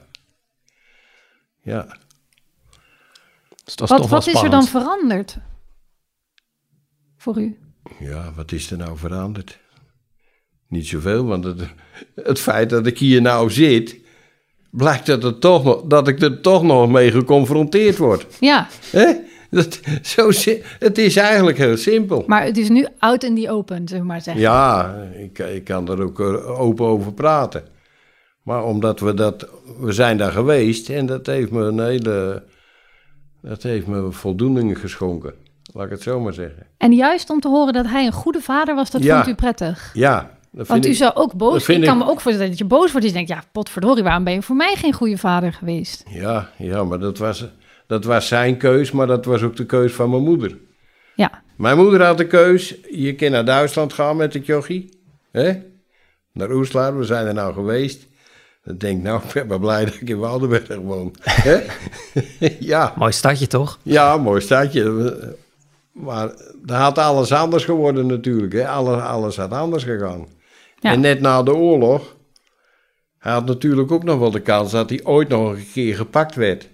Ja. 1.62 1.82
Dus 3.64 3.76
dat 3.76 3.90
is 3.90 3.90
Wat, 3.90 4.00
toch 4.00 4.10
wel 4.10 4.18
wat 4.18 4.26
is 4.26 4.42
er 4.42 4.50
dan 4.50 4.64
veranderd? 4.66 5.36
Voor 7.16 7.40
u? 7.40 7.58
Ja, 7.98 8.32
wat 8.36 8.52
is 8.52 8.70
er 8.70 8.76
nou 8.78 8.98
veranderd? 8.98 9.58
Niet 10.68 10.86
zoveel, 10.86 11.24
want 11.24 11.44
het, 11.44 11.60
het 12.14 12.38
feit 12.40 12.70
dat 12.70 12.86
ik 12.86 12.98
hier 12.98 13.22
nou 13.22 13.50
zit... 13.50 13.96
blijkt 14.70 15.06
dat, 15.06 15.22
het 15.22 15.40
toch 15.40 15.64
nog, 15.64 15.82
dat 15.84 16.08
ik 16.08 16.20
er 16.20 16.40
toch 16.40 16.62
nog 16.62 16.88
mee 16.90 17.10
geconfronteerd 17.10 17.96
word. 17.96 18.26
Ja, 18.40 18.68
Hè? 18.90 19.12
Dat, 19.50 19.80
zo, 20.02 20.30
het 20.78 20.98
is 20.98 21.16
eigenlijk 21.16 21.58
heel 21.58 21.76
simpel. 21.76 22.24
maar 22.26 22.44
het 22.44 22.56
is 22.56 22.68
nu 22.68 22.86
out 22.98 23.24
in 23.24 23.34
the 23.34 23.50
open, 23.50 23.84
we 23.86 23.98
maar 23.98 24.20
zeggen. 24.20 24.42
Ja, 24.42 24.94
ik, 25.18 25.38
ik 25.38 25.64
kan 25.64 25.88
er 25.88 26.02
ook 26.02 26.20
eh, 26.20 26.60
open 26.60 26.86
over 26.86 27.12
praten. 27.12 27.62
Maar 28.42 28.64
omdat 28.64 29.00
we 29.00 29.14
dat, 29.14 29.48
we 29.80 29.92
zijn 29.92 30.16
daar 30.16 30.32
geweest 30.32 30.88
en 30.88 31.06
dat 31.06 31.26
heeft 31.26 31.50
me 31.50 31.62
een 31.64 31.80
hele, 31.80 32.42
dat 33.42 33.62
heeft 33.62 33.86
me 33.86 34.12
voldoening 34.12 34.78
geschonken. 34.80 35.34
Laat 35.72 35.84
ik 35.84 35.90
het 35.90 36.02
zo 36.02 36.20
maar 36.20 36.32
zeggen. 36.32 36.66
En 36.76 36.92
juist 36.92 37.30
om 37.30 37.40
te 37.40 37.48
horen 37.48 37.72
dat 37.72 37.86
hij 37.86 38.06
een 38.06 38.12
goede 38.12 38.40
vader 38.40 38.74
was, 38.74 38.90
dat 38.90 39.02
Ja. 39.02 39.16
vond 39.16 39.28
u 39.28 39.34
prettig. 39.34 39.90
Ja, 39.94 40.16
dat 40.20 40.30
vind 40.52 40.68
Want 40.68 40.86
u 40.86 40.88
ik, 40.90 40.96
zou 40.96 41.14
ook 41.14 41.34
boos... 41.34 41.64
vind 41.64 41.78
Ik 41.82 41.84
kan 41.88 41.98
ik- 41.98 42.04
me 42.04 42.10
ook 42.10 42.20
voorstellen 42.20 42.50
dat 42.50 42.58
je 42.58 42.64
boos 42.64 42.78
wordt. 42.92 42.94
Dus 43.06 43.06
je 43.06 43.12
denkt, 43.12 43.28
ja, 43.28 43.42
potverdorie, 43.52 44.02
waarom 44.02 44.24
ben 44.24 44.32
je 44.32 44.42
voor 44.42 44.56
mij 44.56 44.74
geen 44.76 44.92
goede 44.92 45.18
vader 45.18 45.52
geweest? 45.52 46.04
ja, 46.08 46.48
ja, 46.58 46.84
maar 46.84 46.98
dat 46.98 47.18
was, 47.18 47.46
dat 47.90 48.04
was 48.04 48.28
zijn 48.28 48.56
keus, 48.56 48.90
maar 48.90 49.06
dat 49.06 49.24
was 49.24 49.42
ook 49.42 49.56
de 49.56 49.66
keus 49.66 49.92
van 49.92 50.10
mijn 50.10 50.22
moeder. 50.22 50.58
Ja, 51.14 51.42
Mijn 51.56 51.76
moeder 51.76 52.02
had 52.04 52.18
de 52.18 52.26
keus, 52.26 52.74
je 52.90 53.14
kan 53.14 53.30
naar 53.30 53.44
Duitsland 53.44 53.92
gaan 53.92 54.16
met 54.16 54.34
het 54.34 54.46
jochie. 54.46 55.00
Hè? 55.30 55.62
Naar 56.32 56.50
Oeslaar, 56.50 56.98
we 56.98 57.04
zijn 57.04 57.26
er 57.26 57.34
nou 57.34 57.54
geweest. 57.54 58.06
Dan 58.64 58.76
denk 58.76 58.98
ik, 58.98 59.02
nou, 59.02 59.22
ik 59.22 59.32
ben 59.32 59.46
maar 59.46 59.60
blij 59.60 59.84
dat 59.84 59.94
ik 59.94 60.08
in 60.08 60.18
Waldenberg 60.18 60.76
woon. 60.76 61.14
Hè? 61.48 61.60
ja, 62.58 62.92
Mooi 62.96 63.12
stadje 63.12 63.46
toch? 63.46 63.78
ja, 63.82 64.16
mooi 64.16 64.40
stadje. 64.40 65.36
Maar 65.92 66.30
daar 66.64 66.80
had 66.80 66.98
alles 66.98 67.32
anders 67.32 67.64
geworden 67.64 68.06
natuurlijk. 68.06 68.52
Hè? 68.52 68.68
Alles, 68.68 69.02
alles 69.02 69.36
had 69.36 69.52
anders 69.52 69.84
gegaan. 69.84 70.26
Ja. 70.80 70.92
En 70.92 71.00
net 71.00 71.20
na 71.20 71.42
de 71.42 71.54
oorlog, 71.54 72.16
hij 73.18 73.32
had 73.32 73.46
natuurlijk 73.46 73.92
ook 73.92 74.04
nog 74.04 74.18
wel 74.18 74.30
de 74.30 74.40
kans 74.40 74.70
dat 74.70 74.90
hij 74.90 75.00
ooit 75.04 75.28
nog 75.28 75.52
een 75.52 75.66
keer 75.72 75.96
gepakt 75.96 76.34
werd. 76.34 76.68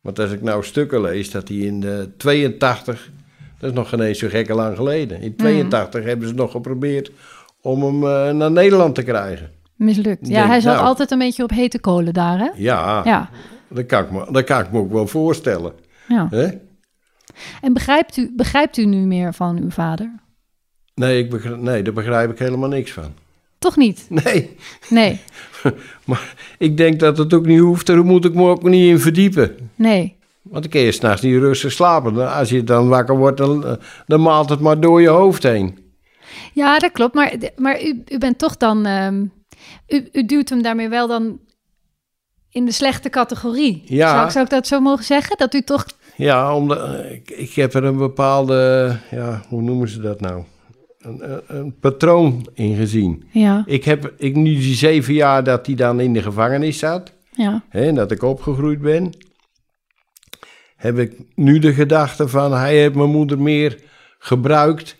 Want 0.00 0.18
als 0.18 0.30
ik 0.30 0.42
nou 0.42 0.64
stukken 0.64 1.00
lees, 1.00 1.30
dat 1.30 1.48
hij 1.48 1.56
in 1.56 1.80
de 1.80 2.10
82, 2.16 3.10
dat 3.58 3.70
is 3.70 3.76
nog 3.76 3.88
geen 3.88 4.00
eens 4.00 4.18
zo 4.18 4.28
gekke 4.28 4.54
lang 4.54 4.76
geleden. 4.76 5.20
In 5.20 5.36
82 5.36 6.04
hebben 6.04 6.28
ze 6.28 6.34
nog 6.34 6.50
geprobeerd 6.50 7.10
om 7.60 7.82
hem 7.82 8.04
eh, 8.06 8.34
naar 8.34 8.50
Nederland 8.50 8.94
te 8.94 9.02
krijgen. 9.02 9.50
mislukt. 9.76 10.28
Ja, 10.28 10.34
Denk, 10.34 10.46
hij 10.46 10.60
zat 10.60 10.74
nou. 10.74 10.86
altijd 10.86 11.10
een 11.10 11.18
beetje 11.18 11.42
op 11.42 11.50
hete 11.50 11.78
kolen 11.80 12.12
daar, 12.12 12.38
hè? 12.38 12.48
Ja, 12.54 13.02
Ja, 13.04 13.30
Dat, 13.68 13.86
kan 13.86 14.04
ik 14.04 14.10
me, 14.10 14.26
dat 14.32 14.44
kan 14.44 14.60
ik 14.60 14.72
me 14.72 14.78
ook 14.78 14.92
wel 14.92 15.06
voorstellen. 15.06 15.72
ja. 16.08 16.26
Hè? 16.30 16.48
En 17.60 17.72
begrijpt 17.72 18.16
u, 18.16 18.32
begrijpt 18.36 18.76
u 18.76 18.84
nu 18.86 18.96
meer 18.96 19.34
van 19.34 19.58
uw 19.58 19.70
vader? 19.70 20.12
Nee, 20.94 21.18
ik 21.18 21.30
begrijp, 21.30 21.56
nee, 21.60 21.82
daar 21.82 21.92
begrijp 21.92 22.30
ik 22.30 22.38
helemaal 22.38 22.68
niks 22.68 22.92
van. 22.92 23.12
Toch 23.58 23.76
niet? 23.76 24.06
Nee, 24.08 24.56
Nee, 24.88 25.20
maar 26.06 26.34
ik 26.58 26.76
denk 26.76 27.00
dat 27.00 27.18
het 27.18 27.34
ook 27.34 27.46
niet 27.46 27.60
hoeft. 27.60 27.86
Daar 27.86 28.04
moet 28.04 28.24
ik 28.24 28.34
me 28.34 28.48
ook 28.48 28.62
niet 28.62 28.88
in 28.88 28.98
verdiepen. 29.00 29.70
nee. 29.74 30.18
Want 30.42 30.62
dan 30.62 30.70
kun 30.72 30.80
je 30.80 30.92
s'nachts 30.92 31.22
niet 31.22 31.38
rustig 31.38 31.72
slapen. 31.72 32.32
Als 32.34 32.48
je 32.50 32.64
dan 32.64 32.88
wakker 32.88 33.16
wordt, 33.16 33.36
dan, 33.36 33.78
dan 34.06 34.20
maalt 34.22 34.48
het 34.50 34.60
maar 34.60 34.80
door 34.80 35.00
je 35.00 35.08
hoofd 35.08 35.42
heen. 35.42 35.78
Ja, 36.52 36.78
dat 36.78 36.92
klopt. 36.92 37.14
Maar, 37.14 37.34
maar 37.56 37.82
u, 37.82 38.02
u 38.08 38.18
bent 38.18 38.38
toch 38.38 38.56
dan... 38.56 38.86
ehm, 38.86 39.24
u, 39.88 40.08
u 40.12 40.24
duwt 40.24 40.48
hem 40.48 40.62
daarmee 40.62 40.88
wel 40.88 41.08
dan 41.08 41.38
in 42.50 42.64
de 42.64 42.72
slechte 42.72 43.08
categorie. 43.10 43.82
Ja. 43.84 44.10
Zou, 44.12 44.24
ik- 44.24 44.30
zou 44.30 44.44
ik 44.44 44.50
dat 44.50 44.66
zo 44.66 44.80
mogen 44.80 45.04
zeggen? 45.04 45.36
Dat 45.36 45.54
u 45.54 45.62
toch... 45.62 45.86
Ja, 46.16 46.54
omdat, 46.56 46.78
eh, 46.94 47.12
ik, 47.12 47.30
ik 47.30 47.52
heb 47.54 47.74
er 47.74 47.84
een 47.84 47.96
bepaalde, 47.96 48.96
ja, 49.10 49.42
hoe 49.48 49.62
noemen 49.62 49.88
ze 49.88 50.00
dat 50.00 50.20
nou? 50.20 50.42
Een, 51.00 51.32
een, 51.32 51.42
een 51.46 51.78
patroon 51.78 52.46
in 52.54 52.76
gezien. 52.76 53.24
Ja, 53.30 53.62
Ik 53.66 53.84
heb, 53.84 54.12
ik, 54.16 54.36
nu 54.36 54.54
die 54.54 54.74
zeven 54.74 55.14
jaar 55.14 55.44
dat 55.44 55.66
hij 55.66 55.74
dan 55.74 56.00
in 56.00 56.12
de 56.12 56.22
gevangenis 56.22 56.78
zat, 56.78 57.12
ja, 57.30 57.62
hè, 57.68 57.86
en 57.86 57.94
dat 57.94 58.10
ik 58.10 58.22
opgegroeid 58.22 58.80
ben, 58.80 59.12
heb 60.76 60.98
ik 60.98 61.18
nu 61.34 61.58
de 61.58 61.72
gedachte 61.74 62.28
van, 62.28 62.52
hij 62.52 62.76
heeft 62.76 62.94
mijn 62.94 63.10
moeder 63.10 63.38
meer 63.40 63.78
gebruikt 64.18 64.96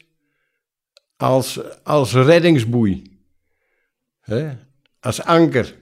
als, 1.17 1.61
als 1.85 2.13
reddingsboei. 2.15 3.03
Hè? 4.21 4.49
Als 5.01 5.23
anker. 5.25 5.75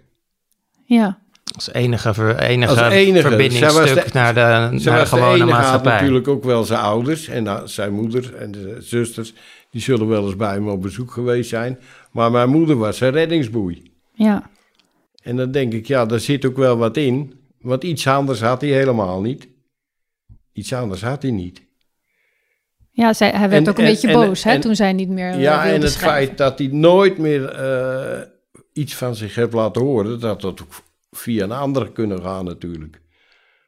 ja. 0.85 1.18
Als 1.54 1.72
enige, 1.72 2.14
ver- 2.14 2.38
enige, 2.38 2.70
Als 2.70 2.92
enige. 2.92 3.62
was 3.72 3.74
de- 3.94 4.04
naar 4.12 4.35
de, 4.35 4.40
Ze 4.40 4.88
naar 4.88 4.94
de 4.94 5.00
was 5.00 5.11
de 5.11 5.16
gewone 5.16 5.35
enige, 5.35 5.50
had 5.50 5.50
maatschappij. 5.61 5.92
natuurlijk 5.92 6.28
ook 6.28 6.44
wel 6.44 6.64
zijn 6.64 6.81
ouders 6.81 7.28
en 7.28 7.42
nou, 7.42 7.68
zijn 7.68 7.92
moeder 7.92 8.35
en 8.35 8.50
de 8.50 8.76
zusters. 8.81 9.33
Die 9.70 9.81
zullen 9.81 10.09
wel 10.09 10.24
eens 10.26 10.37
bij 10.37 10.52
hem 10.52 10.68
op 10.68 10.83
bezoek 10.83 11.11
geweest 11.11 11.48
zijn. 11.48 11.78
Maar 12.12 12.31
mijn 12.31 12.48
moeder 12.50 12.76
was 12.76 12.96
zijn 12.96 13.12
reddingsboei. 13.12 13.92
ja. 14.14 14.50
En 15.22 15.37
dan 15.37 15.50
denk 15.50 15.72
ik, 15.72 15.87
ja, 15.87 16.07
daar 16.07 16.20
zit 16.20 16.44
ook 16.44 16.57
wel 16.57 16.76
wat 16.76 16.96
in. 16.96 17.40
Want 17.61 17.85
iets 17.85 18.07
anders 18.07 18.40
had 18.40 18.61
hij 18.61 18.70
helemaal 18.70 19.20
niet. 19.20 19.48
Iets 20.52 20.72
anders 20.72 21.02
had 21.02 21.22
hij 21.22 21.31
niet. 21.31 21.62
Ja, 22.90 23.12
zij, 23.12 23.31
hij 23.31 23.48
werd 23.48 23.62
En- 23.66 23.70
ook 23.70 23.78
een 23.78 23.85
en- 23.85 23.90
beetje 23.90 24.09
en- 24.09 24.14
boos 24.14 24.44
hè, 24.44 24.50
en- 24.50 24.61
toen 24.61 24.76
zij 24.76 24.92
niet 24.92 25.09
meer 25.09 25.31
eh, 25.33 25.40
ja, 25.40 25.66
en 25.66 25.81
het 25.81 25.90
schrijven. 25.90 26.26
feit 26.26 26.38
dat 26.38 26.59
hij 26.59 26.68
nooit 26.68 27.18
meer 27.18 27.44
eh, 27.48 28.20
iets 28.72 28.94
van 28.94 29.14
zich 29.14 29.35
heeft 29.35 29.52
laten 29.52 29.83
horen, 29.83 30.20
dat 30.20 30.40
dat 30.40 30.62
ook 30.62 30.83
via 31.11 31.44
een 31.44 31.52
ander 31.52 31.92
kunnen 31.92 32.22
gaan 32.22 32.44
natuurlijk. 32.44 33.00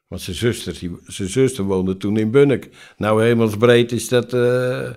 Want 0.07 0.21
zijn 0.21 0.35
zuster, 0.35 0.79
die, 0.79 0.97
zijn 1.05 1.29
zuster 1.29 1.63
woonde 1.63 1.97
toen 1.97 2.17
in 2.17 2.31
Bunnik. 2.31 2.69
Nou, 2.97 3.23
hemelsbreed 3.23 3.91
is 3.91 4.07
dat, 4.07 4.33
eh, 4.33 4.89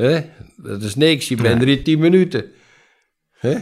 hè? 0.00 0.20
dat 0.56 0.82
is 0.82 0.94
niks. 0.94 1.28
Je 1.28 1.36
bent 1.36 1.62
er 1.62 1.68
in 1.68 1.82
tien 1.82 1.98
minuten. 1.98 2.44
Hè? 3.38 3.56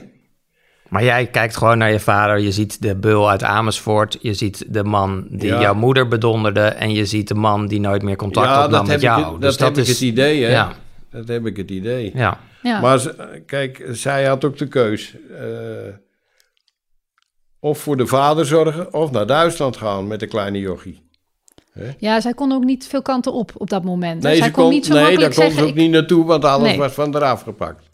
Maar 0.88 1.04
jij 1.04 1.26
kijkt 1.26 1.56
gewoon 1.56 1.78
naar 1.78 1.92
je 1.92 2.00
vader. 2.00 2.38
Je 2.38 2.52
ziet 2.52 2.82
de 2.82 2.96
beul 2.96 3.30
uit 3.30 3.42
Amersfoort. 3.42 4.18
Je 4.20 4.34
ziet 4.34 4.64
de 4.68 4.84
man 4.84 5.26
die 5.30 5.46
Ja. 5.48 5.60
jouw 5.60 5.74
moeder 5.74 6.08
bedonderde. 6.08 6.60
En 6.60 6.92
je 6.92 7.04
ziet 7.06 7.28
de 7.28 7.34
man 7.34 7.66
die 7.66 7.80
nooit 7.80 8.02
meer 8.02 8.16
contact 8.16 8.46
ja, 8.46 8.64
opnam 8.64 8.70
dat 8.80 8.86
met 8.88 9.00
jou. 9.00 9.20
ik, 9.20 9.26
dat 9.26 9.40
dus 9.40 9.50
heb 9.58 9.68
dat 9.74 9.76
ik 9.76 9.86
het 9.86 10.00
idee, 10.00 10.42
hè? 10.44 10.50
Ja, 10.50 10.72
Dat 11.10 11.28
heb 11.28 11.46
ik 11.46 11.56
het 11.56 11.70
idee. 11.70 12.10
ja. 12.14 12.40
Ja. 12.62 12.80
Maar 12.80 12.98
ze- 12.98 13.42
kijk, 13.46 13.84
zij 13.90 14.24
had 14.24 14.44
ook 14.44 14.58
de 14.58 14.68
keus. 14.68 15.14
eh, 15.38 15.94
of 17.60 17.78
voor 17.78 17.96
de 17.96 18.06
vader 18.06 18.46
zorgen, 18.46 18.94
of 18.94 19.10
naar 19.10 19.26
Duitsland 19.26 19.76
gaan 19.76 20.06
met 20.06 20.20
de 20.20 20.26
kleine 20.26 20.58
jochie. 20.58 21.07
Ja, 21.98 22.20
zij 22.20 22.34
kon 22.34 22.52
ook 22.52 22.64
niet 22.64 22.86
veel 22.86 23.02
kanten 23.02 23.32
op 23.32 23.52
op 23.56 23.70
dat 23.70 23.84
moment. 23.84 24.22
Nee, 24.22 24.36
zij 24.36 24.46
ze 24.46 24.50
kon, 24.52 24.62
kon, 24.64 24.72
niet 24.72 24.86
zo 24.86 24.92
nee 24.94 25.18
daar 25.18 25.34
kon 25.34 25.50
ze 25.50 25.62
ook 25.62 25.68
ik- 25.68 25.74
niet 25.74 25.90
naartoe, 25.90 26.24
want 26.24 26.44
alles 26.44 26.68
Nee. 26.68 26.78
was 26.78 26.92
van 26.92 27.16
eraf 27.16 27.42
gepakt. 27.42 27.88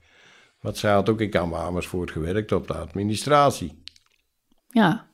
Want 0.61 0.77
zij 0.77 0.93
had 0.93 1.09
ook 1.09 1.21
in 1.21 1.31
Kamp 1.31 1.55
Amersfoort 1.55 2.11
gewerkt 2.11 2.53
op 2.53 2.67
de 2.67 2.75
administratie. 2.75 3.83
Ja, 4.69 5.07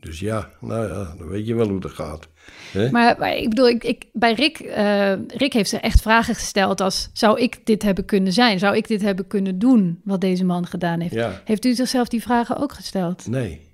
Dus 0.00 0.20
ja, 0.20 0.50
nou 0.60 0.88
ja, 0.88 1.14
dan 1.18 1.28
weet 1.28 1.46
je 1.46 1.54
wel 1.54 1.68
hoe 1.68 1.80
dat 1.80 1.90
gaat. 1.90 2.28
Hè? 2.72 2.90
maar, 2.90 3.16
maar 3.18 3.36
ik 3.36 3.48
bedoel, 3.48 3.68
ik, 3.68 3.84
ik, 3.84 4.04
bij 4.12 4.32
Rick, 4.34 4.58
eh, 4.58 5.12
Rick 5.26 5.52
heeft 5.52 5.68
ze 5.68 5.78
echt 5.78 6.00
vragen 6.02 6.34
gesteld 6.34 6.80
als... 6.80 7.10
zou 7.12 7.40
ik 7.40 7.66
dit 7.66 7.82
hebben 7.82 8.04
kunnen 8.04 8.32
zijn? 8.32 8.58
Zou 8.58 8.76
ik 8.76 8.88
dit 8.88 9.02
hebben 9.02 9.26
kunnen 9.26 9.58
doen, 9.58 10.00
wat 10.04 10.20
deze 10.20 10.44
man 10.44 10.66
gedaan 10.66 11.00
heeft? 11.00 11.14
Ja, 11.14 11.40
Heeft 11.44 11.64
u 11.64 11.74
zichzelf 11.74 12.08
die 12.08 12.22
vragen 12.22 12.56
ook 12.56 12.72
gesteld? 12.72 13.26
nee, 13.26 13.70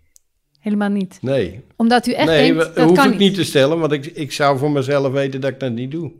Helemaal 0.68 0.88
niet. 0.98 1.18
nee. 1.20 1.61
Omdat 1.76 2.07
u 2.07 2.12
echt 2.12 2.26
nee, 2.26 2.52
denkt, 2.52 2.66
we- 2.68 2.72
dat 2.74 2.88
hoef 2.88 2.96
kan 2.96 3.12
ik 3.12 3.18
niet 3.18 3.35
te 3.35 3.44
stellen, 3.44 3.78
want 3.78 3.92
ik, 3.92 4.07
ik 4.07 4.33
zou 4.33 4.59
voor 4.59 4.70
mezelf 4.70 5.12
weten 5.12 5.40
dat 5.40 5.50
ik 5.50 5.61
dat 5.61 5.72
niet 5.72 5.90
doe. 5.90 6.12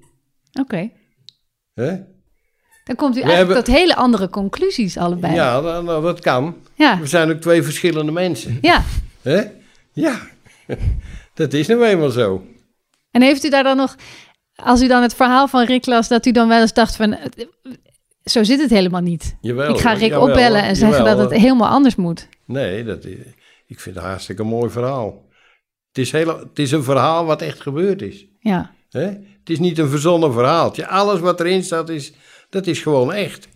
Oké. 0.61 0.91
Hè? 1.75 1.97
Dan 2.85 2.97
komt 2.97 3.17
u 3.17 3.21
We 3.21 3.27
eigenlijk 3.27 3.37
hebben- 3.37 3.65
tot 3.65 3.75
hele 3.75 3.95
andere 3.97 4.29
conclusies 4.29 4.97
allebei. 4.97 5.35
Ja, 5.35 5.61
dat, 5.61 5.85
nou, 5.85 6.03
dat 6.03 6.21
kan. 6.21 6.57
Ja, 6.75 6.99
We 7.01 7.07
zijn 7.07 7.31
ook 7.31 7.41
twee 7.41 7.63
verschillende 7.63 8.13
mensen. 8.13 8.59
ja. 8.61 8.83
Hè? 9.23 9.43
Ja, 9.93 10.21
dat 11.35 11.53
is 11.53 11.67
nou 11.67 11.85
eenmaal 11.85 12.11
zo. 12.11 12.45
En 13.11 13.23
heeft 13.23 13.45
u 13.45 13.49
daar 13.51 13.63
dan 13.63 13.77
nog, 13.77 13.97
als 14.55 14.83
u 14.83 14.87
dan 14.89 15.03
het 15.03 15.15
verhaal 15.15 15.49
van 15.49 15.65
Rick 15.65 15.87
las, 15.87 16.09
dat 16.09 16.27
u 16.27 16.31
dan 16.33 16.49
wel 16.49 16.61
eens 16.61 16.73
dacht 16.73 16.97
van, 16.97 17.17
zo 18.25 18.45
zit 18.45 18.61
het 18.61 18.71
helemaal 18.71 19.01
niet. 19.01 19.37
Jawel, 19.41 19.75
ik 19.75 19.81
ga. 19.81 19.93
Rick 19.93 20.01
Jawel, 20.11 20.29
opbellen 20.29 20.63
en 20.63 20.77
zeggen 20.77 21.05
dat 21.05 21.19
het 21.19 21.31
helemaal 21.33 21.69
anders 21.69 21.97
moet. 21.97 22.29
Nee, 22.45 22.85
dat 22.85 23.05
is, 23.05 23.17
ik 23.69 23.81
vind 23.81 23.95
het 23.95 24.05
een 24.05 24.11
hartstikke 24.11 24.43
mooi 24.43 24.71
verhaal. 24.71 25.29
Het 25.89 25.99
is, 25.99 26.13
heel, 26.13 26.39
het 26.39 26.59
is 26.59 26.71
een 26.71 26.83
verhaal 26.83 27.25
wat 27.25 27.43
echt 27.43 27.61
gebeurd 27.61 28.03
is. 28.03 28.27
Ja? 28.41 28.75
Het 28.91 29.51
is 29.51 29.59
niet 29.59 29.79
een 29.79 29.89
verzonnen 29.89 30.33
verhaaltje. 30.33 30.87
Alles 30.87 31.21
wat 31.21 31.41
erin 31.41 31.65
staat, 31.65 31.89
is, 31.89 32.13
dat 32.51 32.67
is 32.67 32.83
gewoon 32.83 33.13
echt. 33.13 33.49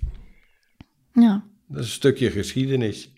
ja, 1.12 1.44
Dat 1.68 1.78
is 1.78 1.86
een 1.86 1.92
stukje 1.92 2.30
geschiedenis. 2.30 3.12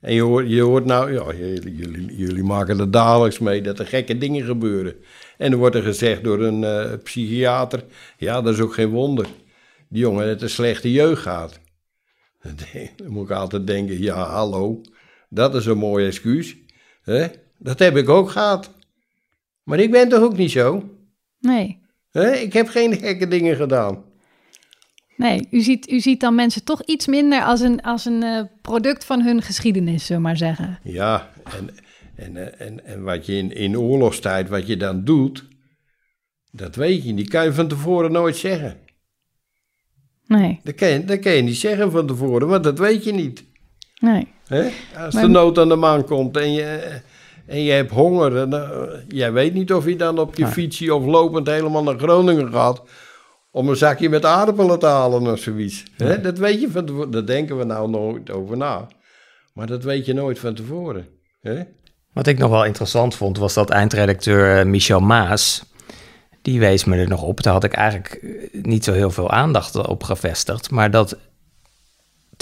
En 0.00 0.14
je 0.14 0.20
hoort, 0.20 0.48
je 0.48 0.60
hoort 0.60 0.84
nou, 0.84 1.12
ja, 1.12 1.34
jullie, 1.34 2.16
jullie, 2.16 2.42
maken 2.42 2.80
er 2.80 2.90
dagelijks 2.90 3.38
mee 3.38 3.62
dat 3.62 3.78
er 3.78 3.86
gekke 3.86 4.18
dingen 4.18 4.44
gebeuren. 4.44 4.94
En 5.38 5.52
er 5.52 5.58
wordt 5.58 5.74
er 5.74 5.82
gezegd 5.82 6.24
door 6.24 6.40
een 6.40 6.64
eh, 6.64 6.98
psychiater, 7.02 7.84
ja, 8.16 8.40
dat 8.40 8.54
is 8.54 8.60
ook 8.60 8.74
geen 8.74 8.90
wonder. 8.90 9.26
Die 9.88 10.00
jongen 10.00 10.26
heeft 10.26 10.42
een 10.42 10.50
slechte 10.50 10.92
jeugd 10.92 11.22
gehad. 11.22 11.60
Dan 12.96 13.10
moet 13.12 13.30
ik 13.30 13.36
altijd 13.36 13.66
denken, 13.66 14.00
ja, 14.00 14.24
hallo, 14.24 14.80
dat 15.34 15.54
is 15.54 15.66
een 15.66 15.78
mooi 15.78 16.06
excuus. 16.06 16.56
Hè? 17.02 17.26
Dat 17.58 17.78
heb 17.78 17.96
ik 17.96 18.08
ook 18.08 18.30
gehad. 18.30 18.70
Maar 19.62 19.78
ik 19.78 19.90
ben 19.90 20.08
toch 20.08 20.22
ook 20.22 20.36
niet 20.36 20.50
zo? 20.50 20.90
nee. 21.40 21.80
Hè? 22.10 22.32
Ik 22.32 22.52
heb 22.52 22.68
geen 22.68 22.96
gekke 22.96 23.28
dingen 23.28 23.56
gedaan. 23.56 24.04
Nee, 25.16 25.46
u 25.50 25.60
ziet, 25.60 25.90
u 25.90 26.00
ziet 26.00 26.20
dan 26.20 26.34
mensen 26.34 26.64
toch 26.64 26.82
iets 26.82 27.06
minder 27.06 27.42
als 27.42 27.60
een, 27.60 27.82
als 27.82 28.04
een 28.04 28.22
eh, 28.22 28.42
product 28.62 29.04
van 29.04 29.22
hun 29.22 29.42
geschiedenis, 29.42 30.06
zullen 30.06 30.22
we 30.22 30.28
maar 30.28 30.36
zeggen. 30.36 30.78
Ja, 30.82 31.30
en, 31.44 31.70
en, 32.16 32.36
eh, 32.36 32.66
en, 32.66 32.84
en 32.84 33.02
wat 33.02 33.26
je 33.26 33.36
in, 33.36 33.52
in 33.52 33.78
oorlogstijd, 33.78 34.48
wat 34.48 34.66
je 34.66 34.76
dan 34.76 35.04
doet, 35.04 35.44
dat 36.50 36.74
weet 36.74 37.04
je 37.04 37.12
niet. 37.12 37.28
Kan 37.28 37.44
je 37.44 37.52
van 37.52 37.68
tevoren 37.68 38.12
nooit 38.12 38.36
zeggen. 38.36 38.78
Nee, 40.26 40.60
Dat 40.64 40.74
kan 40.74 40.88
je, 40.88 41.04
dat 41.04 41.18
kan 41.18 41.32
je 41.32 41.42
niet 41.42 41.56
zeggen 41.56 41.90
van 41.90 42.06
tevoren, 42.06 42.48
want 42.48 42.64
dat 42.64 42.78
weet 42.78 43.04
je 43.04 43.12
niet. 43.12 43.44
Nee. 44.02 44.28
Hè? 44.46 44.68
Als 45.04 45.14
Maar- 45.14 45.22
de 45.22 45.28
nood 45.28 45.58
aan 45.58 45.68
de 45.68 45.76
man 45.76 46.04
komt 46.04 46.36
en 46.36 46.52
je, 46.52 46.98
en 47.46 47.62
je 47.62 47.72
hebt 47.72 47.90
honger, 47.90 48.36
en, 48.36 48.52
eh, 48.52 48.88
jij 49.08 49.32
weet 49.32 49.54
niet 49.54 49.72
of 49.72 49.86
je 49.86 49.96
dan 49.96 50.18
op 50.18 50.34
je 50.36 50.46
fietsje 50.46 50.94
of 50.94 51.04
lopend 51.04 51.46
helemaal 51.46 51.82
naar 51.82 51.98
Groningen 51.98 52.52
gaat 52.52 52.82
om 53.50 53.68
een 53.68 53.76
zakje 53.76 54.08
met 54.08 54.24
aardappelen 54.24 54.78
te 54.78 54.86
halen 54.86 55.32
of 55.32 55.38
zoiets. 55.38 55.82
Hè? 55.96 56.20
Dat 56.20 56.38
weet 56.38 56.60
je 56.60 56.70
van 56.70 56.84
tevoren. 56.86 57.10
Daar 57.10 57.26
denken 57.26 57.58
we 57.58 57.64
nou 57.64 57.90
nooit 57.90 58.30
over 58.30 58.56
na. 58.56 58.86
Maar 59.54 59.66
dat 59.66 59.84
weet 59.84 60.06
je 60.06 60.12
nooit 60.14 60.38
van 60.38 60.54
tevoren. 60.54 61.06
Hè? 61.40 61.62
Wat 62.12 62.26
ik 62.26 62.38
nog 62.38 62.50
wel 62.50 62.64
interessant 62.64 63.14
vond, 63.14 63.38
was 63.38 63.54
dat 63.54 63.70
eindredacteur 63.70 64.58
eh, 64.58 64.64
Michel 64.66 65.00
Maas. 65.00 65.64
Die 66.42 66.60
wees 66.60 66.84
me 66.84 66.96
er 66.96 67.08
nog 67.08 67.22
op. 67.22 67.42
Daar 67.42 67.52
had 67.52 67.64
ik 67.64 67.72
eigenlijk 67.72 68.14
eh, 68.14 68.62
niet 68.62 68.84
zo 68.84 68.92
heel 68.92 69.10
veel 69.10 69.30
aandacht 69.30 69.86
op 69.86 70.02
gevestigd. 70.02 70.70
Maar 70.70 70.90
dat 70.90 71.16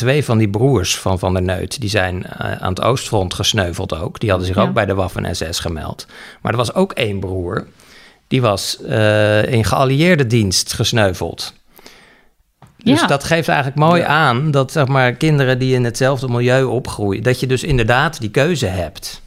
twee 0.01 0.25
van 0.25 0.39
die 0.39 0.49
broers 0.49 0.99
van 0.99 1.19
Van 1.19 1.33
der 1.33 1.43
Neut, 1.43 1.81
die 1.81 1.91
zijn 1.91 2.27
eh, 2.27 2.53
aan 2.53 2.69
het 2.71 2.81
Oostfront 2.83 3.35
gesneuveld 3.35 3.99
ook. 4.01 4.21
Die 4.21 4.29
hadden 4.31 4.47
zich 4.49 4.57
Ja. 4.57 4.63
ook 4.63 4.73
bij 4.73 4.87
de 4.87 4.95
Waffen-SS 4.95 5.59
gemeld. 5.59 6.07
Maar 6.41 6.53
er 6.53 6.59
was 6.59 6.75
ook 6.75 6.93
één 6.93 7.21
broer, 7.21 7.67
die 8.29 8.41
was 8.43 8.83
eh, 8.83 9.53
in 9.53 9.65
geallieerde 9.65 10.27
dienst 10.27 10.73
gesneuveld. 10.73 11.55
Dus 12.83 13.01
Ja. 13.01 13.07
dat 13.07 13.25
geeft 13.25 13.49
eigenlijk 13.49 13.79
mooi 13.79 14.01
Ja. 14.01 14.07
aan 14.07 14.51
dat 14.51 14.73
zeg 14.73 14.87
maar, 14.87 15.13
kinderen 15.13 15.59
die 15.59 15.75
in 15.75 15.85
hetzelfde 15.85 16.29
milieu 16.29 16.63
opgroeien, 16.65 17.23
dat 17.23 17.41
je 17.41 17.47
dus 17.47 17.63
inderdaad 17.65 18.21
die 18.21 18.31
keuze 18.31 18.67
hebt. 18.67 19.23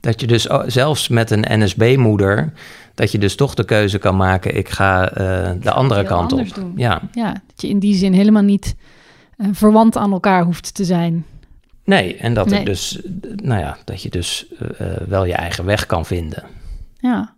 Dat 0.00 0.20
je 0.20 0.26
dus 0.26 0.48
o- 0.50 0.68
zelfs 0.68 1.08
met 1.08 1.30
een 1.30 1.44
NSB-moeder, 1.48 2.52
dat 2.94 3.12
je 3.12 3.18
dus 3.18 3.36
toch 3.36 3.54
de 3.54 3.64
keuze 3.64 3.98
kan 3.98 4.16
maken, 4.16 4.56
ik 4.56 4.68
ga 4.68 5.10
eh, 5.10 5.50
de 5.60 5.70
andere 5.72 6.04
kant 6.04 6.32
op. 6.32 6.54
doen. 6.54 6.72
Ja, 6.76 7.00
Ja, 7.12 7.32
dat 7.32 7.60
je 7.62 7.68
in 7.68 7.78
die 7.78 7.94
zin 7.96 8.12
helemaal 8.12 8.42
niet 8.42 8.74
eh, 9.36 9.48
verwant 9.52 9.96
aan 9.96 10.12
elkaar 10.12 10.44
hoeft 10.44 10.74
te 10.74 10.84
zijn. 10.84 11.24
nee, 11.84 12.16
en 12.16 12.34
dat, 12.34 12.48
Nee. 12.48 12.58
Er 12.58 12.64
dus, 12.64 13.00
nou 13.36 13.60
ja, 13.60 13.76
dat 13.84 14.02
je 14.02 14.08
dus 14.08 14.46
eh, 14.58 14.94
eh, 14.94 15.08
wel 15.08 15.24
je 15.24 15.34
eigen 15.34 15.64
weg 15.64 15.86
kan 15.86 16.06
vinden. 16.06 16.44
Ja. 16.96 17.34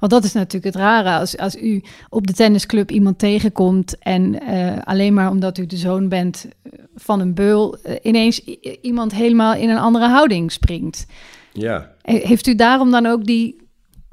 Want 0.00 0.12
dat 0.12 0.24
is 0.24 0.32
natuurlijk 0.32 0.74
het 0.74 0.82
rare. 0.82 1.18
Als, 1.18 1.36
als 1.38 1.56
u 1.56 1.82
op 2.08 2.26
de 2.26 2.32
tennisclub 2.32 2.90
iemand 2.90 3.18
tegenkomt 3.18 3.98
en 3.98 4.40
eh, 4.40 4.78
alleen 4.84 5.14
maar 5.14 5.30
omdat 5.30 5.58
u 5.58 5.66
de 5.66 5.76
zoon 5.76 6.08
bent 6.08 6.48
van 6.94 7.20
een 7.20 7.34
beul, 7.34 7.78
ineens 8.02 8.40
iemand 8.82 9.12
helemaal 9.14 9.54
in 9.54 9.68
een 9.68 9.78
andere 9.78 10.08
houding 10.08 10.52
springt. 10.52 11.06
Ja. 11.52 11.92
He- 12.02 12.18
Heeft 12.26 12.46
u 12.46 12.54
daarom 12.54 12.90
dan 12.90 13.06
ook 13.06 13.24
die, 13.24 13.68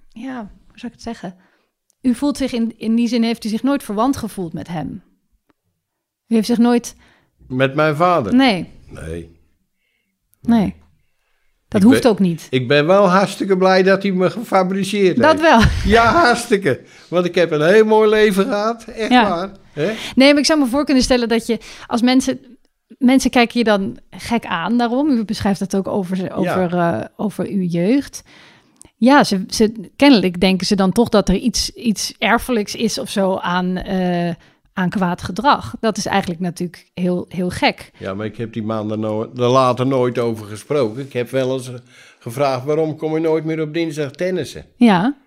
ja, 0.09 0.37
hoe 0.67 0.79
zou 0.79 0.91
ik 0.91 0.97
het 0.97 1.01
zeggen? 1.01 1.35
U 2.01 2.15
voelt 2.15 2.37
zich 2.37 2.51
in, 2.53 2.73
in 2.77 2.95
die 2.95 3.07
zin, 3.07 3.23
heeft 3.23 3.45
u 3.45 3.49
zich 3.49 3.63
nooit 3.63 3.83
verwant 3.83 4.17
gevoeld 4.17 4.53
met 4.53 4.67
hem? 4.67 5.03
U 6.27 6.33
heeft 6.35 6.47
zich 6.47 6.57
nooit, 6.57 6.95
Met 7.51 7.75
mijn 7.75 7.95
vader? 7.95 8.33
nee, 8.35 8.67
Nee. 8.89 9.39
nee. 10.41 10.75
Dat 11.67 11.81
Ik 11.81 11.87
hoeft 11.87 12.01
ben- 12.01 12.11
ook 12.11 12.19
niet. 12.19 12.47
Ik 12.49 12.67
ben 12.67 12.85
wel 12.87 13.09
hartstikke 13.09 13.57
blij 13.57 13.83
dat 13.83 14.03
hij 14.03 14.11
me 14.11 14.29
gefabriceerd 14.29 15.17
Dat 15.17 15.31
heeft. 15.31 15.41
wel. 15.41 15.59
Ja, 15.93 16.05
hartstikke. 16.13 16.81
Want 17.09 17.25
ik 17.25 17.35
heb 17.35 17.51
een 17.51 17.67
heel 17.67 17.85
mooi 17.85 18.09
leven 18.09 18.45
gehad. 18.45 18.83
Echt 18.83 19.11
Ja. 19.11 19.29
waar. 19.29 19.49
Nee, 20.15 20.29
maar 20.31 20.37
ik 20.39 20.45
zou 20.45 20.59
me 20.59 20.65
voor 20.65 20.85
kunnen 20.85 21.03
stellen 21.03 21.29
dat 21.29 21.47
je 21.47 21.57
als 21.87 22.01
mensen. 22.01 22.39
Mensen 22.97 23.29
kijken 23.29 23.57
je 23.59 23.63
dan 23.65 23.97
gek 24.09 24.45
aan 24.45 24.77
daarom. 24.77 25.09
U 25.09 25.25
beschrijft 25.25 25.59
dat 25.59 25.75
ook 25.75 25.87
over, 25.87 26.33
over, 26.35 26.77
eh, 26.77 27.01
over 27.15 27.45
uw 27.47 27.61
jeugd. 27.63 28.23
Ja, 28.97 29.23
ze, 29.23 29.43
ze, 29.47 29.89
kennelijk 29.95 30.39
denken 30.39 30.67
ze 30.67 30.75
dan 30.75 30.91
toch 30.91 31.09
dat 31.09 31.29
er 31.29 31.35
iets, 31.35 31.69
iets 31.69 32.13
erfelijks 32.17 32.75
is 32.75 32.97
of 32.97 33.09
zo 33.09 33.35
aan, 33.37 33.77
eh, 33.77 34.33
aan 34.81 34.89
kwaad 34.89 35.21
gedrag. 35.21 35.75
Dat 35.79 35.97
is 35.97 36.05
eigenlijk 36.05 36.41
natuurlijk 36.41 36.91
heel, 36.93 37.25
heel 37.29 37.49
gek. 37.49 37.91
Ja, 37.97 38.13
maar 38.13 38.25
ik 38.25 38.37
heb 38.37 38.53
die 38.53 38.63
man 38.63 38.91
er, 38.91 38.99
no- 38.99 39.31
er 39.35 39.47
later 39.47 39.87
nooit 39.87 40.17
over 40.19 40.45
gesproken. 40.45 41.01
Ik 41.05 41.13
heb 41.13 41.29
wel 41.29 41.53
eens 41.53 41.71
gevraagd 42.19 42.65
waarom 42.65 42.97
kom 42.97 43.13
je 43.13 43.19
nooit 43.19 43.43
meer 43.45 43.61
op 43.61 43.73
dinsdag 43.73 44.11
tennissen. 44.11 44.65
Ja, 44.75 45.17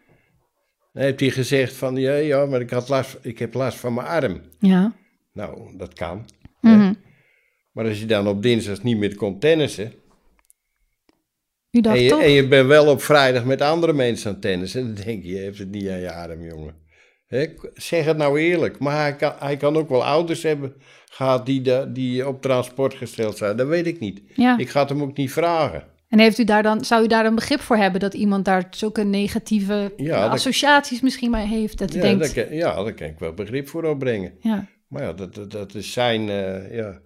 Dan 0.93 1.03
heeft 1.03 1.21
hij 1.21 1.31
gezegd 1.31 1.75
van 1.75 1.97
ja, 1.97 2.15
ja 2.15 2.47
maar 2.47 2.61
ik, 2.61 2.71
had 2.71 2.89
last, 2.89 3.19
ik 3.23 3.39
heb 3.39 3.55
last 3.55 3.79
van 3.79 3.95
mijn 3.95 4.07
arm. 4.07 4.41
ja. 4.59 4.93
Nou, 5.33 5.77
dat 5.77 5.93
kan. 5.95 6.25
Mhm. 6.61 6.93
Maar 7.73 7.85
als 7.89 8.01
je 8.01 8.07
dan 8.07 8.27
op 8.29 8.43
dinsdag 8.43 8.83
niet 8.83 8.97
meer 8.99 9.17
komt 9.17 9.41
tennissen... 9.41 9.93
U 11.71 11.81
dacht 11.81 11.97
En 11.97 12.03
je, 12.03 12.09
toch? 12.09 12.21
en 12.23 12.31
je 12.31 12.49
bent 12.49 12.67
wel 12.69 12.87
op 12.91 13.03
vrijdag 13.03 13.45
met 13.45 13.61
andere 13.61 13.93
mensen 13.93 14.27
aan 14.27 14.33
het 14.33 14.43
tennissen. 14.43 14.95
Dan 14.95 15.05
denk 15.05 15.23
je, 15.23 15.29
je 15.29 15.39
hebt 15.39 15.59
het 15.59 15.71
niet 15.71 15.89
aan 15.89 15.99
je 16.01 16.13
arm, 16.13 16.43
jongen. 16.45 16.75
Hè, 17.35 17.47
zeg 17.75 18.05
het 18.05 18.17
nou 18.17 18.41
eerlijk. 18.41 18.79
Maar 18.79 19.01
hij 19.01 19.17
kan, 19.17 19.33
hij 19.39 19.57
kan 19.57 19.77
ook 19.77 19.89
wel 19.89 20.05
ouders 20.05 20.43
hebben 20.43 20.75
gehad 21.11 21.47
die, 21.47 21.61
da- 21.61 21.85
die 21.85 22.29
op 22.29 22.43
transport 22.43 22.95
gesteld 22.95 23.37
zijn. 23.37 23.57
Dat 23.57 23.67
weet 23.67 23.87
ik 23.87 23.99
niet. 24.01 24.23
ja. 24.35 24.59
Ik 24.59 24.69
ga 24.69 24.81
het 24.81 24.89
hem 24.89 25.03
ook 25.03 25.17
niet 25.17 25.33
vragen. 25.33 25.85
En 26.09 26.19
heeft 26.19 26.39
u 26.39 26.45
daar 26.45 26.63
dan, 26.63 26.85
zou 26.85 27.05
u 27.05 27.07
daar 27.07 27.23
dan 27.23 27.35
begrip 27.35 27.61
voor 27.61 27.77
hebben 27.77 28.01
dat 28.01 28.15
iemand 28.15 28.45
daar 28.45 28.67
zulke 28.71 29.03
negatieve 29.05 29.93
Ja, 29.97 30.21
dat- 30.23 30.31
associaties 30.31 31.01
misschien 31.01 31.31
maar 31.31 31.47
heeft? 31.47 31.79
Dat 31.79 31.93
Ja, 31.95 32.01
denkt, 32.01 32.33
kan, 32.33 32.55
ja, 32.55 32.83
daar 32.83 32.93
kan 32.95 33.07
ik 33.07 33.19
wel 33.19 33.33
begrip 33.33 33.69
voor 33.69 33.85
opbrengen. 33.85 34.33
ja. 34.41 34.67
Maar 34.89 35.03
ja, 35.03 35.13
dat, 35.13 35.35
dat, 35.35 35.51
dat 35.51 35.75
is 35.75 35.93
zijn... 35.93 36.29
eh, 36.29 36.75
ja, 36.77 37.01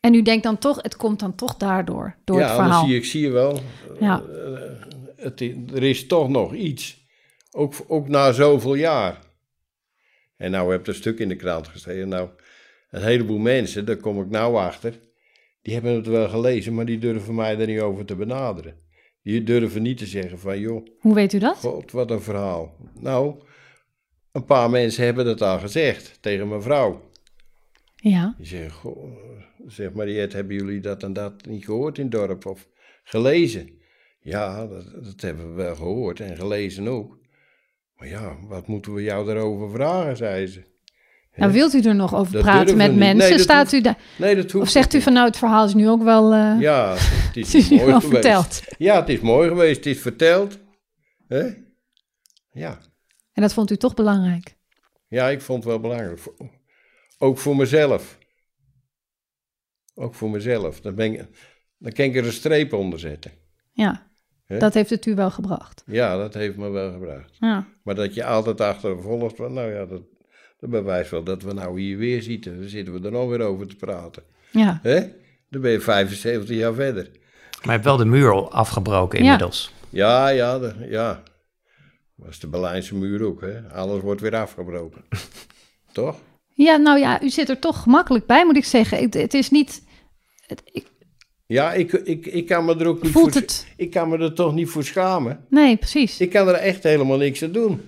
En 0.00 0.14
u 0.14 0.22
denkt 0.22 0.42
dan 0.42 0.58
toch, 0.58 0.82
het 0.82 0.96
komt 0.96 1.20
dan 1.20 1.34
toch 1.34 1.56
daardoor, 1.56 2.16
door 2.24 2.38
ja 2.38 2.46
het 2.46 2.54
verhaal. 2.54 2.86
zie, 2.86 2.96
ik, 2.96 3.04
zie 3.04 3.20
je 3.22 3.30
wel. 3.30 3.58
Ja. 4.00 4.22
eh, 4.22 4.60
het, 5.16 5.40
er 5.74 5.82
is 5.82 6.06
toch 6.06 6.28
nog 6.28 6.54
iets. 6.54 6.97
Ook, 7.58 7.74
ook 7.86 8.08
na 8.08 8.32
zoveel 8.32 8.74
jaar. 8.74 9.18
En 10.36 10.50
nou 10.50 10.70
heb 10.70 10.80
ik 10.80 10.86
een 10.86 10.94
stuk 10.94 11.18
in 11.18 11.28
de 11.28 11.36
krant 11.36 11.68
gestaan. 11.68 12.08
Nou, 12.08 12.28
een 12.90 13.02
heleboel 13.02 13.38
mensen, 13.38 13.84
daar 13.84 13.96
kom 13.96 14.20
ik 14.20 14.30
nou 14.30 14.56
achter. 14.56 15.00
Die 15.62 15.74
hebben 15.74 15.94
het 15.94 16.06
wel 16.06 16.28
gelezen, 16.28 16.74
maar 16.74 16.84
die 16.84 16.98
durven 16.98 17.34
mij 17.34 17.58
er 17.58 17.66
niet 17.66 17.80
over 17.80 18.04
te 18.04 18.16
benaderen. 18.16 18.74
Die 19.22 19.42
durven 19.42 19.82
niet 19.82 19.98
te 19.98 20.06
zeggen 20.06 20.38
van, 20.38 20.60
joh, 20.60 20.86
Hoe 20.98 21.14
weet 21.14 21.32
u 21.32 21.38
dat? 21.38 21.56
god, 21.56 21.92
wat 21.92 22.10
een 22.10 22.20
verhaal. 22.20 22.76
Nou, 23.00 23.42
een 24.32 24.44
paar 24.44 24.70
mensen 24.70 25.04
hebben 25.04 25.24
dat 25.24 25.42
al 25.42 25.58
gezegd 25.58 26.18
tegen 26.22 26.48
mijn 26.48 26.62
vrouw. 26.62 27.10
Ja. 27.96 28.34
Die 28.36 28.46
zeggen, 28.46 28.70
goh, 28.70 29.18
zeg 29.66 29.92
Mariette, 29.92 30.36
hebben 30.36 30.56
jullie 30.56 30.80
dat 30.80 31.02
en 31.02 31.12
dat 31.12 31.46
niet 31.46 31.64
gehoord 31.64 31.98
in 31.98 32.02
het 32.04 32.12
dorp 32.12 32.46
of 32.46 32.68
gelezen? 33.04 33.70
Ja, 34.20 34.66
dat, 34.66 35.04
dat 35.04 35.20
hebben 35.20 35.48
we 35.48 35.62
wel 35.62 35.74
gehoord 35.74 36.20
en 36.20 36.36
gelezen 36.36 36.88
ook. 36.88 37.17
Maar 37.98 38.08
ja, 38.08 38.36
wat 38.46 38.66
moeten 38.66 38.94
we 38.94 39.02
jou 39.02 39.26
daarover 39.26 39.70
vragen, 39.70 40.16
zei 40.16 40.46
ze. 40.46 40.62
Nou, 41.34 41.52
wilt 41.52 41.74
u 41.74 41.80
er 41.80 41.94
nog 41.94 42.14
over 42.14 42.32
Dat 42.32 42.42
praten 42.42 42.76
met 42.76 42.96
mensen? 42.96 43.28
Nee, 43.30 43.38
Staat 43.38 43.60
hoeft- 43.60 43.72
u 43.72 43.80
daar? 43.80 43.98
Nee, 44.18 44.34
dat 44.34 44.50
hoeft 44.50 44.64
Of 44.66 44.70
zegt 44.72 44.94
u 44.94 45.00
van 45.00 45.12
nou, 45.12 45.26
het 45.26 45.36
verhaal 45.36 45.64
is 45.64 45.74
nu 45.74 45.88
ook 45.88 46.02
wel, 46.02 46.32
eh 46.32 46.56
Ja, 46.60 46.94
het 47.26 47.36
is, 47.36 47.52
het 47.52 47.62
is 47.62 47.70
nu 47.70 47.76
mooi 47.76 47.92
geweest. 47.92 48.08
verteld. 48.08 48.62
Ja, 48.78 49.00
het 49.00 49.08
is 49.08 49.20
mooi 49.20 49.48
geweest, 49.48 49.76
het 49.76 49.86
is 49.86 50.00
verteld. 50.00 50.58
Hè? 51.28 51.48
Ja. 52.50 52.78
En 53.32 53.42
dat 53.42 53.52
vond 53.52 53.70
u 53.70 53.76
toch 53.76 53.94
belangrijk? 53.94 54.56
ja, 55.08 55.28
ik 55.28 55.40
vond 55.40 55.58
het 55.64 55.72
wel 55.72 55.80
belangrijk. 55.80 56.20
Ook 57.18 57.38
voor 57.38 57.56
mezelf. 57.56 58.18
Ook 59.94 60.14
voor 60.14 60.30
mezelf. 60.30 60.80
Dan, 60.80 60.94
ben 60.94 61.12
ik, 61.12 61.26
dan 61.78 61.92
kan 61.92 62.04
ik 62.04 62.16
er 62.16 62.26
een 62.26 62.32
streep 62.32 62.72
onder 62.72 62.98
zetten. 62.98 63.32
Ja. 63.72 64.07
Dat 64.48 64.74
heeft 64.74 64.90
het 64.90 65.06
u 65.06 65.14
wel 65.14 65.30
gebracht. 65.30 65.82
Ja, 65.86 66.16
dat 66.16 66.34
heeft 66.34 66.56
me 66.56 66.68
wel 66.68 66.92
gebracht. 66.92 67.36
Ja. 67.40 67.66
Maar 67.82 67.94
dat 67.94 68.14
je 68.14 68.24
altijd 68.24 68.60
achtervolgt, 68.60 69.36
van, 69.36 69.52
nou 69.52 69.72
ja, 69.72 69.84
dat, 69.84 70.02
dat 70.60 70.70
bewijst 70.70 71.10
wel 71.10 71.22
dat 71.22 71.42
we 71.42 71.52
nou 71.52 71.80
hier 71.80 71.98
weer 71.98 72.22
zitten. 72.22 72.60
Dan 72.60 72.68
zitten 72.68 72.94
we 72.94 73.06
er 73.06 73.12
nog 73.12 73.28
weer 73.28 73.40
over 73.40 73.66
te 73.66 73.76
praten. 73.76 74.22
Ja. 74.50 74.78
Hè? 74.82 75.00
Dan 75.50 75.60
ben 75.60 75.70
je 75.70 75.80
75 75.80 76.56
jaar 76.56 76.74
verder. 76.74 77.10
Maar 77.50 77.64
je 77.64 77.70
hebt 77.70 77.84
wel 77.84 77.96
de 77.96 78.04
muur 78.04 78.32
al 78.32 78.52
afgebroken 78.52 79.18
inmiddels. 79.18 79.72
Ja, 79.88 80.28
ja, 80.28 80.58
de, 80.58 80.74
ja. 80.88 81.22
Dat 82.16 82.28
is 82.28 82.38
de 82.38 82.46
Berlijnse 82.46 82.94
muur 82.94 83.24
ook, 83.24 83.40
hè. 83.40 83.68
Alles 83.72 84.02
wordt 84.02 84.20
weer 84.20 84.36
afgebroken. 84.36 85.04
Toch? 85.92 86.16
ja, 86.54 86.76
nou 86.76 86.98
ja, 86.98 87.22
u 87.22 87.30
zit 87.30 87.48
er 87.48 87.58
toch 87.58 87.82
gemakkelijk 87.82 88.26
bij, 88.26 88.44
moet 88.44 88.56
ik 88.56 88.64
zeggen. 88.64 88.98
Het, 88.98 89.14
het 89.14 89.34
is 89.34 89.50
niet... 89.50 89.82
Het, 90.46 90.62
ik, 90.64 90.86
Ja, 91.48 91.72
ik, 91.72 91.92
ik, 91.92 92.26
ik 92.26 92.46
kan 92.46 92.64
me 92.64 92.76
er 92.76 92.86
ook 92.86 93.02
niet 93.02 93.12
Voelt 93.12 93.32
voor... 93.32 93.40
het? 93.40 93.66
Ik 93.76 93.90
kan 93.90 94.08
me 94.08 94.18
er 94.18 94.32
toch 94.32 94.54
niet 94.54 94.68
voor 94.68 94.84
schamen. 94.84 95.44
nee, 95.50 95.76
precies. 95.76 96.20
Ik 96.20 96.30
kan 96.30 96.48
er 96.48 96.54
echt 96.54 96.82
helemaal 96.82 97.16
niks 97.16 97.42
aan 97.42 97.52
doen. 97.52 97.80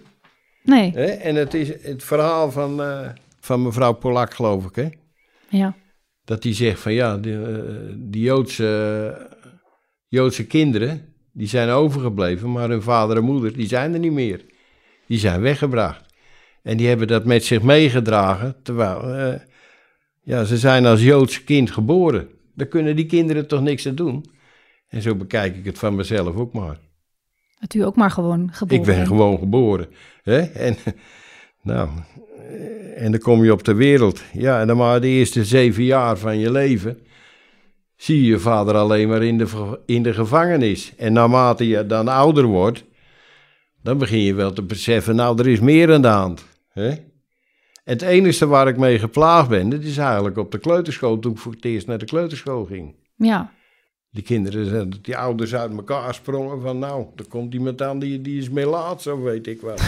Nee? 0.63 0.91
En 1.17 1.35
het 1.35 1.55
is 1.55 1.69
het 1.83 2.05
verhaal 2.05 2.51
van, 2.51 2.83
eh, 2.83 3.09
van 3.41 3.63
mevrouw 3.63 3.93
Polak, 3.93 4.35
geloof 4.35 4.65
ik, 4.65 4.75
hè. 4.75 4.89
ja. 5.49 5.75
Dat 6.25 6.43
die 6.43 6.55
zegt 6.55 6.81
van 6.81 6.93
ja, 6.93 7.17
die, 7.17 7.39
die 7.97 8.23
Joodse, 8.23 9.29
Joodse 10.09 10.47
kinderen, 10.47 11.15
die 11.33 11.49
zijn 11.49 11.69
overgebleven, 11.69 12.53
maar 12.53 12.69
hun 12.69 12.83
vader 12.83 13.17
en 13.17 13.25
moeder, 13.25 13.53
die 13.53 13.69
zijn 13.69 13.93
er 13.93 13.99
niet 13.99 14.13
meer. 14.13 14.45
Die 15.07 15.19
zijn 15.19 15.41
weggebracht. 15.41 16.05
En 16.63 16.77
die 16.77 16.89
hebben 16.89 17.07
dat 17.07 17.25
met 17.25 17.45
zich 17.45 17.63
meegedragen, 17.63 18.57
terwijl, 18.63 19.03
eh, 19.03 19.41
ja, 20.23 20.45
ze 20.45 20.59
zijn 20.59 20.87
als 20.87 21.03
Joods 21.03 21.45
kind 21.45 21.71
geboren. 21.71 22.29
Daar 22.55 22.67
kunnen 22.67 22.97
die 22.97 23.07
kinderen 23.07 23.49
toch 23.49 23.61
niks 23.61 23.87
aan 23.87 23.95
doen. 23.95 24.25
En 24.89 25.03
zo 25.03 25.15
bekijk 25.15 25.57
ik 25.57 25.65
het 25.65 25.79
van 25.79 25.95
mezelf 25.95 26.37
ook 26.37 26.53
maar. 26.53 26.79
Dat 27.61 27.75
u 27.75 27.85
ook 27.85 27.97
maar 27.97 28.11
gewoon 28.11 28.49
geboren 28.53 28.81
Ik 28.81 28.95
ben 28.95 29.07
gewoon 29.07 29.39
geboren. 29.39 29.89
Hè? 30.23 30.39
En, 30.41 30.77
nou, 31.63 31.89
en 32.95 33.11
dan 33.11 33.21
kom 33.21 33.45
je 33.45 33.53
op 33.53 33.65
de 33.65 33.75
wereld. 33.75 34.23
Ja, 34.33 34.61
en 34.61 34.67
dan 34.67 34.77
maar 34.77 35.01
de 35.01 35.07
eerste 35.07 35.45
zeven 35.45 35.85
jaar 35.85 36.19
van 36.19 36.39
je 36.39 36.51
leven... 36.51 36.99
zie 37.97 38.23
je 38.23 38.29
je 38.29 38.39
vader 38.39 38.75
alleen 38.75 39.09
maar 39.09 39.23
in 39.23 39.39
de, 39.39 39.81
in 39.87 40.03
de 40.03 40.15
gevangenis. 40.15 40.93
En 40.97 41.13
naarmate 41.13 41.69
je 41.69 41.87
dan 41.87 42.09
ouder 42.09 42.45
wordt... 42.45 42.85
dan 43.83 43.99
begin 43.99 44.21
je 44.21 44.35
wel 44.35 44.53
te 44.53 44.63
beseffen... 44.63 45.17
nou, 45.17 45.39
er 45.39 45.49
is 45.49 45.61
meer 45.61 45.93
aan 45.93 46.03
de 46.03 46.09
hand. 46.09 46.45
Hè? 46.69 46.95
Het 47.91 48.03
enige 48.03 48.47
waar 48.47 48.69
ik 48.69 48.77
mee 48.77 48.99
geplaagd 48.99 49.49
ben... 49.49 49.69
dat 49.69 49.83
is 49.83 49.97
eigenlijk 49.97 50.37
op 50.39 50.51
de 50.53 50.59
kleuterschool... 50.59 51.19
toen 51.19 51.33
ik 51.33 51.39
voor 51.39 51.53
het 51.53 51.65
eerst 51.65 51.87
naar 51.87 51.99
de 51.99 52.05
kleuterschool 52.05 52.65
ging. 52.65 52.95
Ja, 53.17 53.53
Die 54.11 54.23
kinderen, 54.23 54.91
die 55.03 55.17
ouders 55.17 55.55
uit 55.55 55.73
elkaar 55.77 56.15
sprongen 56.15 56.61
van... 56.61 56.79
nou, 56.79 57.07
er 57.17 57.29
komt 57.29 57.55
iemand 57.55 57.83
aan 57.83 57.99
die, 57.99 58.21
die 58.21 58.39
is 58.39 58.51
melaat, 58.51 59.03
zo 59.03 59.23
weet 59.23 59.47
ik 59.47 59.61
wel. 59.61 59.77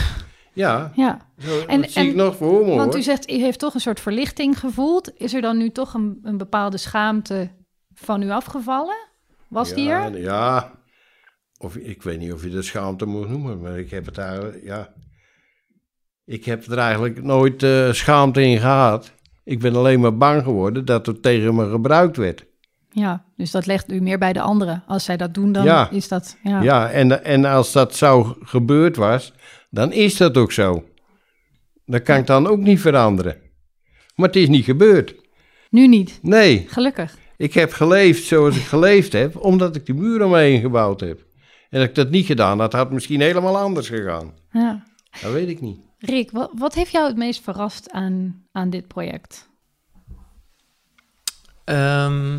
Ja, 0.55 0.93
ja. 0.95 1.27
zo, 1.39 1.61
En- 1.67 1.81
dat 1.81 1.91
zie 1.91 2.09
ik 2.09 2.15
nog 2.15 2.37
voor 2.37 2.65
me, 2.67 2.75
Want 2.75 2.91
hoor. 2.91 2.99
u 2.99 3.03
zegt, 3.03 3.31
u 3.31 3.35
heeft 3.35 3.59
toch 3.59 3.75
een 3.75 3.81
soort 3.81 4.01
verlichting 4.01 4.59
gevoeld. 4.59 5.13
Is 5.17 5.35
er 5.35 5.41
dan 5.41 5.57
nu 5.57 5.71
toch 5.71 5.95
een, 5.95 6.19
een 6.23 6.37
bepaalde 6.39 6.77
schaamte 6.77 7.51
van 7.95 8.23
u 8.23 8.31
afgevallen? 8.31 8.97
Was 9.49 9.75
die 9.75 9.89
er? 9.89 10.19
Ja, 10.21 10.73
of, 11.59 11.77
ik 11.77 12.03
weet 12.03 12.19
niet 12.19 12.33
of 12.33 12.43
je 12.45 12.51
dat 12.51 12.65
schaamte 12.65 13.07
moet 13.07 13.29
noemen, 13.29 13.61
maar 13.61 13.79
ik 13.79 13.91
heb 13.91 14.07
het 14.07 14.19
eigenlijk, 14.19 14.65
ja... 14.65 14.93
Ik 16.33 16.45
heb 16.45 16.67
er 16.67 16.79
eigenlijk 16.79 17.23
nooit 17.23 17.63
eh, 17.63 17.93
schaamte 17.93 18.43
in 18.43 18.59
gehad. 18.59 19.13
Ik 19.45 19.59
ben 19.61 19.77
alleen 19.77 20.01
maar 20.01 20.17
bang 20.17 20.43
geworden 20.43 20.85
dat 20.85 21.07
het 21.07 21.23
tegen 21.23 21.55
me 21.55 21.71
gebruikt 21.71 22.17
werd. 22.17 22.45
Ja, 22.91 23.25
dus 23.37 23.51
dat 23.51 23.67
legt 23.67 23.93
u 23.93 24.01
meer 24.01 24.19
bij 24.19 24.33
de 24.33 24.41
anderen. 24.41 24.83
Als 24.87 25.05
zij 25.05 25.17
dat 25.17 25.35
doen, 25.35 25.53
dan 25.53 25.65
Ja. 25.65 25.91
is 25.91 26.09
dat... 26.09 26.37
Ja. 26.43 26.63
Ja, 26.63 26.91
en, 26.91 27.25
en 27.25 27.45
als 27.45 27.73
dat 27.73 27.95
zo 27.97 28.37
gebeurd 28.41 28.97
was, 28.97 29.33
dan 29.71 29.93
is 29.93 30.17
dat 30.17 30.37
ook 30.37 30.53
zo. 30.53 30.85
Dat 31.87 32.03
kan 32.03 32.17
ik 32.19 32.27
dan 32.27 32.47
ook 32.47 32.59
niet 32.59 32.81
veranderen. 32.81 33.37
Maar 34.15 34.27
het 34.27 34.37
is 34.37 34.49
niet 34.49 34.65
gebeurd. 34.65 35.15
Nu 35.71 35.87
niet, 35.89 36.19
Nee, 36.23 36.65
gelukkig. 36.69 37.17
ik 37.37 37.55
heb 37.55 37.73
geleefd 37.73 38.25
zoals 38.25 38.57
ik 38.57 38.63
geleefd 38.65 39.13
heb, 39.13 39.37
omdat 39.37 39.77
ik 39.77 39.87
die 39.87 39.95
muur 39.95 40.25
omheen 40.25 40.61
gebouwd 40.61 41.01
heb. 41.01 41.25
En 41.71 41.81
als 41.81 41.89
ik 41.89 41.95
dat 41.95 42.11
niet 42.11 42.27
gedaan 42.27 42.59
had, 42.61 42.73
had 42.73 42.85
het 42.85 42.93
misschien 42.93 43.21
helemaal 43.21 43.59
anders 43.59 43.89
gegaan. 43.89 44.33
Ja. 44.51 44.83
Dat 45.23 45.33
weet 45.33 45.49
ik 45.49 45.61
niet. 45.61 45.81
Rick, 46.05 46.31
wat, 46.31 46.51
wat 46.59 46.75
heeft 46.75 46.93
jou 46.93 47.07
het 47.07 47.17
meest 47.17 47.43
verrast 47.43 47.91
aan, 47.91 48.45
aan 48.53 48.71
dit 48.71 48.89
project? 48.89 49.49
Ehm, 51.65 52.39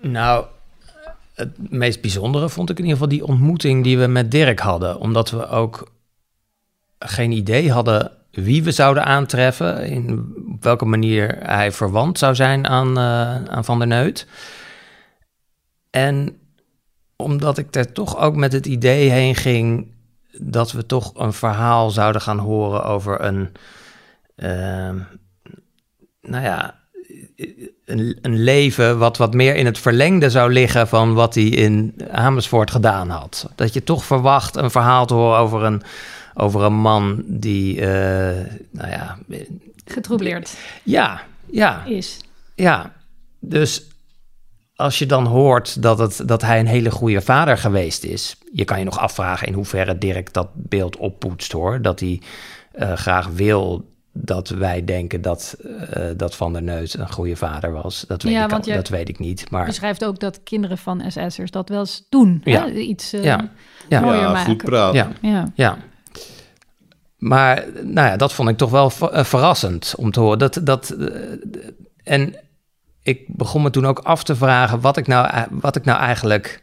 nou, 0.00 0.46
het 1.34 1.70
meest 1.70 2.00
bijzondere 2.00 2.48
vond 2.48 2.70
ik 2.70 2.78
in 2.78 2.84
ieder 2.84 2.98
geval 2.98 3.16
die 3.16 3.26
ontmoeting 3.26 3.84
die 3.84 3.98
we 3.98 4.06
met 4.06 4.30
Dirk 4.30 4.58
hadden. 4.58 4.98
Omdat 4.98 5.30
we 5.30 5.46
ook 5.46 5.92
geen 6.98 7.32
idee 7.32 7.72
hadden 7.72 8.12
wie 8.30 8.62
we 8.62 8.72
zouden 8.72 9.04
aantreffen. 9.04 9.86
In 9.86 10.34
op 10.52 10.62
welke 10.62 10.84
manier 10.84 11.38
hij 11.42 11.72
verwant 11.72 12.18
zou 12.18 12.34
zijn 12.34 12.66
aan, 12.66 12.98
eh, 12.98 13.44
aan 13.44 13.64
Van 13.64 13.78
der 13.78 13.88
Neut. 13.88 14.26
En 15.90 16.38
omdat 17.16 17.58
ik 17.58 17.74
er 17.74 17.92
toch 17.92 18.18
ook 18.18 18.36
met 18.36 18.52
het 18.52 18.66
idee 18.66 19.10
heen 19.10 19.34
ging 19.34 19.98
dat 20.38 20.72
we 20.72 20.86
toch 20.86 21.12
een 21.14 21.32
verhaal 21.32 21.90
zouden 21.90 22.20
gaan 22.20 22.38
horen 22.38 22.84
over 22.84 23.20
een, 23.20 23.52
ehm, 24.36 24.98
nou 26.20 26.44
ja, 26.44 26.78
een, 27.84 28.18
een 28.22 28.42
leven 28.42 28.98
wat 28.98 29.16
wat 29.16 29.34
meer 29.34 29.54
in 29.54 29.66
het 29.66 29.78
verlengde 29.78 30.30
zou 30.30 30.52
liggen 30.52 30.88
van 30.88 31.14
wat 31.14 31.34
hij 31.34 31.44
in 31.44 31.94
Amersfoort 32.10 32.70
gedaan 32.70 33.08
had. 33.08 33.50
Dat 33.54 33.74
je 33.74 33.84
toch 33.84 34.04
verwacht 34.04 34.56
een 34.56 34.70
verhaal 34.70 35.06
te 35.06 35.14
horen 35.14 35.38
over 35.38 35.62
een, 35.62 35.82
over 36.34 36.62
een 36.62 36.74
man 36.74 37.22
die, 37.26 37.80
eh, 37.80 38.46
nou 38.70 38.90
ja, 38.90 39.18
Getroubleerd 39.84 40.56
ja, 40.82 41.22
ja, 41.50 41.84
is. 41.84 42.18
ja. 42.54 42.92
Dus 43.40 43.89
als 44.80 44.98
je 44.98 45.06
dan 45.06 45.26
hoort 45.26 45.82
dat, 45.82 45.98
het, 45.98 46.22
dat 46.28 46.42
hij 46.42 46.60
een 46.60 46.66
hele 46.66 46.90
goede 46.90 47.20
vader 47.20 47.58
geweest 47.58 48.04
is, 48.04 48.36
je 48.52 48.64
kan 48.64 48.78
je 48.78 48.84
nog 48.84 48.98
afvragen 48.98 49.46
in 49.46 49.54
hoeverre 49.54 49.98
Dirk 49.98 50.32
dat 50.32 50.48
beeld 50.54 50.96
oppoetst 50.96 51.52
hoor. 51.52 51.82
Dat 51.82 52.00
hij 52.00 52.20
eh, 52.72 52.92
graag 52.92 53.26
wil 53.26 53.88
dat 54.12 54.48
wij 54.48 54.84
denken 54.84 55.22
dat, 55.22 55.56
eh, 55.90 56.02
dat 56.16 56.36
Van 56.36 56.52
der 56.52 56.62
Neut 56.62 56.94
een 56.98 57.12
goede 57.12 57.36
vader 57.36 57.72
was. 57.72 58.04
Dat 58.08 58.22
weet, 58.22 58.32
Ja, 58.32 58.44
ik, 58.44 58.50
want 58.50 58.64
al- 58.64 58.70
je- 58.70 58.76
dat 58.76 58.88
weet 58.88 59.08
ik 59.08 59.18
niet. 59.18 59.50
Maar 59.50 59.64
Beschrijft 59.64 60.04
ook 60.04 60.18
dat 60.20 60.40
kinderen 60.42 60.78
van 60.78 61.02
SS'ers 61.08 61.50
dat 61.50 61.68
wel 61.68 61.78
eens 61.80 62.06
doen. 62.08 62.40
Ja. 62.44 62.64
Hè? 62.64 62.70
Iets 62.72 63.12
eh, 63.12 63.24
Ja. 63.24 63.50
Ja. 63.88 64.00
mooier 64.00 64.20
ja, 64.20 64.32
maken. 64.32 64.44
goed 64.52 64.64
praten. 64.64 64.94
ja, 65.20 65.28
Ja. 65.30 65.52
ja. 65.54 65.76
Maar 67.18 67.64
nou 67.82 68.08
ja, 68.08 68.16
dat 68.16 68.32
vond 68.32 68.48
ik 68.48 68.56
toch 68.56 68.70
wel 68.70 68.90
ver- 68.90 69.24
verrassend 69.24 69.94
om 69.96 70.10
te 70.10 70.20
horen. 70.20 70.38
Dat, 70.38 70.60
dat, 70.64 70.96
en 72.04 72.34
ik 73.02 73.24
begon 73.26 73.62
me 73.62 73.70
toen 73.70 73.86
ook 73.86 73.98
af 73.98 74.22
te 74.22 74.36
vragen 74.36 74.80
wat 74.80 74.96
ik 74.96 75.06
nou, 75.06 75.46
wat 75.50 75.76
ik 75.76 75.84
nou 75.84 76.00
eigenlijk 76.00 76.62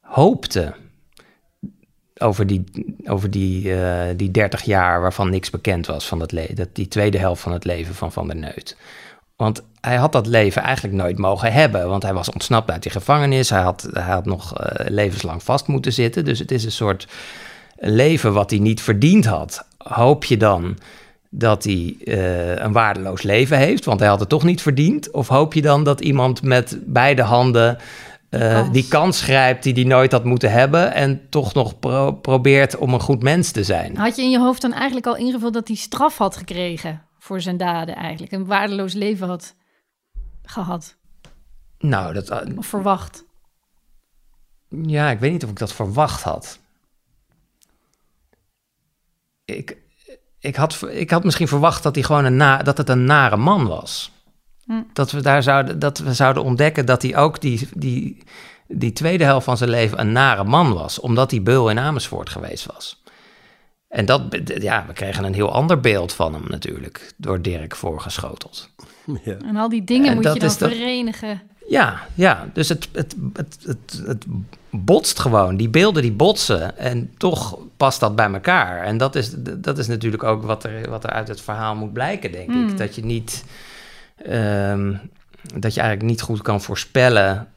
hoopte 0.00 0.74
over 2.18 2.46
die, 2.46 2.64
over 3.04 3.30
die, 3.30 3.74
eh, 3.74 4.16
die 4.16 4.30
30 4.30 4.62
jaar 4.62 5.00
waarvan 5.00 5.30
niks 5.30 5.50
bekend 5.50 5.86
was 5.86 6.06
van 6.06 6.20
het 6.20 6.56
dat 6.56 6.68
die 6.72 6.88
tweede 6.88 7.18
helft 7.18 7.42
van 7.42 7.52
het 7.52 7.64
leven 7.64 7.94
van 7.94 8.12
Van 8.12 8.26
der 8.26 8.36
Neut. 8.36 8.76
Want 9.36 9.62
hij 9.80 9.96
had 9.96 10.12
dat 10.12 10.26
leven 10.26 10.62
eigenlijk 10.62 10.94
nooit 10.94 11.18
mogen 11.18 11.52
hebben, 11.52 11.88
want 11.88 12.02
hij 12.02 12.14
was 12.14 12.30
ontsnapt 12.30 12.70
uit 12.70 12.82
die 12.82 12.92
gevangenis. 12.92 13.50
Hij 13.50 13.60
had, 13.60 13.88
hij 13.92 14.12
had 14.12 14.24
nog 14.24 14.58
eh, 14.58 14.86
levenslang 14.88 15.42
vast 15.42 15.66
moeten 15.66 15.92
zitten. 15.92 16.24
Dus 16.24 16.38
het 16.38 16.50
is 16.50 16.64
een 16.64 16.72
soort 16.72 17.08
leven 17.76 18.32
wat 18.32 18.50
hij 18.50 18.58
niet 18.58 18.80
verdiend 18.80 19.24
had. 19.24 19.66
Hoop 19.78 20.24
je 20.24 20.36
dan 20.36 20.78
dat 21.38 21.64
hij 21.64 21.96
eh, 22.04 22.56
een 22.56 22.72
waardeloos 22.72 23.22
leven 23.22 23.58
heeft, 23.58 23.84
want 23.84 24.00
hij 24.00 24.08
had 24.08 24.20
het 24.20 24.28
toch 24.28 24.44
niet 24.44 24.62
verdiend? 24.62 25.10
Of 25.10 25.28
hoop 25.28 25.54
je 25.54 25.62
dan 25.62 25.84
dat 25.84 26.00
iemand 26.00 26.42
met 26.42 26.78
beide 26.84 27.22
handen 27.22 27.78
eh, 28.28 28.40
Kans. 28.40 28.72
die 28.72 28.88
kans 28.88 29.22
grijpt 29.22 29.62
die 29.62 29.72
hij 29.74 29.84
nooit 29.84 30.12
had 30.12 30.24
moeten 30.24 30.52
hebben 30.52 30.92
en 30.92 31.28
toch 31.28 31.54
nog 31.54 31.78
pro- 31.78 32.12
probeert 32.12 32.76
om 32.76 32.94
een 32.94 33.00
goed 33.00 33.22
mens 33.22 33.50
te 33.50 33.64
zijn? 33.64 33.96
Had 33.96 34.16
je 34.16 34.22
in 34.22 34.30
je 34.30 34.38
hoofd 34.38 34.60
dan 34.62 34.72
eigenlijk 34.72 35.06
al 35.06 35.16
ingevuld 35.16 35.52
dat 35.54 35.68
hij 35.68 35.76
straf 35.76 36.18
had 36.18 36.36
gekregen 36.36 37.02
voor 37.18 37.40
zijn 37.40 37.56
daden 37.56 37.94
eigenlijk? 37.96 38.32
Een 38.32 38.46
waardeloos 38.46 38.92
leven 38.92 39.28
had 39.28 39.54
gehad 40.42 40.96
Nou, 41.78 42.14
dat, 42.14 42.28
eh, 42.30 42.58
of 42.58 42.66
verwacht? 42.66 43.24
Ja, 44.68 45.10
ik 45.10 45.18
weet 45.18 45.32
niet 45.32 45.44
of 45.44 45.50
ik 45.50 45.58
dat 45.58 45.72
verwacht 45.72 46.22
had. 46.22 46.58
Ik, 49.44 49.76
ik, 50.46 50.56
had, 50.56 50.82
ik 50.90 51.10
had 51.10 51.24
misschien 51.24 51.48
verwacht 51.48 51.82
dat, 51.82 51.94
hij 51.94 52.04
gewoon 52.04 52.24
een 52.24 52.36
na, 52.36 52.56
dat 52.62 52.78
het 52.78 52.88
een 52.88 53.04
nare 53.04 53.36
man 53.36 53.66
was. 53.66 54.10
Hm. 54.64 54.82
Dat, 54.92 55.10
we 55.10 55.22
daar 55.22 55.42
zouden, 55.42 55.78
dat 55.78 55.98
we 55.98 56.14
zouden 56.14 56.42
ontdekken 56.42 56.86
dat 56.86 57.02
hij 57.02 57.16
ook 57.16 57.40
die, 57.40 57.68
die, 57.74 58.22
die 58.68 58.92
tweede 58.92 59.24
helft 59.24 59.44
van 59.44 59.56
zijn 59.56 59.70
leven 59.70 60.00
een 60.00 60.12
nare 60.12 60.44
man 60.44 60.72
was. 60.74 61.00
Omdat 61.00 61.30
hij 61.30 61.42
beul 61.42 61.70
in 61.70 61.78
Amersfoort 61.78 62.30
geweest 62.30 62.66
was. 62.66 63.02
En 63.88 64.04
dat, 64.04 64.22
ja, 64.44 64.84
we 64.86 64.92
kregen 64.92 65.24
een 65.24 65.34
heel 65.34 65.52
ander 65.52 65.80
beeld 65.80 66.12
van 66.12 66.32
hem 66.34 66.44
natuurlijk. 66.48 67.14
Door 67.16 67.42
Dirk 67.42 67.76
voorgeschoteld. 67.76 68.70
Ja. 69.24 69.36
En 69.44 69.56
al 69.56 69.68
die 69.68 69.84
dingen 69.84 70.08
En 70.08 70.14
moet 70.14 70.24
je 70.24 70.38
dan 70.38 70.38
dat- 70.38 70.56
verenigen. 70.58 71.42
Ja, 71.68 72.06
ja. 72.14 72.48
dus 72.52 72.68
het, 72.68 72.88
het, 72.92 73.14
het, 73.32 73.58
het, 73.66 74.02
het 74.06 74.24
botst 74.70 75.18
gewoon. 75.18 75.56
Die 75.56 75.68
beelden 75.68 76.02
die 76.02 76.12
botsen 76.12 76.78
en 76.78 77.10
toch 77.16 77.58
past 77.76 78.00
dat 78.00 78.16
bij 78.16 78.32
elkaar. 78.32 78.82
En 78.82 78.96
dat 78.98 79.14
is, 79.14 79.34
dat 79.38 79.78
is 79.78 79.86
natuurlijk 79.86 80.22
ook 80.22 80.42
wat 80.42 80.64
er, 80.64 80.90
wat 80.90 81.04
er 81.04 81.10
uit 81.10 81.28
het 81.28 81.40
verhaal 81.40 81.74
moet 81.74 81.92
blijken, 81.92 82.32
denk 82.32 82.50
Hmm. 82.50 82.68
ik. 82.68 82.78
Dat 82.78 82.94
je 82.94 83.04
niet... 83.04 83.44
ehm, 84.24 84.94
dat 85.54 85.74
je 85.74 85.80
eigenlijk 85.80 86.10
niet 86.10 86.20
goed 86.22 86.42
kan 86.42 86.60
voorspellen 86.60 87.48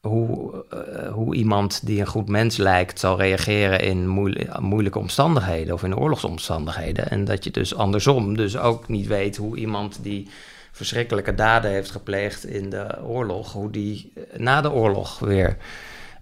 hoe, 0.00 0.64
eh, 0.70 1.12
hoe 1.12 1.34
iemand 1.34 1.86
die 1.86 2.00
een 2.00 2.06
goed 2.06 2.28
mens 2.28 2.56
lijkt 2.56 2.98
zal 3.00 3.18
reageren 3.18 3.80
in 3.80 4.08
moeil- 4.08 4.60
moeilijke 4.60 4.98
omstandigheden 4.98 5.74
of 5.74 5.82
in 5.82 5.96
oorlogsomstandigheden. 5.96 7.10
En 7.10 7.24
dat 7.24 7.44
je 7.44 7.50
dus 7.50 7.74
andersom 7.74 8.36
dus 8.36 8.56
ook 8.56 8.88
niet 8.88 9.06
weet 9.06 9.36
hoe 9.36 9.56
iemand 9.56 9.98
die 10.02 10.28
verschrikkelijke 10.72 11.34
daden 11.34 11.70
heeft 11.70 11.90
gepleegd 11.90 12.44
in 12.46 12.70
de 12.70 13.02
oorlog, 13.02 13.52
hoe 13.52 13.70
die 13.70 14.12
eh, 14.14 14.38
na 14.38 14.60
de 14.60 14.70
oorlog 14.72 15.18
weer 15.18 15.56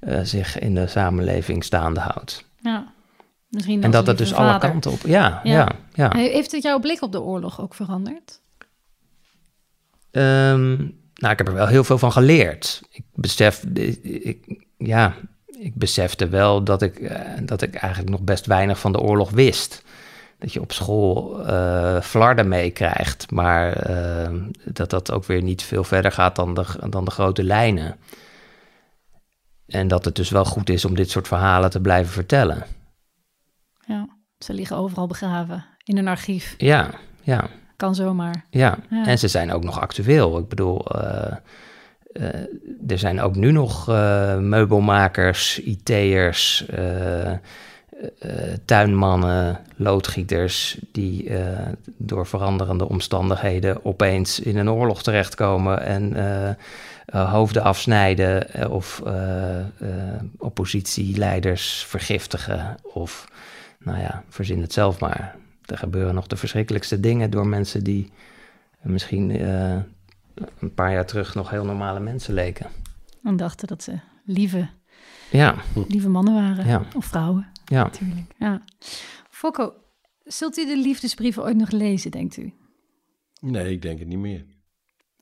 eh, 0.01 0.21
zich 0.23 0.59
in 0.59 0.75
de 0.75 0.87
samenleving 0.87 1.65
staande 1.65 2.01
houdt. 2.01 2.45
Ja. 2.61 2.93
Misschien 3.49 3.83
En 3.83 3.91
dat 3.91 4.07
het 4.07 4.19
lieve 4.19 4.35
dus 4.35 4.43
alle 4.43 4.59
kanten 4.59 4.91
op. 4.91 5.01
Ja, 5.07 5.41
Ja. 5.43 5.53
ja, 5.53 5.69
ja. 5.93 6.09
He- 6.09 6.31
Heeft 6.31 6.53
het 6.53 6.63
jouw 6.63 6.79
blik 6.79 7.03
op 7.03 7.13
de 7.13 7.21
oorlog 7.21 7.61
ook 7.61 7.75
veranderd? 7.75 8.41
Ehm, 10.11 10.77
nou, 11.15 11.33
ik 11.33 11.39
heb 11.39 11.49
er 11.49 11.55
wel 11.55 11.67
heel 11.67 11.85
veel 11.85 11.99
van 11.99 12.13
geleerd. 12.13 12.83
Ik 12.91 13.05
besef, 13.15 13.65
ik, 14.03 14.65
ja, 14.79 15.15
ik 15.59 15.75
besefte 15.75 16.29
wel 16.29 16.65
dat 16.65 16.83
ik, 16.83 16.99
eh, 16.99 17.21
dat 17.43 17.63
ik 17.63 17.75
eigenlijk 17.75 18.11
nog 18.13 18.21
best 18.23 18.47
weinig 18.47 18.79
van 18.79 18.93
de 18.93 19.01
oorlog 19.01 19.31
wist. 19.31 19.83
Dat 20.39 20.53
je 20.53 20.61
op 20.61 20.73
school 20.73 21.47
eh 21.47 22.01
flarden 22.01 22.49
meekrijgt, 22.49 23.31
maar 23.31 23.73
eh, 23.73 24.35
dat 24.65 24.91
dat 24.91 25.13
ook 25.13 25.25
weer 25.25 25.43
niet 25.43 25.63
veel 25.63 25.85
verder 25.85 26.13
gaat 26.13 26.37
dan 26.37 26.55
de, 26.55 26.65
dan 26.91 27.05
de 27.05 27.11
grote 27.11 27.43
lijnen. 27.45 27.97
En 29.67 29.89
dat 29.89 30.05
het 30.05 30.15
dus 30.15 30.31
wel 30.31 30.45
goed 30.45 30.71
is 30.71 30.85
om 30.85 30.95
dit 30.95 31.11
soort 31.11 31.29
verhalen 31.29 31.71
te 31.71 31.81
blijven 31.81 32.13
vertellen. 32.13 32.63
Ja. 33.87 34.09
Ze 34.39 34.53
liggen 34.55 34.77
overal 34.77 35.07
begraven. 35.07 35.65
In 35.85 35.99
een 35.99 36.09
archief. 36.09 36.55
Ja, 36.59 36.91
ja. 37.23 37.49
Kan 37.77 37.95
zomaar. 37.95 38.45
Ja, 38.51 38.79
Ja. 38.91 39.07
en 39.07 39.19
ze 39.19 39.29
zijn 39.29 39.53
ook 39.53 39.65
nog 39.65 39.81
actueel. 39.81 40.39
Ik 40.39 40.49
bedoel, 40.49 40.87
eh, 40.91 41.37
er 42.89 42.99
zijn 42.99 43.21
ook 43.21 43.37
nu 43.37 43.53
nog 43.53 43.87
meubelmakers, 44.41 45.61
IT'ers, 45.61 46.65
tuinmannen, 48.65 49.61
loodgieters... 49.77 50.79
die 50.93 51.29
eh, 51.29 51.67
door 51.97 52.27
veranderende 52.27 52.89
omstandigheden 52.89 53.85
opeens 53.85 54.41
in 54.41 54.57
een 54.57 54.71
oorlog 54.71 55.03
terechtkomen... 55.03 55.83
en 55.83 56.17
eh, 56.17 56.49
eh, 56.49 57.33
hoofden 57.33 57.63
afsnijden 57.63 58.53
eh, 58.53 58.71
of 58.71 59.03
eh, 59.07 59.59
eh, 59.61 59.67
oppositieleiders 60.39 61.85
vergiftigen... 61.89 62.77
of, 62.83 63.29
nou 63.79 63.99
ja, 63.99 64.23
verzin 64.29 64.61
het 64.61 64.73
zelf 64.73 65.01
maar. 65.01 65.35
Er 65.65 65.79
gebeuren 65.79 66.15
nog 66.15 66.27
de 66.27 66.37
verschrikkelijkste 66.37 67.01
dingen 67.01 67.31
door 67.31 67.47
mensen 67.47 67.85
die 67.85 68.11
misschien 68.83 69.31
eh, 69.31 69.77
een 70.61 70.75
paar 70.75 70.93
jaar 70.93 71.07
terug 71.07 71.35
nog 71.35 71.51
heel 71.51 71.65
normale 71.65 72.01
mensen 72.01 72.35
leken. 72.35 72.67
En 73.25 73.37
dachten 73.37 73.69
dat 73.69 73.83
ze 73.83 73.93
lieve, 74.25 74.69
Ja, 75.31 75.55
lieve 75.89 76.09
mannen 76.09 76.35
waren. 76.35 76.67
Ja. 76.67 76.83
Of 76.97 77.05
vrouwen, 77.05 77.47
ja. 77.69 77.83
natuurlijk. 77.83 78.35
Ja. 78.39 78.65
Fokko, 79.31 79.75
zult 80.25 80.59
u 80.59 80.67
de 80.67 80.77
liefdesbrieven 80.77 81.43
ooit 81.43 81.57
nog 81.57 81.71
lezen, 81.71 82.11
denkt 82.11 82.37
u? 82.37 82.53
Nee, 83.41 83.73
ik 83.73 83.83
denk 83.83 83.99
het 83.99 84.09
niet 84.09 84.19
meer. 84.19 84.45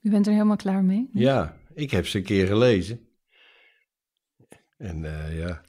U 0.03 0.11
bent 0.11 0.27
er 0.27 0.33
helemaal 0.33 0.57
klaar 0.57 0.85
mee? 0.85 1.09
Ja, 1.13 1.57
ik 1.75 1.91
heb 1.91 2.07
ze 2.07 2.19
een 2.19 2.25
keer 2.25 2.47
gelezen. 2.47 3.01
En 4.79 5.05
eh, 5.05 5.39
ja. 5.39 5.65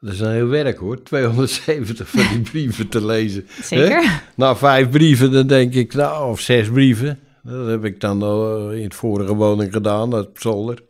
Dat 0.00 0.12
is 0.12 0.20
een 0.20 0.32
heel 0.32 0.46
werk 0.48 0.78
hoor, 0.78 1.02
270 1.02 2.08
van 2.10 2.28
die 2.28 2.40
brieven 2.50 2.88
te 2.88 3.04
lezen. 3.04 3.46
Zeker. 3.62 4.22
Na 4.36 4.56
vijf 4.56 4.90
brieven, 4.90 5.32
dan 5.32 5.46
denk 5.46 5.74
ik, 5.74 5.94
nou, 5.94 6.30
of 6.30 6.40
zes 6.40 6.68
brieven. 6.70 7.20
Dat 7.42 7.66
heb 7.68 7.84
ik 7.84 8.00
dan 8.00 8.22
al 8.22 8.72
in 8.72 8.82
het 8.82 8.94
vorige 8.94 9.34
woning 9.34 9.72
gedaan, 9.72 10.10
dat 10.10 10.26
op 10.28 10.38
zolder. 10.38 10.82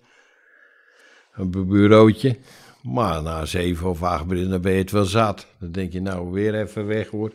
Een 1.32 1.50
bu- 1.50 1.64
bureautje. 1.64 2.38
Maar 2.82 3.22
na 3.22 3.44
zeven 3.44 3.88
of 3.88 4.02
acht 4.02 4.26
brieven, 4.26 4.50
dan 4.50 4.60
ben 4.60 4.72
je 4.72 4.78
het 4.78 4.90
wel 4.90 5.04
zat. 5.04 5.46
Dan 5.58 5.72
denk 5.72 5.92
je, 5.92 6.00
nou, 6.00 6.30
weer 6.30 6.54
even 6.54 6.86
weg 6.86 7.08
hoor. 7.08 7.32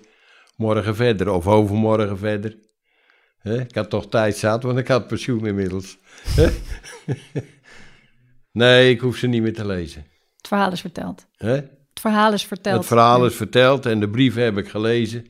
Morgen 0.55 0.95
verder, 0.95 1.29
of 1.29 1.47
overmorgen 1.47 2.17
verder. 2.17 2.57
Hè? 3.37 3.61
Ik 3.61 3.75
had 3.75 3.89
toch 3.89 4.09
tijd 4.09 4.37
zat, 4.37 4.63
want 4.63 4.77
ik 4.77 4.87
had 4.87 5.07
pensioen 5.07 5.45
inmiddels. 5.45 5.97
Hè? 6.23 6.49
nee, 8.51 8.89
ik 8.89 8.99
hoef 8.99 9.17
ze 9.17 9.27
niet 9.27 9.41
meer 9.41 9.53
te 9.53 9.65
lezen. 9.65 10.05
Het 10.37 10.47
verhaal 10.47 10.71
is 10.71 10.81
verteld. 10.81 11.27
Hè? 11.35 11.51
Het 11.51 11.99
verhaal 11.99 12.33
is 12.33 12.45
verteld. 12.45 12.77
Het 12.77 12.85
verhaal 12.85 13.25
is 13.25 13.35
verteld 13.35 13.85
en 13.85 13.99
de 13.99 14.09
brieven 14.09 14.43
heb 14.43 14.57
ik 14.57 14.69
gelezen. 14.69 15.25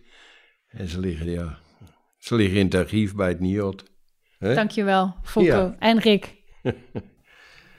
En 0.68 0.88
ze 0.88 1.00
liggen, 1.00 1.30
ja, 1.30 1.58
ze 2.18 2.36
liggen 2.36 2.60
in 2.60 2.66
het 2.66 2.76
archief 2.76 3.16
bij 3.16 3.28
het 3.28 3.40
NIOD. 3.40 3.84
Hè? 4.38 4.54
Dankjewel, 4.54 5.16
Fokko 5.24 5.50
Ja. 5.50 5.76
en 5.80 6.00
Rick. 6.00 6.36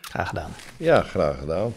Graag 0.01 0.29
gedaan. 0.29 0.51
Ja, 0.77 1.03
graag 1.03 1.39
gedaan. 1.39 1.73